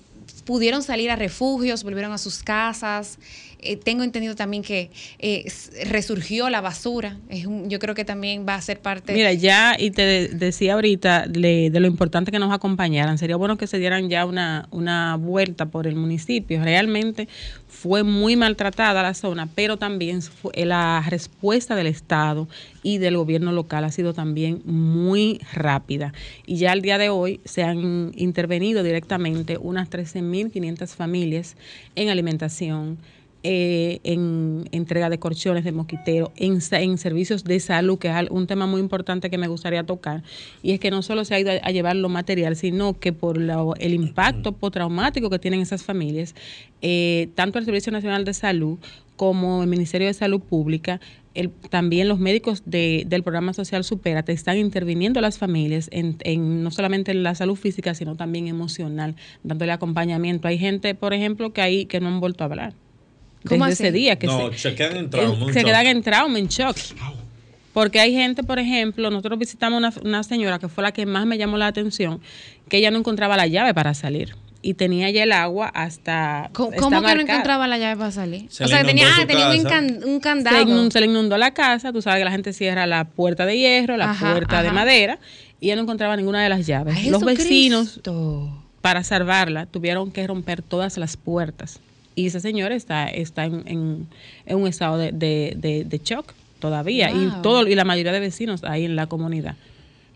pudieron 0.46 0.82
salir 0.82 1.12
a 1.12 1.16
refugios, 1.16 1.84
volvieron 1.84 2.12
a 2.12 2.18
sus 2.18 2.42
casas. 2.42 3.20
Eh, 3.60 3.76
tengo 3.76 4.04
entendido 4.04 4.36
también 4.36 4.62
que 4.62 4.92
eh, 5.20 5.46
resurgió 5.90 6.50
la 6.50 6.62
basura. 6.62 7.18
Es 7.30 7.48
yo 7.68 7.80
creo 7.80 7.96
que 7.96 8.06
también 8.06 8.46
va 8.48 8.56
a 8.56 8.62
ser 8.62 8.80
parte. 8.80 9.14
Mira, 9.14 9.34
ya, 9.34 9.76
y 9.78 9.92
te 9.92 10.28
decía 10.30 10.74
ahorita 10.74 11.28
de 11.28 11.70
lo 11.74 11.88
importante 11.88 12.32
que 12.32 12.40
nos 12.40 12.54
acompañaran. 12.54 13.18
Sería 13.18 13.36
bueno 13.36 13.58
que 13.58 13.68
se 13.68 13.80
dieran 13.80 14.10
ya 14.10 14.26
una, 14.26 14.68
una 14.72 15.16
vuelta 15.16 15.68
por 15.68 15.88
el 15.88 15.96
municipio. 15.96 16.64
Realmente 16.64 17.28
fue 17.68 18.04
muy 18.04 18.36
maltratada 18.36 19.04
la 19.04 19.14
zona, 19.14 19.48
pero 19.54 19.78
también 19.78 20.22
fue, 20.22 20.66
la 20.66 21.04
respuesta 21.08 21.76
del 21.76 21.88
Estado 21.88 22.48
y 22.84 22.98
del 22.98 23.18
gobierno 23.18 23.52
local 23.52 23.84
ha 23.84 23.92
sido 23.92 24.14
también 24.14 24.62
muy 24.66 25.40
rápida. 25.54 26.14
Y 26.46 26.58
ya 26.58 26.72
al 26.72 26.82
día 26.82 26.98
de 26.98 27.10
hoy 27.10 27.40
se 27.46 27.64
han 27.64 28.12
intervenido 28.16 28.84
directamente 28.84 29.58
unas 29.58 29.90
13.500 29.90 30.88
familias 30.88 31.56
en 31.96 32.10
alimentación 32.10 32.98
eh, 33.50 34.02
en 34.04 34.68
entrega 34.74 35.10
de 35.10 35.20
colchones 35.20 35.64
de 35.64 35.72
mosquitero, 35.72 36.34
en, 36.36 36.60
en, 36.70 36.98
servicios 36.98 37.46
de 37.46 37.62
salud, 37.62 37.98
que 37.98 38.10
es 38.10 38.30
un 38.30 38.46
tema 38.46 38.68
muy 38.68 38.82
importante 38.82 39.30
que 39.30 39.38
me 39.38 39.48
gustaría 39.48 39.86
tocar, 39.86 40.22
y 40.62 40.74
es 40.74 40.82
que 40.82 40.92
no 40.92 41.02
solo 41.02 41.24
se 41.24 41.34
ha 41.34 41.40
ido 41.40 41.52
a, 41.52 41.72
llevar 41.72 41.96
lo 41.96 42.10
material, 42.10 42.58
sino 42.58 43.00
que 43.00 43.14
por 43.14 43.38
el 43.38 43.94
impacto 43.94 44.52
postraumático 44.52 45.30
que 45.30 45.40
tienen 45.40 45.62
esas 45.62 45.82
familias, 45.84 46.36
eh, 46.82 47.30
tanto 47.36 47.58
el 47.58 47.64
Servicio 47.64 47.90
Nacional 47.90 48.26
de 48.26 48.34
Salud 48.34 48.80
como 49.16 49.64
el 49.64 49.70
Ministerio 49.70 50.08
de 50.08 50.14
Salud 50.14 50.42
Pública, 50.42 51.00
el, 51.34 51.50
también 51.70 52.10
los 52.10 52.20
médicos 52.20 52.64
de, 52.66 53.06
del 53.08 53.24
programa 53.24 53.54
social 53.54 53.86
Superate 53.86 54.34
están 54.34 54.58
interviniendo 54.58 55.20
a 55.20 55.22
las 55.22 55.38
familias 55.38 55.88
en, 55.94 56.18
en, 56.26 56.64
no 56.64 56.72
solamente 56.72 57.12
en 57.12 57.24
la 57.24 57.34
salud 57.34 57.56
física, 57.56 57.96
sino 57.96 58.18
también 58.18 58.50
emocional, 58.50 59.16
dándole 59.44 59.72
acompañamiento. 59.72 60.50
Hay 60.50 60.58
gente, 60.58 60.96
por 60.96 61.14
ejemplo, 61.14 61.54
que 61.54 61.62
hay 61.62 61.86
que 61.86 62.02
no 62.02 62.10
han 62.10 62.20
vuelto 62.20 62.44
a 62.44 62.48
hablar 62.48 62.74
¿Cómo 63.48 63.66
ese 63.66 63.92
día. 63.92 64.18
Que 64.18 64.28
no, 64.28 64.52
se, 64.54 64.76
quedan 64.76 64.98
en 64.98 65.10
trauma. 65.10 65.54
Se 65.54 65.64
quedan 65.64 65.88
en 65.88 66.02
trauma, 66.02 66.40
en 66.40 66.48
shock. 66.48 66.78
Porque 67.74 68.00
hay 68.00 68.12
gente, 68.14 68.44
por 68.44 68.58
ejemplo, 68.58 69.10
nosotros 69.12 69.38
visitamos 69.38 69.78
una, 69.78 69.94
una 70.04 70.24
señora 70.24 70.58
que 70.58 70.68
fue 70.68 70.84
la 70.84 70.92
que 70.92 71.06
más 71.06 71.26
me 71.28 71.38
llamó 71.38 71.58
la 71.58 71.68
atención, 71.68 72.20
que 72.70 72.78
ella 72.78 72.90
no 72.90 72.98
encontraba 72.98 73.38
la 73.38 73.46
llave 73.46 73.74
para 73.74 73.94
salir 73.94 74.36
y 74.62 74.74
tenía 74.74 75.10
ya 75.10 75.24
el 75.24 75.32
agua 75.32 75.68
hasta. 75.68 76.50
¿Cómo, 76.54 76.72
que 76.72 76.80
no 76.80 77.22
encontraba 77.22 77.68
la 77.68 77.78
llave 77.78 77.98
para 77.98 78.12
salir? 78.12 78.48
o 78.50 78.68
sea, 78.68 78.84
tenía, 78.84 79.08
ah, 79.18 79.26
tenía 79.26 79.50
un, 79.50 80.20
candado. 80.20 80.92
Se, 80.92 81.00
le 81.00 81.08
inundó 81.08 81.38
la 81.38 81.54
casa, 81.54 81.94
tú 81.94 82.02
sabes 82.02 82.20
que 82.20 82.26
la 82.26 82.32
gente 82.32 82.54
cierra 82.54 82.86
la 82.86 83.06
puerta 83.06 83.46
de 83.46 83.58
hierro, 83.58 83.98
la 83.98 84.14
puerta 84.14 84.64
de 84.64 84.72
madera, 84.72 85.20
y 85.60 85.68
ella 85.68 85.78
no 85.78 85.84
encontraba 85.84 86.18
ninguna 86.18 86.44
de 86.44 86.50
las 86.50 86.66
llaves. 86.66 87.06
Los 87.08 87.24
vecinos, 87.24 88.02
para 88.82 89.04
salvarla, 89.04 89.66
tuvieron 89.68 90.12
que 90.12 90.26
romper 90.28 90.62
todas 90.62 90.98
las 90.98 91.18
puertas 91.18 91.80
y 92.18 92.26
esa 92.26 92.40
señora 92.40 92.74
está, 92.74 93.08
está 93.08 93.46
en, 93.46 94.08
un 94.48 94.68
estado 94.68 94.98
de, 94.98 95.12
de, 95.12 96.02
shock 96.04 96.34
todavía 96.60 97.12
y 97.12 97.32
todo 97.44 97.68
y 97.68 97.76
la 97.76 97.86
mayoría 97.86 98.12
de 98.12 98.20
vecinos 98.20 98.64
ahí 98.64 98.86
en 98.86 98.96
la 98.96 99.06
comunidad. 99.06 99.56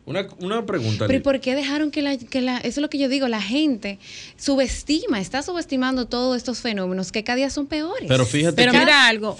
Una, 0.08 0.28
una 0.39 0.66
pregunta. 0.66 1.06
Pero 1.06 1.20
¿y 1.20 1.22
por 1.22 1.39
qué 1.41 1.54
dejaron 1.54 1.91
que 1.91 2.02
la, 2.02 2.18
que 2.18 2.41
la, 2.41 2.58
eso 2.58 2.68
es 2.68 2.78
lo 2.80 2.89
que 2.89 2.97
yo 2.97 3.08
digo, 3.08 3.28
la 3.28 3.39
gente 3.39 3.99
subestima, 4.36 5.20
está 5.20 5.43
subestimando 5.43 6.08
todos 6.08 6.36
estos 6.38 6.60
fenómenos 6.60 7.12
que 7.12 7.24
cada 7.24 7.36
día 7.36 7.52
son 7.52 7.68
peores? 7.68 8.06
Pero 8.08 8.26
fíjate 8.26 8.56
Pero 8.56 8.74
mira 8.74 9.08
algo, 9.08 9.38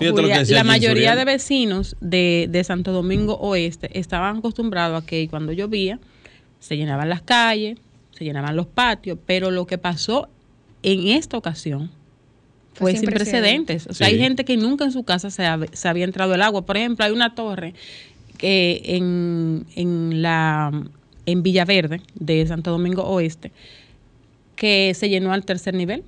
la 0.49 0.64
mayoría 0.64 1.16
de 1.16 1.26
vecinos 1.26 1.95
de, 1.99 2.47
de 2.47 2.64
Santo 2.64 2.91
Domingo 2.91 3.39
Oeste 3.39 3.89
estaban 3.97 4.38
acostumbrados 4.38 5.01
a 5.01 5.05
que 5.05 5.28
cuando 5.30 5.51
llovía, 5.51 5.99
se 6.59 6.78
llenaban 6.78 7.09
las 7.09 7.24
calles, 7.24 7.80
se 8.16 8.24
llenaban 8.24 8.55
los 8.55 8.68
patios, 8.68 9.18
pero 9.26 9.49
lo 9.49 9.66
que 9.66 9.80
pasó 9.80 10.30
en 10.84 11.07
esta 11.07 11.38
ocasión 11.38 11.89
fue, 12.82 12.96
sin 12.96 13.10
precedentes. 13.10 13.88
O 13.88 13.94
sea, 13.94 14.08
hay 14.08 14.18
gente 14.18 14.44
que 14.44 14.58
nunca 14.58 14.84
en 14.86 14.92
su 14.92 15.04
casa 15.04 15.30
se, 15.30 15.46
se, 15.72 15.88
había 15.88 16.04
entrado 16.04 16.36
el 16.36 16.42
agua. 16.42 16.66
Por 16.66 16.78
ejemplo, 16.78 17.06
hay 17.06 17.12
una 17.12 17.36
torre 17.36 17.74
que 18.38 18.82
en, 18.84 19.66
en, 19.76 20.22
la, 20.22 20.72
en 21.26 21.44
Villaverde 21.44 22.02
de 22.16 22.46
Santo 22.48 22.72
Domingo 22.72 23.04
Oeste 23.04 23.52
que 24.56 24.94
se 24.94 25.10
llenó 25.10 25.34
al 25.34 25.44
tercer 25.44 25.74
nivel. 25.74 26.04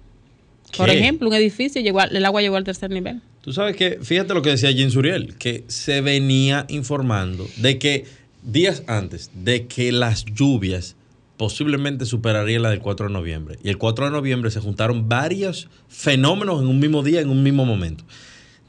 Por 0.77 0.89
ejemplo, 0.89 1.27
un 1.27 1.33
edificio, 1.35 1.81
llegó 1.81 2.01
el 2.01 2.25
agua 2.25 2.41
llegó 2.41 2.55
al 2.55 2.63
tercer 2.63 2.89
nivel. 2.91 3.21
Tú 3.41 3.51
sabes 3.51 3.75
que, 3.75 3.99
fíjate 4.01 4.33
lo 4.33 4.41
que 4.41 4.51
decía 4.51 4.71
Jim 4.71 4.89
Suriel, 4.89 5.35
que 5.37 5.63
se 5.67 6.01
venía 6.01 6.65
informando 6.69 7.47
de 7.57 7.77
que 7.77 8.05
días 8.43 8.83
antes 8.87 9.31
de 9.33 9.67
que 9.67 9.91
las 9.91 10.25
lluvias 10.25 10.95
posiblemente 11.43 12.05
superarían 12.05 12.61
la 12.61 12.69
del 12.69 12.79
4 12.79 13.07
de 13.07 13.11
noviembre. 13.11 13.59
Y 13.65 13.67
el 13.67 13.77
4 13.77 14.05
de 14.05 14.11
noviembre 14.11 14.49
se 14.49 14.61
juntaron 14.61 15.09
varios 15.09 15.67
fenómenos 15.89 16.61
en 16.61 16.69
un 16.69 16.79
mismo 16.79 17.03
día, 17.03 17.19
en 17.19 17.29
un 17.29 17.43
mismo 17.43 17.65
momento. 17.65 18.05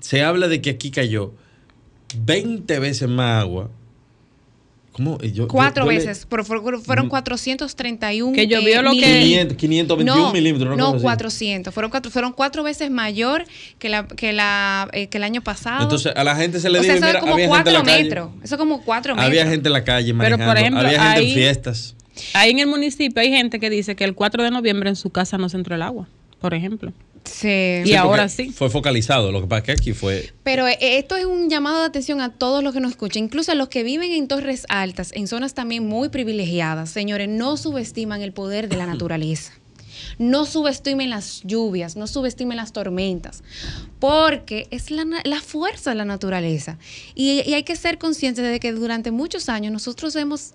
Se 0.01 0.25
habla 0.25 0.49
de 0.49 0.61
que 0.61 0.71
aquí 0.71 0.91
cayó 0.91 1.33
20 2.17 2.81
veces 2.81 3.09
más 3.09 3.43
agua 3.43 3.71
¿Cómo? 4.91 5.19
Yo, 5.21 5.49
Cuatro 5.49 5.87
veces, 5.87 6.27
pero 6.29 6.45
fueron 6.45 7.09
431 7.09 8.33
que 8.33 8.47
llovió 8.47 8.81
lo 8.81 8.93
que 8.93 9.49
521 9.57 10.05
no, 10.05 10.33
milímetros. 10.33 10.77
No, 10.77 11.01
400. 11.01 11.75
Fueron 11.75 11.91
cuatro, 11.91 12.13
fueron 12.13 12.33
cuatro 12.33 12.63
veces 12.63 12.93
mayor 12.93 13.45
que 13.81 13.89
la 13.89 14.07
que 14.07 14.33
la 14.33 14.89
eh, 14.93 15.09
que 15.09 15.19
el 15.19 15.25
año 15.25 15.43
pasado. 15.43 15.83
Entonces 15.83 16.13
a 16.15 16.23
la 16.23 16.37
gente 16.37 16.61
se 16.61 16.71
le 16.71 16.81
dijo, 16.81 16.93
eso 16.93 17.07
mira, 17.07 17.19
es 17.19 17.25
como 17.25 17.37
cuatro 17.49 17.83
metros. 17.83 18.31
Eso 18.45 18.55
es 18.55 18.59
como 18.59 18.83
cuatro 18.83 19.17
metros. 19.17 19.29
Había 19.29 19.47
gente 19.49 19.69
en 19.69 19.73
la 19.73 19.83
calle 19.83 20.13
manejando. 20.13 20.45
Pero 20.45 20.49
por 20.49 20.59
ejemplo, 20.59 20.87
había 20.87 21.03
gente 21.03 21.29
en 21.29 21.35
fiestas. 21.35 21.97
Ahí 22.33 22.51
en 22.51 22.61
el 22.61 22.67
municipio 22.67 23.21
hay 23.21 23.31
gente 23.31 23.61
que 23.61 23.71
dice 23.71 23.97
que 23.97 24.05
el 24.05 24.15
4 24.15 24.43
de 24.43 24.51
noviembre 24.51 24.89
en 24.89 24.97
su 24.97 25.11
casa 25.11 25.39
no 25.39 25.49
se 25.49 25.57
entró 25.57 25.75
el 25.75 25.83
agua, 25.83 26.09
por 26.41 26.55
ejemplo. 26.55 26.93
Sí. 27.25 27.83
Y 27.85 27.95
ahora 27.95 28.29
sí. 28.29 28.51
Fue 28.51 28.69
focalizado, 28.69 29.33
lo 29.33 29.41
que 29.41 29.47
pasa 29.47 29.61
es 29.61 29.65
que 29.65 29.73
aquí 29.73 29.93
fue... 29.93 30.33
Pero 30.43 30.69
eh, 30.69 30.77
esto 30.81 31.17
es 31.17 31.25
un 31.25 31.49
llamado 31.49 31.81
de 31.81 31.87
atención 31.87 32.21
a 32.21 32.31
todos 32.31 32.63
los 32.63 32.75
que 32.75 32.81
nos 32.81 32.93
escuchan, 32.93 33.25
incluso 33.25 33.53
a 33.53 33.55
los 33.55 33.69
que 33.69 33.83
viven 33.83 34.13
en 34.13 34.29
torres 34.29 34.67
altas, 34.69 35.11
en 35.15 35.27
zonas 35.27 35.55
también 35.55 35.87
muy 35.87 36.11
privilegiadas. 36.11 36.91
Señores, 36.91 37.29
no 37.29 37.57
subestiman 37.57 38.21
el 38.21 38.33
poder 38.33 38.69
de 38.69 38.77
la 38.77 38.87
naturaleza. 38.87 39.53
No 40.19 40.45
subestimen 40.45 41.11
las 41.11 41.43
lluvias, 41.43 41.97
no 41.97 42.07
subestimen 42.07 42.57
las 42.57 42.73
tormentas, 42.73 43.43
porque 43.99 44.69
es 44.71 44.91
la, 44.91 45.05
fuerza 45.41 45.91
de 45.91 45.97
la 45.97 46.05
naturaleza. 46.05 46.79
Y, 47.15 47.43
y 47.49 47.55
hay 47.55 47.63
que 47.63 47.75
ser 47.75 47.99
conscientes 47.99 48.45
de 48.45 48.61
que 48.61 48.73
durante 48.73 49.11
muchos 49.11 49.49
años 49.49 49.73
nosotros 49.73 50.15
hemos 50.17 50.55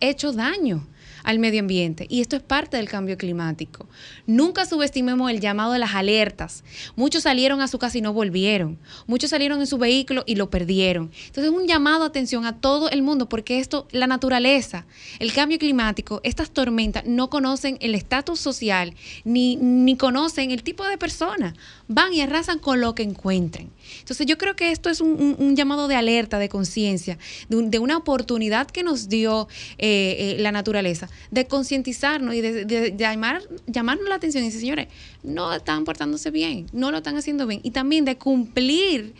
hecho 0.00 0.32
daño 0.32 0.86
al 1.26 1.40
medio 1.40 1.60
ambiente. 1.60 2.06
Y 2.08 2.20
esto 2.20 2.36
es 2.36 2.42
parte 2.42 2.76
del 2.76 2.88
cambio 2.88 3.18
climático. 3.18 3.88
Nunca 4.26 4.64
subestimemos 4.64 5.28
el 5.30 5.40
llamado 5.40 5.72
de 5.72 5.80
las 5.80 5.94
alertas. 5.94 6.62
Muchos 6.94 7.24
salieron 7.24 7.60
a 7.60 7.68
su 7.68 7.78
casa 7.78 7.98
y 7.98 8.00
no 8.00 8.12
volvieron. 8.12 8.78
Muchos 9.08 9.30
salieron 9.30 9.58
en 9.60 9.66
su 9.66 9.76
vehículo 9.76 10.22
y 10.24 10.36
lo 10.36 10.50
perdieron. 10.50 11.10
Entonces 11.26 11.52
es 11.52 11.58
un 11.58 11.66
llamado 11.66 12.00
de 12.00 12.06
atención 12.06 12.46
a 12.46 12.60
todo 12.60 12.88
el 12.90 13.02
mundo 13.02 13.28
porque 13.28 13.58
esto, 13.58 13.88
la 13.90 14.06
naturaleza, 14.06 14.86
el 15.18 15.32
cambio 15.32 15.58
climático, 15.58 16.20
estas 16.22 16.50
tormentas 16.52 17.04
no 17.06 17.28
conocen 17.28 17.76
el 17.80 17.96
estatus 17.96 18.38
social 18.38 18.94
ni, 19.24 19.56
ni 19.56 19.96
conocen 19.96 20.52
el 20.52 20.62
tipo 20.62 20.86
de 20.86 20.96
persona. 20.96 21.54
Van 21.88 22.14
y 22.14 22.20
arrasan 22.20 22.60
con 22.60 22.80
lo 22.80 22.94
que 22.94 23.02
encuentren. 23.02 23.72
Entonces 24.00 24.26
yo 24.26 24.38
creo 24.38 24.56
que 24.56 24.70
esto 24.70 24.90
es 24.90 25.00
un, 25.00 25.56
llamado 25.56 25.88
de 25.88 25.94
alerta, 25.94 26.38
de 26.38 26.48
conciencia, 26.48 27.18
de, 27.48 27.78
una 27.78 27.96
oportunidad 27.96 28.66
que 28.66 28.82
nos 28.82 29.08
dio 29.08 29.48
eh, 29.78 30.36
eh, 30.36 30.36
la 30.40 30.52
naturaleza 30.52 31.08
de 31.30 31.46
concientizarnos 31.46 32.34
y 32.34 32.40
de, 32.40 32.94
llamar, 32.96 33.42
llamarnos 33.66 34.08
la 34.08 34.16
atención 34.16 34.42
y 34.42 34.46
decir, 34.46 34.60
señores, 34.60 34.88
no 35.22 35.52
están 35.54 35.84
portándose 35.84 36.30
bien, 36.30 36.66
no 36.72 36.90
lo 36.90 36.98
están 36.98 37.16
haciendo 37.16 37.46
bien. 37.46 37.60
Y 37.62 37.70
también 37.70 38.04
de 38.04 38.16
cumplir 38.16 39.14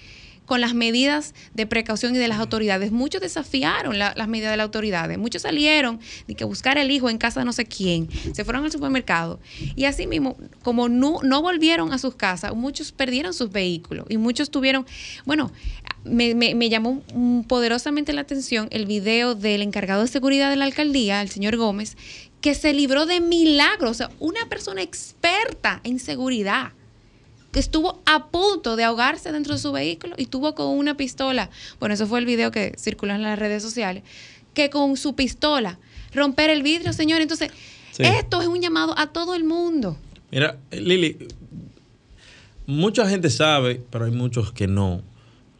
con 0.46 0.60
las 0.60 0.74
medidas 0.74 1.34
de 1.54 1.66
precaución 1.66 2.14
y 2.14 2.18
de 2.18 2.28
las 2.28 2.38
autoridades. 2.38 2.92
Muchos 2.92 3.20
desafiaron 3.20 3.98
las 3.98 4.28
medidas 4.28 4.52
de 4.52 4.56
las 4.56 4.64
autoridades. 4.64 5.18
Muchos 5.18 5.42
salieron 5.42 6.00
de 6.26 6.34
que 6.34 6.44
buscar 6.44 6.78
el 6.78 6.90
hijo 6.90 7.10
en 7.10 7.18
casa 7.18 7.40
de 7.40 7.46
no 7.46 7.52
sé 7.52 7.66
quién. 7.66 8.08
Se 8.32 8.44
fueron 8.44 8.64
al 8.64 8.72
supermercado. 8.72 9.40
Y 9.74 9.84
así 9.84 10.06
mismo, 10.06 10.36
como 10.62 10.88
no, 10.88 11.42
volvieron 11.42 11.92
a 11.92 11.98
sus 11.98 12.14
casas, 12.14 12.54
muchos 12.54 12.92
perdieron 12.92 13.34
sus 13.34 13.50
vehículos. 13.50 14.06
Y 14.08 14.16
muchos 14.16 14.50
tuvieron, 14.50 14.86
bueno, 15.24 15.52
me, 16.04 16.68
llamó 16.68 17.02
poderosamente 17.48 18.12
la 18.12 18.22
atención 18.22 18.68
el 18.70 18.86
video 18.86 19.34
del 19.34 19.62
encargado 19.62 20.02
de 20.02 20.08
seguridad 20.08 20.50
de 20.50 20.56
la 20.56 20.64
alcaldía, 20.64 21.20
el 21.20 21.28
señor 21.28 21.56
Gómez, 21.56 21.96
que 22.40 22.54
se 22.54 22.72
libró 22.72 23.06
de 23.06 23.20
milagros, 23.20 23.90
o 23.90 23.94
sea, 23.94 24.10
una 24.20 24.48
persona 24.48 24.82
experta 24.82 25.80
en 25.82 25.98
seguridad, 25.98 26.72
que 27.56 27.60
estuvo 27.60 28.02
a 28.04 28.26
punto 28.26 28.76
de 28.76 28.84
ahogarse 28.84 29.32
dentro 29.32 29.54
de 29.54 29.58
su 29.58 29.72
vehículo 29.72 30.14
y 30.18 30.26
tuvo 30.26 30.54
con 30.54 30.76
una 30.76 30.94
pistola, 30.98 31.48
bueno, 31.80 31.94
eso 31.94 32.06
fue 32.06 32.18
el 32.18 32.26
video 32.26 32.50
que 32.50 32.74
circuló 32.76 33.14
en 33.14 33.22
las 33.22 33.38
redes 33.38 33.62
sociales, 33.62 34.02
que 34.52 34.68
con 34.68 34.98
su 34.98 35.14
pistola 35.14 35.78
romper 36.12 36.50
el 36.50 36.62
vidrio, 36.62 36.92
señor. 36.92 37.22
Entonces, 37.22 37.50
esto 37.96 38.42
es 38.42 38.46
un 38.46 38.60
llamado 38.60 38.92
a 38.98 39.06
todo 39.06 39.34
el 39.34 39.44
mundo. 39.44 39.96
Mira, 40.30 40.58
Lili, 40.70 41.16
mucha 42.66 43.08
gente 43.08 43.30
sabe, 43.30 43.80
pero 43.88 44.04
hay 44.04 44.10
muchos 44.10 44.52
que 44.52 44.66
no 44.66 45.00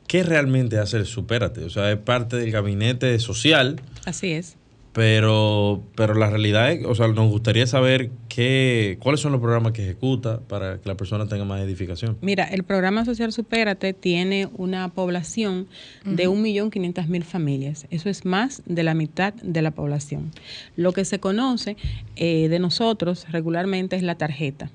¿qué 0.07 0.23
realmente 0.23 0.79
hace 0.79 0.99
el 0.99 1.07
Supérate? 1.07 1.65
O 1.65 1.71
sea, 1.71 1.91
es 1.91 1.99
parte 1.99 2.37
del 2.37 2.51
gabinete 2.51 3.19
social. 3.21 3.81
Así 4.05 4.33
es. 4.33 4.57
Pero, 4.97 5.83
pero 5.95 6.15
la 6.15 6.31
realidad 6.31 6.73
es, 6.73 6.87
o 6.87 6.95
sea, 6.95 7.07
nos 7.09 7.29
gustaría 7.29 7.67
saber 7.67 8.09
qué, 8.31 8.97
cuáles 8.99 9.21
son 9.21 9.31
los 9.31 9.43
programas 9.43 9.73
que 9.73 9.83
ejecuta 9.83 10.41
para 10.41 10.79
que 10.81 10.89
la 10.89 10.97
persona 10.97 11.27
tenga 11.27 11.45
más 11.45 11.61
edificación. 11.61 12.17
Mira, 12.23 12.45
el 12.45 12.63
programa 12.63 13.05
social 13.05 13.31
Supérate 13.31 13.93
tiene 13.93 14.49
una 14.57 14.89
población 14.89 15.69
de 16.07 16.31
1.500.000 16.31 17.25
familias. 17.25 17.87
Eso 17.91 18.09
es 18.09 18.25
más 18.25 18.63
de 18.65 18.85
la 18.85 18.95
mitad 18.95 19.35
de 19.35 19.61
la 19.61 19.71
población. 19.71 20.31
Lo 20.77 20.93
que 20.93 21.05
se 21.05 21.21
conoce 21.21 21.77
eh, 22.17 22.49
de 22.49 22.59
nosotros 22.59 23.27
regularmente 23.31 23.97
es 23.97 24.03
la 24.03 24.15
tarjeta, 24.15 24.71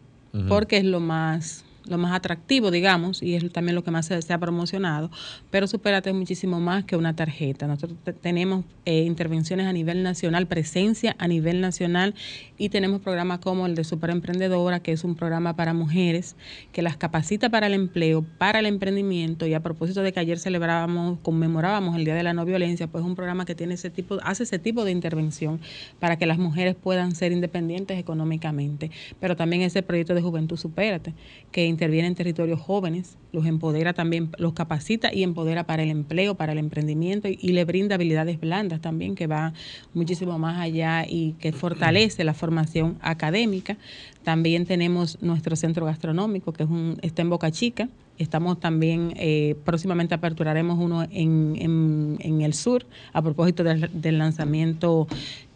porque 0.47 0.77
es 0.77 0.83
lo 0.83 0.99
más 0.99 1.65
lo 1.85 1.97
más 1.97 2.13
atractivo, 2.13 2.71
digamos, 2.71 3.23
y 3.23 3.35
es 3.35 3.51
también 3.51 3.75
lo 3.75 3.83
que 3.83 3.91
más 3.91 4.05
se, 4.05 4.33
ha 4.33 4.37
promocionado, 4.37 5.09
pero 5.49 5.67
Superate 5.67 6.09
es 6.09 6.15
muchísimo 6.15 6.59
más 6.59 6.85
que 6.85 6.95
una 6.95 7.15
tarjeta. 7.15 7.67
Nosotros 7.67 7.97
tenemos 8.21 8.65
eh, 8.85 9.03
intervenciones 9.03 9.65
a 9.67 9.73
nivel 9.73 10.03
nacional, 10.03 10.47
presencia 10.47 11.15
a 11.17 11.27
nivel 11.27 11.61
nacional 11.61 12.13
y 12.57 12.69
tenemos 12.69 13.01
programas 13.01 13.39
como 13.39 13.65
el 13.65 13.75
de 13.75 13.83
Superemprendedora, 13.83 14.81
que 14.81 14.91
es 14.91 15.03
un 15.03 15.15
programa 15.15 15.55
para 15.55 15.73
mujeres 15.73 16.35
que 16.71 16.81
las 16.81 16.97
capacita 16.97 17.49
para 17.49 17.67
el 17.67 17.73
empleo, 17.73 18.23
para 18.37 18.59
el 18.59 18.65
emprendimiento 18.65 19.47
y 19.47 19.53
a 19.53 19.59
propósito 19.61 20.01
de 20.01 20.13
que 20.13 20.19
ayer 20.19 20.39
celebrábamos, 20.39 21.19
conmemorábamos 21.23 21.95
el 21.95 22.05
Día 22.05 22.15
de 22.15 22.23
la 22.23 22.33
No 22.33 22.45
Violencia, 22.45 22.87
pues 22.87 23.03
es 23.03 23.07
un 23.07 23.15
programa 23.15 23.45
que 23.45 23.55
tiene 23.55 23.73
ese 23.73 23.89
tipo, 23.89 24.19
hace 24.23 24.43
ese 24.43 24.59
tipo 24.59 24.85
de 24.85 24.91
intervención 24.91 25.59
para 25.99 26.17
que 26.17 26.25
las 26.25 26.37
mujeres 26.37 26.75
puedan 26.75 27.15
ser 27.15 27.31
independientes 27.31 27.97
económicamente, 27.97 28.91
pero 29.19 29.35
también 29.35 29.63
ese 29.63 29.81
proyecto 29.81 30.13
de 30.13 30.21
Juventud 30.21 30.57
Supérate, 30.57 31.13
que 31.51 31.70
interviene 31.71 32.07
en 32.07 32.15
territorios 32.15 32.59
jóvenes, 32.59 33.17
los 33.31 33.45
empodera 33.45 33.93
también, 33.93 34.29
los 34.37 34.53
capacita 34.53 35.13
y 35.13 35.23
empodera 35.23 35.65
para 35.65 35.81
el 35.83 35.89
empleo, 35.89 36.35
para 36.35 36.51
el 36.51 36.59
emprendimiento 36.59 37.27
y, 37.27 37.51
le 37.51 37.65
brinda 37.65 37.95
habilidades 37.95 38.39
blandas 38.39 38.79
también 38.81 39.15
que 39.15 39.27
va 39.27 39.53
muchísimo 39.93 40.37
más 40.37 40.59
allá 40.59 41.05
y 41.07 41.33
que 41.39 41.51
fortalece 41.51 42.23
la 42.23 42.33
formación 42.33 42.97
académica. 43.01 43.77
También 44.23 44.65
tenemos 44.65 45.21
nuestro 45.21 45.55
centro 45.55 45.85
gastronómico 45.85 46.53
que 46.53 46.63
es 46.63 46.69
un, 46.69 46.97
está 47.01 47.23
en 47.23 47.29
Boca 47.29 47.51
Chica, 47.51 47.89
Estamos 48.17 48.59
también, 48.59 49.13
eh, 49.15 49.55
próximamente 49.65 50.13
aperturaremos 50.13 50.77
uno 50.79 51.03
en, 51.11 52.17
en, 52.19 52.41
el 52.41 52.53
sur, 52.53 52.85
a 53.13 53.21
propósito 53.21 53.63
del, 53.63 54.17
lanzamiento 54.17 55.07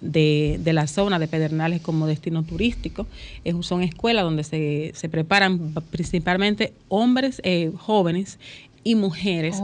de, 0.01 0.59
de, 0.63 0.73
la 0.73 0.87
zona 0.87 1.19
de 1.19 1.27
Pedernales 1.27 1.81
como 1.81 2.07
destino 2.07 2.43
turístico. 2.43 3.05
Es, 3.43 3.55
son 3.65 3.83
escuelas 3.83 4.23
donde 4.23 4.43
se, 4.43 4.91
se 4.95 5.09
preparan 5.09 5.73
principalmente 5.91 6.73
hombres 6.87 7.39
eh, 7.43 7.71
jóvenes 7.77 8.39
y 8.83 8.95
mujeres 8.95 9.61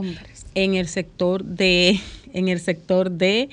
en 0.56 0.76
el 0.76 0.88
sector 0.88 1.44
de, 1.44 2.00
en 2.34 2.50
el 2.50 2.60
sector 2.60 3.10
de 3.10 3.50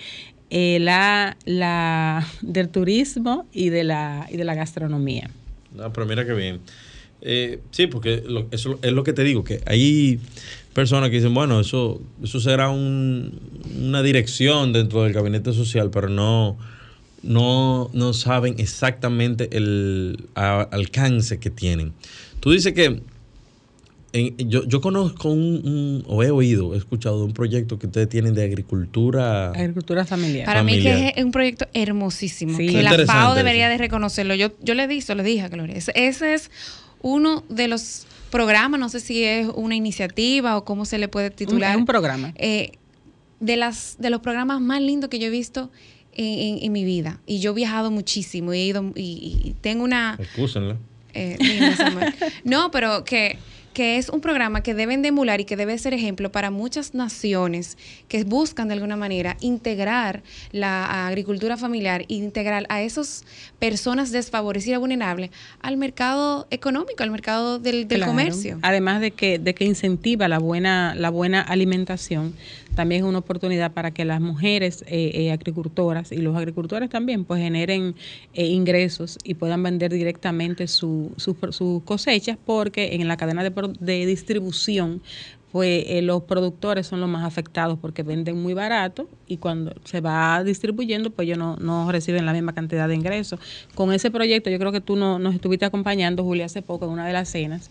eh, 0.50 0.78
la, 0.80 1.36
la, 1.44 2.26
del 2.40 2.70
turismo 2.70 3.46
y 3.52 3.68
de 3.68 3.84
la, 3.84 4.26
y 4.30 4.36
de 4.36 4.44
la 4.44 4.54
gastronomía. 4.54 5.30
No, 5.74 5.92
pero 5.92 6.06
mira 6.06 6.24
qué 6.24 6.32
bien. 6.32 6.60
Eh, 7.22 7.60
sí, 7.72 7.86
porque 7.88 8.22
eso 8.52 8.78
es 8.82 8.92
lo 8.92 9.02
que 9.04 9.12
te 9.12 9.24
digo, 9.24 9.42
que 9.44 9.60
hay 9.66 10.20
personas 10.72 11.10
que 11.10 11.16
dicen, 11.16 11.34
bueno, 11.34 11.58
eso, 11.60 12.00
eso 12.22 12.38
será 12.40 12.70
una 12.70 14.02
dirección 14.02 14.72
dentro 14.72 15.02
del 15.02 15.12
gabinete 15.12 15.52
social, 15.52 15.90
pero 15.90 16.08
no, 16.08 16.56
no, 17.24 17.90
no 17.92 18.12
saben 18.12 18.54
exactamente 18.58 19.48
el 19.56 20.24
alcance 20.34 21.38
que 21.38 21.50
tienen. 21.50 21.92
Tú 22.38 22.52
dices 22.52 22.72
que 22.72 23.00
en- 24.12 24.36
yo, 24.48 24.64
yo 24.66 24.80
conozco 24.80 25.28
un, 25.30 25.40
un- 25.66 26.04
o 26.06 26.22
he 26.22 26.30
oído, 26.30 26.74
he 26.74 26.78
escuchado 26.78 27.18
de 27.18 27.24
un 27.24 27.32
proyecto 27.34 27.78
que 27.78 27.86
ustedes 27.88 28.08
tienen 28.08 28.32
de 28.34 28.44
agricultura. 28.44 29.50
Agricultura 29.50 30.06
familiar. 30.06 30.46
Para 30.46 30.62
mí 30.62 30.80
que 30.80 30.90
Familiar. 30.90 31.12
es 31.16 31.24
un 31.24 31.30
proyecto 31.32 31.66
hermosísimo, 31.74 32.56
Sí. 32.56 32.68
que 32.68 32.82
la 32.82 32.92
FAO 33.04 33.28
eso. 33.32 33.34
debería 33.34 33.68
de 33.68 33.76
reconocerlo. 33.76 34.34
Yo, 34.34 34.52
yo 34.62 34.74
le 34.74 34.86
dije, 34.86 35.14
le 35.14 35.22
dije 35.24 35.42
a 35.42 35.48
Gloria, 35.48 35.74
ese, 35.76 35.92
ese 35.94 36.34
es 36.34 36.50
uno 37.02 37.44
de 37.48 37.68
los 37.68 38.06
programas, 38.30 38.78
no 38.80 38.88
sé 38.88 39.00
si 39.00 39.24
es 39.24 39.48
una 39.54 39.74
iniciativa 39.74 40.56
o 40.56 40.64
cómo 40.64 40.84
se 40.84 40.98
le 40.98 41.08
puede 41.08 41.30
titular. 41.30 41.70
es 41.72 41.76
un 41.76 41.86
programa. 41.86 42.32
eh, 42.36 42.72
de, 43.40 43.56
las, 43.56 43.96
de 43.98 44.10
los 44.10 44.20
programas 44.20 44.60
más 44.60 44.80
lindos 44.82 45.08
que 45.10 45.18
yo 45.18 45.26
he 45.28 45.30
visto 45.30 45.70
en, 46.12 46.24
en- 46.56 46.64
en 46.64 46.72
mi 46.72 46.84
vida. 46.84 47.20
Y 47.26 47.38
yo 47.38 47.52
he 47.52 47.54
viajado 47.54 47.90
muchísimo 47.90 48.52
y 48.52 48.58
he 48.58 48.64
ido 48.66 48.92
y, 48.96 49.40
y 49.44 49.54
tengo 49.60 49.84
una... 49.84 50.16
Excúsenla. 50.18 50.76
Eh, 51.14 51.38
no, 52.44 52.70
pero 52.70 53.04
que, 53.04 53.38
que 53.78 53.96
es 53.96 54.08
un 54.08 54.20
programa 54.20 54.60
que 54.60 54.74
deben 54.74 55.02
de 55.02 55.10
emular 55.10 55.40
y 55.40 55.44
que 55.44 55.54
debe 55.54 55.78
ser 55.78 55.94
ejemplo 55.94 56.32
para 56.32 56.50
muchas 56.50 56.94
naciones 56.94 57.78
que 58.08 58.24
buscan 58.24 58.66
de 58.66 58.74
alguna 58.74 58.96
manera 58.96 59.36
integrar 59.40 60.24
la 60.50 61.06
agricultura 61.06 61.56
familiar 61.56 62.00
e 62.08 62.14
integrar 62.14 62.66
a 62.70 62.82
esas 62.82 63.24
personas 63.60 64.10
desfavorecidas, 64.10 64.80
vulnerables, 64.80 65.30
al 65.60 65.76
mercado 65.76 66.48
económico, 66.50 67.04
al 67.04 67.12
mercado 67.12 67.60
del, 67.60 67.86
del 67.86 67.98
Claro. 67.98 68.10
comercio. 68.10 68.58
Además 68.62 69.00
de 69.00 69.12
que, 69.12 69.38
de 69.38 69.54
que 69.54 69.64
incentiva 69.64 70.26
la 70.26 70.40
buena, 70.40 70.96
la 70.96 71.10
buena 71.10 71.40
alimentación, 71.40 72.34
también 72.78 73.02
es 73.02 73.08
una 73.08 73.18
oportunidad 73.18 73.72
para 73.72 73.90
que 73.90 74.04
las 74.04 74.20
mujeres 74.20 74.84
eh, 74.86 75.10
eh, 75.14 75.32
agricultoras 75.32 76.12
y 76.12 76.18
los 76.18 76.36
agricultores 76.36 76.88
también 76.88 77.24
pues 77.24 77.42
generen 77.42 77.96
eh, 78.34 78.46
ingresos 78.46 79.18
y 79.24 79.34
puedan 79.34 79.64
vender 79.64 79.92
directamente 79.92 80.68
su- 80.68 81.12
sus 81.16 81.36
pro- 81.36 81.50
sus 81.50 81.82
cosechas 81.82 82.38
porque 82.46 82.94
en 82.94 83.08
la 83.08 83.16
cadena 83.16 83.42
de, 83.42 83.52
de 83.80 84.06
distribución 84.06 85.02
pues 85.52 85.84
eh, 85.86 86.02
los 86.02 86.24
productores 86.24 86.86
son 86.86 87.00
los 87.00 87.08
más 87.08 87.24
afectados 87.24 87.78
porque 87.80 88.02
venden 88.02 88.40
muy 88.42 88.52
barato 88.54 89.08
y 89.26 89.38
cuando 89.38 89.72
se 89.84 90.00
va 90.02 90.44
distribuyendo 90.44 91.10
pues 91.10 91.26
ellos 91.26 91.38
no, 91.38 91.56
no 91.56 91.90
reciben 91.90 92.26
la 92.26 92.32
misma 92.34 92.52
cantidad 92.54 92.86
de 92.86 92.94
ingresos. 92.94 93.40
Con 93.74 93.92
ese 93.92 94.10
proyecto 94.10 94.50
yo 94.50 94.58
creo 94.58 94.72
que 94.72 94.80
tú 94.82 94.96
no- 94.96 95.18
nos 95.18 95.34
estuviste 95.34 95.64
acompañando, 95.64 96.22
Julia, 96.22 96.44
hace 96.46 96.60
poco 96.62 96.84
en 96.84 96.90
una 96.92 97.06
de 97.06 97.12
las 97.14 97.28
cenas. 97.30 97.70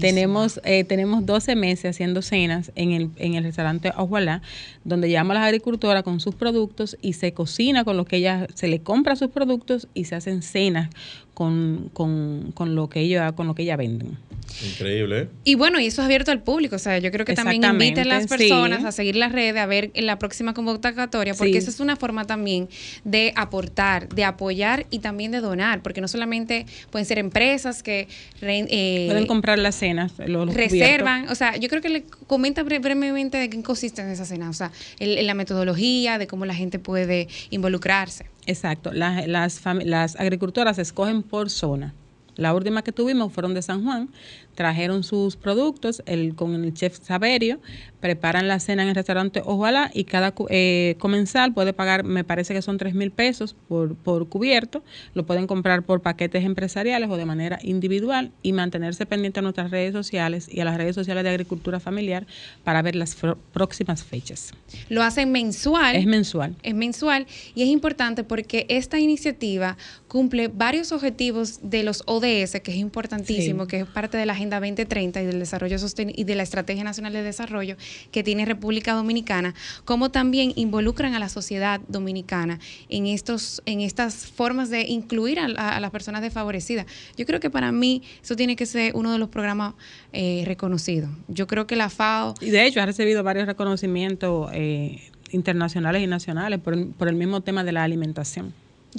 Tenemos 0.00 0.60
eh, 0.64 0.84
tenemos 0.84 1.26
12 1.26 1.56
meses 1.56 1.90
haciendo 1.90 2.22
cenas 2.22 2.70
en 2.76 2.92
el, 2.92 3.10
en 3.16 3.34
el 3.34 3.44
restaurante 3.44 3.92
Ojualá, 3.96 4.42
donde 4.84 5.10
llaman 5.10 5.36
a 5.36 5.40
las 5.40 5.46
agricultoras 5.48 6.02
con 6.04 6.20
sus 6.20 6.34
productos 6.34 6.96
y 7.02 7.14
se 7.14 7.32
cocina 7.32 7.84
con 7.84 7.96
lo 7.96 8.04
que 8.04 8.16
ellas, 8.18 8.46
se 8.54 8.68
le 8.68 8.80
compra 8.80 9.16
sus 9.16 9.28
productos 9.30 9.88
y 9.94 10.04
se 10.04 10.14
hacen 10.14 10.42
cenas 10.42 10.90
con, 11.36 11.90
con, 11.92 12.50
con 12.54 12.74
lo 12.74 12.88
que 12.88 13.00
ellos 13.00 13.30
con 13.34 13.46
lo 13.46 13.54
que 13.54 13.62
ellas 13.64 13.76
venden. 13.76 14.16
Increíble, 14.64 15.18
¿eh? 15.22 15.28
Y 15.44 15.54
bueno, 15.54 15.78
y 15.80 15.86
eso 15.86 16.00
es 16.00 16.06
abierto 16.06 16.30
al 16.30 16.40
público. 16.42 16.76
O 16.76 16.78
sea, 16.78 16.96
yo 16.98 17.10
creo 17.10 17.26
que 17.26 17.34
también 17.34 17.62
inviten 17.62 18.04
a 18.10 18.14
las 18.14 18.22
sí. 18.22 18.28
personas 18.28 18.84
a 18.84 18.92
seguir 18.92 19.16
las 19.16 19.32
redes, 19.32 19.56
a 19.60 19.66
ver 19.66 19.90
en 19.92 20.06
la 20.06 20.18
próxima 20.18 20.54
convocatoria, 20.54 21.34
porque 21.34 21.52
Sí. 21.52 21.58
esa 21.58 21.68
es 21.70 21.80
una 21.80 21.96
forma 21.96 22.24
también 22.24 22.68
de 23.04 23.34
aportar, 23.36 24.08
de 24.08 24.24
apoyar 24.24 24.86
y 24.90 25.00
también 25.00 25.30
de 25.30 25.40
donar, 25.40 25.82
porque 25.82 26.00
no 26.00 26.08
solamente 26.08 26.64
pueden 26.90 27.04
ser 27.04 27.18
empresas 27.18 27.82
que 27.82 28.08
re- 28.40 28.66
eh, 28.70 29.06
Pueden 29.10 29.26
comprar 29.26 29.58
las 29.58 29.74
cenas, 29.74 30.12
los, 30.26 30.46
los 30.46 30.54
reservan, 30.54 31.28
o 31.28 31.34
sea, 31.34 31.56
yo 31.56 31.68
creo 31.68 31.82
que 31.82 31.90
le 31.90 32.04
comenta 32.26 32.64
bre- 32.64 32.80
brevemente 32.80 33.36
de 33.36 33.50
qué 33.50 33.62
consiste 33.62 34.10
esa 34.10 34.24
cena, 34.24 34.48
o 34.48 34.54
sea, 34.54 34.70
el- 35.00 35.18
en 35.18 35.26
la 35.26 35.34
metodología, 35.34 36.16
de 36.16 36.26
cómo 36.26 36.46
la 36.46 36.54
gente 36.54 36.78
puede 36.78 37.28
involucrarse. 37.50 38.24
Exacto. 38.46 38.92
Las, 38.92 39.26
las, 39.26 39.62
las 39.84 40.16
agricultoras 40.16 40.78
escogen 40.78 41.22
por 41.22 41.50
zona. 41.50 41.94
La 42.36 42.54
última 42.54 42.82
que 42.82 42.92
tuvimos 42.92 43.32
fueron 43.32 43.54
de 43.54 43.62
San 43.62 43.82
Juan, 43.82 44.10
trajeron 44.54 45.02
sus 45.02 45.36
productos 45.36 46.02
el, 46.04 46.34
con 46.34 46.54
el 46.54 46.74
chef 46.74 46.98
Saberio, 47.02 47.60
preparan 48.06 48.46
la 48.46 48.60
cena 48.60 48.84
en 48.84 48.90
el 48.90 48.94
restaurante 48.94 49.42
Ojalá 49.44 49.90
y 49.92 50.04
cada 50.04 50.32
eh, 50.48 50.94
comensal 51.00 51.52
puede 51.52 51.72
pagar, 51.72 52.04
me 52.04 52.22
parece 52.22 52.54
que 52.54 52.62
son 52.62 52.78
tres 52.78 52.94
mil 52.94 53.10
pesos 53.10 53.56
por, 53.68 53.96
por 53.96 54.28
cubierto, 54.28 54.84
lo 55.14 55.26
pueden 55.26 55.48
comprar 55.48 55.82
por 55.82 56.02
paquetes 56.02 56.44
empresariales 56.44 57.10
o 57.10 57.16
de 57.16 57.24
manera 57.24 57.58
individual 57.62 58.30
y 58.42 58.52
mantenerse 58.52 59.06
pendiente 59.06 59.40
a 59.40 59.42
nuestras 59.42 59.72
redes 59.72 59.92
sociales 59.92 60.48
y 60.48 60.60
a 60.60 60.64
las 60.64 60.76
redes 60.76 60.94
sociales 60.94 61.24
de 61.24 61.30
agricultura 61.30 61.80
familiar 61.80 62.28
para 62.62 62.80
ver 62.80 62.94
las 62.94 63.16
próximas 63.52 64.04
fechas. 64.04 64.52
Lo 64.88 65.02
hacen 65.02 65.32
mensual. 65.32 65.96
Es 65.96 66.06
mensual. 66.06 66.54
es 66.62 66.74
mensual 66.76 67.26
y 67.56 67.62
es 67.62 67.68
importante 67.68 68.22
porque 68.22 68.66
esta 68.68 69.00
iniciativa 69.00 69.76
cumple 70.06 70.46
varios 70.46 70.92
objetivos 70.92 71.58
de 71.62 71.82
los 71.82 72.04
ODS, 72.06 72.60
que 72.62 72.70
es 72.70 72.76
importantísimo, 72.76 73.64
Sí. 73.64 73.68
que 73.70 73.80
es 73.80 73.86
parte 73.86 74.16
de 74.16 74.26
la 74.26 74.34
Agenda 74.34 74.60
2030 74.60 75.22
y 75.22 75.26
del 75.26 75.40
desarrollo 75.40 75.76
sosten- 75.78 76.12
y 76.14 76.22
de 76.22 76.36
la 76.36 76.44
Estrategia 76.44 76.84
Nacional 76.84 77.12
de 77.12 77.22
Desarrollo 77.24 77.76
que 78.10 78.22
tiene 78.22 78.44
República 78.44 78.92
Dominicana, 78.94 79.54
como 79.84 80.10
también 80.10 80.52
involucran 80.56 81.14
a 81.14 81.18
la 81.18 81.28
sociedad 81.28 81.80
dominicana 81.88 82.58
en 82.88 83.06
estos 83.06 83.62
en 83.66 83.80
estas 83.80 84.26
formas 84.26 84.70
de 84.70 84.82
incluir 84.82 85.38
a, 85.38 85.46
a- 85.56 85.76
a 85.76 85.80
las 85.80 85.90
personas 85.90 86.22
desfavorecidas. 86.22 86.86
Yo 87.16 87.26
creo 87.26 87.40
que 87.40 87.50
para 87.50 87.72
mí 87.72 88.02
eso 88.22 88.36
tiene 88.36 88.56
que 88.56 88.66
ser 88.66 88.94
uno 88.94 89.12
de 89.12 89.18
los 89.18 89.28
programas 89.28 89.74
eh, 90.12 90.42
reconocidos. 90.46 91.10
Yo 91.28 91.46
creo 91.46 91.66
que 91.66 91.76
la 91.76 91.90
FAO 91.90 92.34
Y 92.40 92.50
de 92.50 92.66
hecho 92.66 92.80
ha 92.80 92.86
recibido 92.86 93.22
varios 93.22 93.46
reconocimientos 93.46 94.50
eh, 94.52 95.00
internacionales 95.32 96.02
y 96.02 96.06
nacionales 96.06 96.60
por, 96.60 96.92
por 96.92 97.08
el 97.08 97.14
mismo 97.16 97.40
tema 97.42 97.64
de 97.64 97.72
la 97.72 97.82
alimentación. 97.84 98.54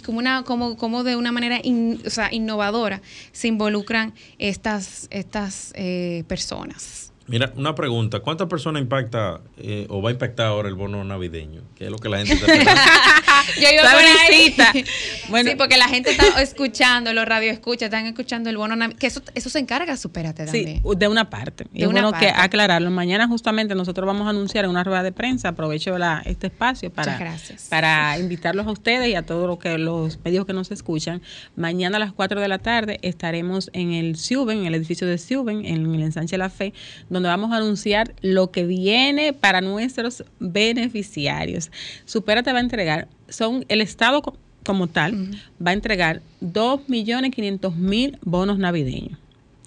como 0.06 0.20
una 0.20 0.44
como 0.44 0.76
como 0.78 1.04
de 1.04 1.16
una 1.16 1.32
manera 1.32 1.60
in- 1.64 2.00
o 2.06 2.10
sea, 2.10 2.28
innovadora 2.32 3.02
se 3.32 3.48
involucran 3.48 4.14
estas 4.38 5.08
estas 5.10 5.72
eh, 5.76 6.24
personas 6.28 7.12
Mira, 7.28 7.52
una 7.56 7.76
pregunta. 7.76 8.22
¿Cuántas 8.22 8.48
personas 8.48 8.82
impacta 8.82 9.42
eh, 9.58 9.86
o 9.90 10.02
va 10.02 10.10
a 10.10 10.14
impactar 10.14 10.48
ahora 10.48 10.70
el 10.70 10.76
bono 10.76 11.04
navideño? 11.04 11.62
¿Qué 11.76 11.86
es 11.86 11.92
lo 11.92 11.98
que 11.98 12.08
la 12.08 12.20
gente 12.26 12.34
está 12.34 12.48
yo 13.62 13.68
iba 13.70 13.84
por 13.84 14.00
ahí 14.02 14.52
Sabrecita. 14.54 14.74
Bueno. 15.30 15.50
sí 15.52 15.56
porque 15.58 15.78
la 15.78 15.90
gente 15.90 16.12
está 16.12 16.42
escuchando 16.42 17.12
los 17.12 17.26
radio 17.26 17.52
escucha 17.52 17.86
están 17.86 18.06
escuchando 18.06 18.50
el 18.50 18.56
bono 18.56 18.76
navi- 18.76 18.96
que 18.96 19.08
eso 19.08 19.22
eso 19.36 19.50
se 19.50 19.60
encarga 19.60 19.98
supérate 19.98 20.46
también 20.46 20.82
Sí, 20.82 20.96
de 20.96 21.08
una 21.10 21.30
parte. 21.30 21.66
Y 21.74 21.80
De 21.80 21.84
es 21.84 21.88
una 21.90 22.02
bueno 22.04 22.18
que 22.18 22.28
parte. 22.28 22.42
aclararlo. 22.42 22.90
Mañana 22.92 23.28
justamente 23.28 23.76
nosotros 23.76 24.08
vamos 24.08 24.26
a 24.28 24.30
anunciar 24.30 24.64
en 24.64 24.72
una 24.72 24.86
rueda 24.86 25.04
de 25.04 25.12
prensa, 25.12 25.50
aprovecho 25.50 25.98
la, 25.98 26.22
este 26.26 26.48
espacio 26.48 26.90
para, 26.92 27.12
Muchas 27.14 27.20
gracias. 27.20 27.64
para 27.70 28.18
invitarlos 28.20 28.66
a 28.68 28.72
ustedes 28.72 29.10
y 29.10 29.16
a 29.16 29.26
todos 29.26 29.48
los 29.48 29.60
que 29.60 29.78
los 29.78 30.18
medios 30.24 30.46
que 30.46 30.54
nos 30.54 30.72
escuchan. 30.72 31.22
Mañana 31.58 31.98
a 31.98 32.00
las 32.00 32.14
4 32.14 32.40
de 32.40 32.48
la 32.48 32.60
tarde 32.60 33.00
estaremos 33.02 33.70
en 33.74 33.92
el 33.94 34.16
Suben, 34.16 34.60
en 34.60 34.66
el 34.68 34.76
edificio 34.76 35.06
de 35.08 35.18
Suben, 35.18 35.66
en 35.66 35.94
el 35.94 36.02
ensanche 36.04 36.36
de 36.36 36.38
la 36.38 36.50
fe, 36.50 36.74
donde 37.10 37.17
vamos 37.24 37.52
a 37.52 37.58
anunciar 37.58 38.14
lo 38.22 38.52
que 38.52 38.66
viene 38.66 39.34
para 39.34 39.62
nuestros 39.62 40.24
beneficiarios. 40.40 41.72
Supérate 42.06 42.52
va 42.52 42.60
a 42.60 42.62
entregar, 42.62 43.08
son 43.30 43.66
el 43.70 43.82
Estado 43.82 44.22
co- 44.22 44.38
como 44.66 44.88
tal, 44.88 45.32
va 45.66 45.72
a 45.72 45.74
entregar 45.74 46.22
2.500.000 46.42 48.18
bonos 48.22 48.58
navideños. 48.58 49.18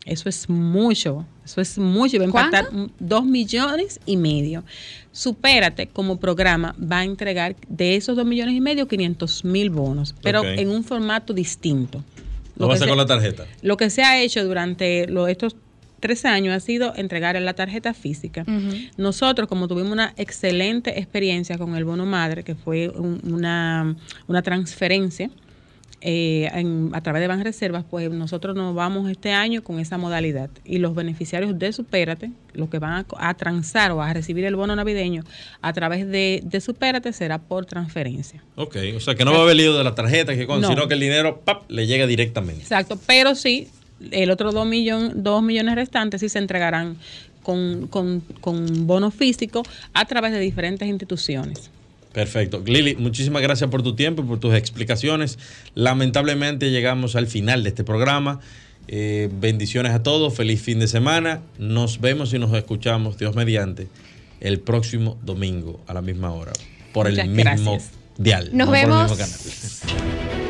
Eso 0.07 0.29
es 0.29 0.49
mucho, 0.49 1.27
eso 1.45 1.61
es 1.61 1.79
mucho. 1.79 2.17
Va 2.19 2.25
a 2.25 2.27
impactar 2.27 2.69
¿Cuánto? 2.69 2.93
dos 2.99 3.25
millones 3.25 4.01
y 4.07 4.17
medio. 4.17 4.65
Supérate 5.13 5.87
como 5.89 6.19
programa 6.19 6.75
va 6.81 7.01
a 7.01 7.05
entregar 7.05 7.55
de 7.69 7.97
esos 7.97 8.17
dos 8.17 8.25
millones 8.27 8.55
y 8.55 8.61
medio 8.61 8.89
500 8.89 9.45
mil 9.45 9.71
bonos, 9.71 10.15
pero 10.23 10.43
en 10.45 10.71
un 10.71 10.85
formato 10.85 11.33
distinto. 11.35 12.03
¿Lo 12.57 12.67
va 12.67 12.75
a 12.75 12.77
que 12.77 12.77
hacer 12.77 12.87
se- 12.87 12.91
con 12.91 12.99
la 12.99 13.07
tarjeta? 13.07 13.47
Lo 13.63 13.77
que 13.77 13.91
se 13.91 14.03
ha 14.03 14.21
hecho 14.21 14.43
durante 14.45 15.07
lo- 15.07 15.29
estos 15.29 15.55
tres 16.01 16.25
años 16.25 16.55
ha 16.57 16.61
sido 16.61 16.93
entregar 16.97 17.37
en 17.37 17.45
la 17.45 17.55
tarjeta 17.55 17.95
física. 17.95 18.45
Nosotros, 18.97 19.49
como 19.49 19.69
tuvimos 19.69 19.93
una 19.93 20.13
excelente 20.17 20.99
experiencia 20.99 21.59
con 21.59 21.77
el 21.77 21.85
bono 21.85 22.07
madre, 22.07 22.43
que 22.43 22.55
fue 22.55 22.89
un- 22.89 23.21
una, 23.33 23.95
una 24.27 24.43
transferencia 24.43 25.31
eh, 26.03 26.49
en- 26.55 26.89
a 26.95 27.03
través 27.03 27.21
de 27.21 27.27
Banreservas, 27.29 27.85
pues 27.85 28.11
nosotros 28.11 28.57
nos 28.57 28.75
vamos 28.75 29.11
este 29.11 29.33
año 29.33 29.63
con 29.63 29.79
esa 29.81 29.99
modalidad. 29.99 30.49
Y 30.65 30.79
los 30.79 30.95
beneficiarios 30.95 31.59
de 31.59 31.75
Supérate, 31.75 32.31
los 32.55 32.71
que 32.71 32.79
van 32.79 32.93
a, 33.19 33.29
a 33.29 33.35
transar 33.35 33.91
o 33.93 34.01
a 34.01 34.11
recibir 34.15 34.47
el 34.47 34.57
bono 34.57 34.75
navideño 34.75 35.25
a 35.61 35.73
través 35.75 36.09
de, 36.09 36.41
de 36.43 36.61
Supérate, 36.63 37.13
será 37.13 37.39
por 37.39 37.67
transferencia. 37.67 38.43
Ok, 38.57 38.77
o 38.97 39.01
sea 39.01 39.15
que 39.15 39.27
no 39.27 39.33
va 39.33 39.41
a 39.41 39.43
haber 39.43 39.57
lío 39.57 39.77
de 39.77 39.85
la 39.85 39.95
tarjeta, 39.95 40.35
que 40.35 40.47
con, 40.47 40.63
No. 40.63 40.69
sino 40.69 40.89
que 40.89 40.95
el 40.95 41.01
dinero 41.01 41.43
¡pap! 41.45 41.71
le 41.71 41.87
llega 41.87 42.07
directamente. 42.07 42.63
Exacto, 42.63 42.99
pero 43.07 43.35
sí, 43.35 43.69
el 44.11 44.31
otro 44.31 44.53
dos, 44.53 44.67
millón, 44.67 45.23
dos 45.23 45.43
millones 45.43 45.75
restantes 45.75 46.21
sí 46.21 46.29
se 46.29 46.39
entregarán 46.39 46.97
con, 47.43 47.87
con, 47.89 48.21
con 48.41 48.87
bono 48.87 49.11
físico 49.11 49.63
a 49.93 50.05
través 50.05 50.33
de 50.33 50.41
diferentes 50.41 50.89
instituciones. 50.89 51.71
Perfecto. 52.13 52.63
Lili, 52.67 52.97
muchísimas 52.97 53.41
gracias 53.41 53.71
por 53.71 53.83
tu 53.83 53.95
tiempo 53.95 54.23
y 54.23 54.27
por 54.27 54.41
tus 54.41 54.55
explicaciones. 54.55 55.39
Lamentablemente 55.75 56.71
llegamos 56.71 57.15
al 57.15 57.27
final 57.29 57.63
de 57.63 57.69
este 57.69 57.85
programa. 57.85 58.41
Eh, 58.89 59.29
bendiciones 59.33 59.93
a 59.93 60.03
todos, 60.03 60.35
feliz 60.35 60.61
fin 60.61 60.81
de 60.81 60.89
semana. 60.89 61.41
Nos 61.59 62.01
vemos 62.01 62.35
y 62.35 62.39
nos 62.41 62.53
escuchamos, 62.55 63.17
Dios 63.17 63.37
mediante, 63.37 63.87
el 64.41 64.59
próximo 64.59 65.17
domingo 65.23 65.81
a 65.87 65.95
la 65.95 66.03
misma 66.03 66.33
hora, 66.33 66.53
por 66.93 67.07
el 67.07 67.29
mismo 67.29 67.75
gracias. 67.75 67.91
dial. 68.19 68.47
Nos 68.47 68.55
no 68.55 68.67
por 68.67 68.77
el 68.77 68.87
vemos. 68.87 69.11
mismo 69.11 69.17
canal. 69.17 70.50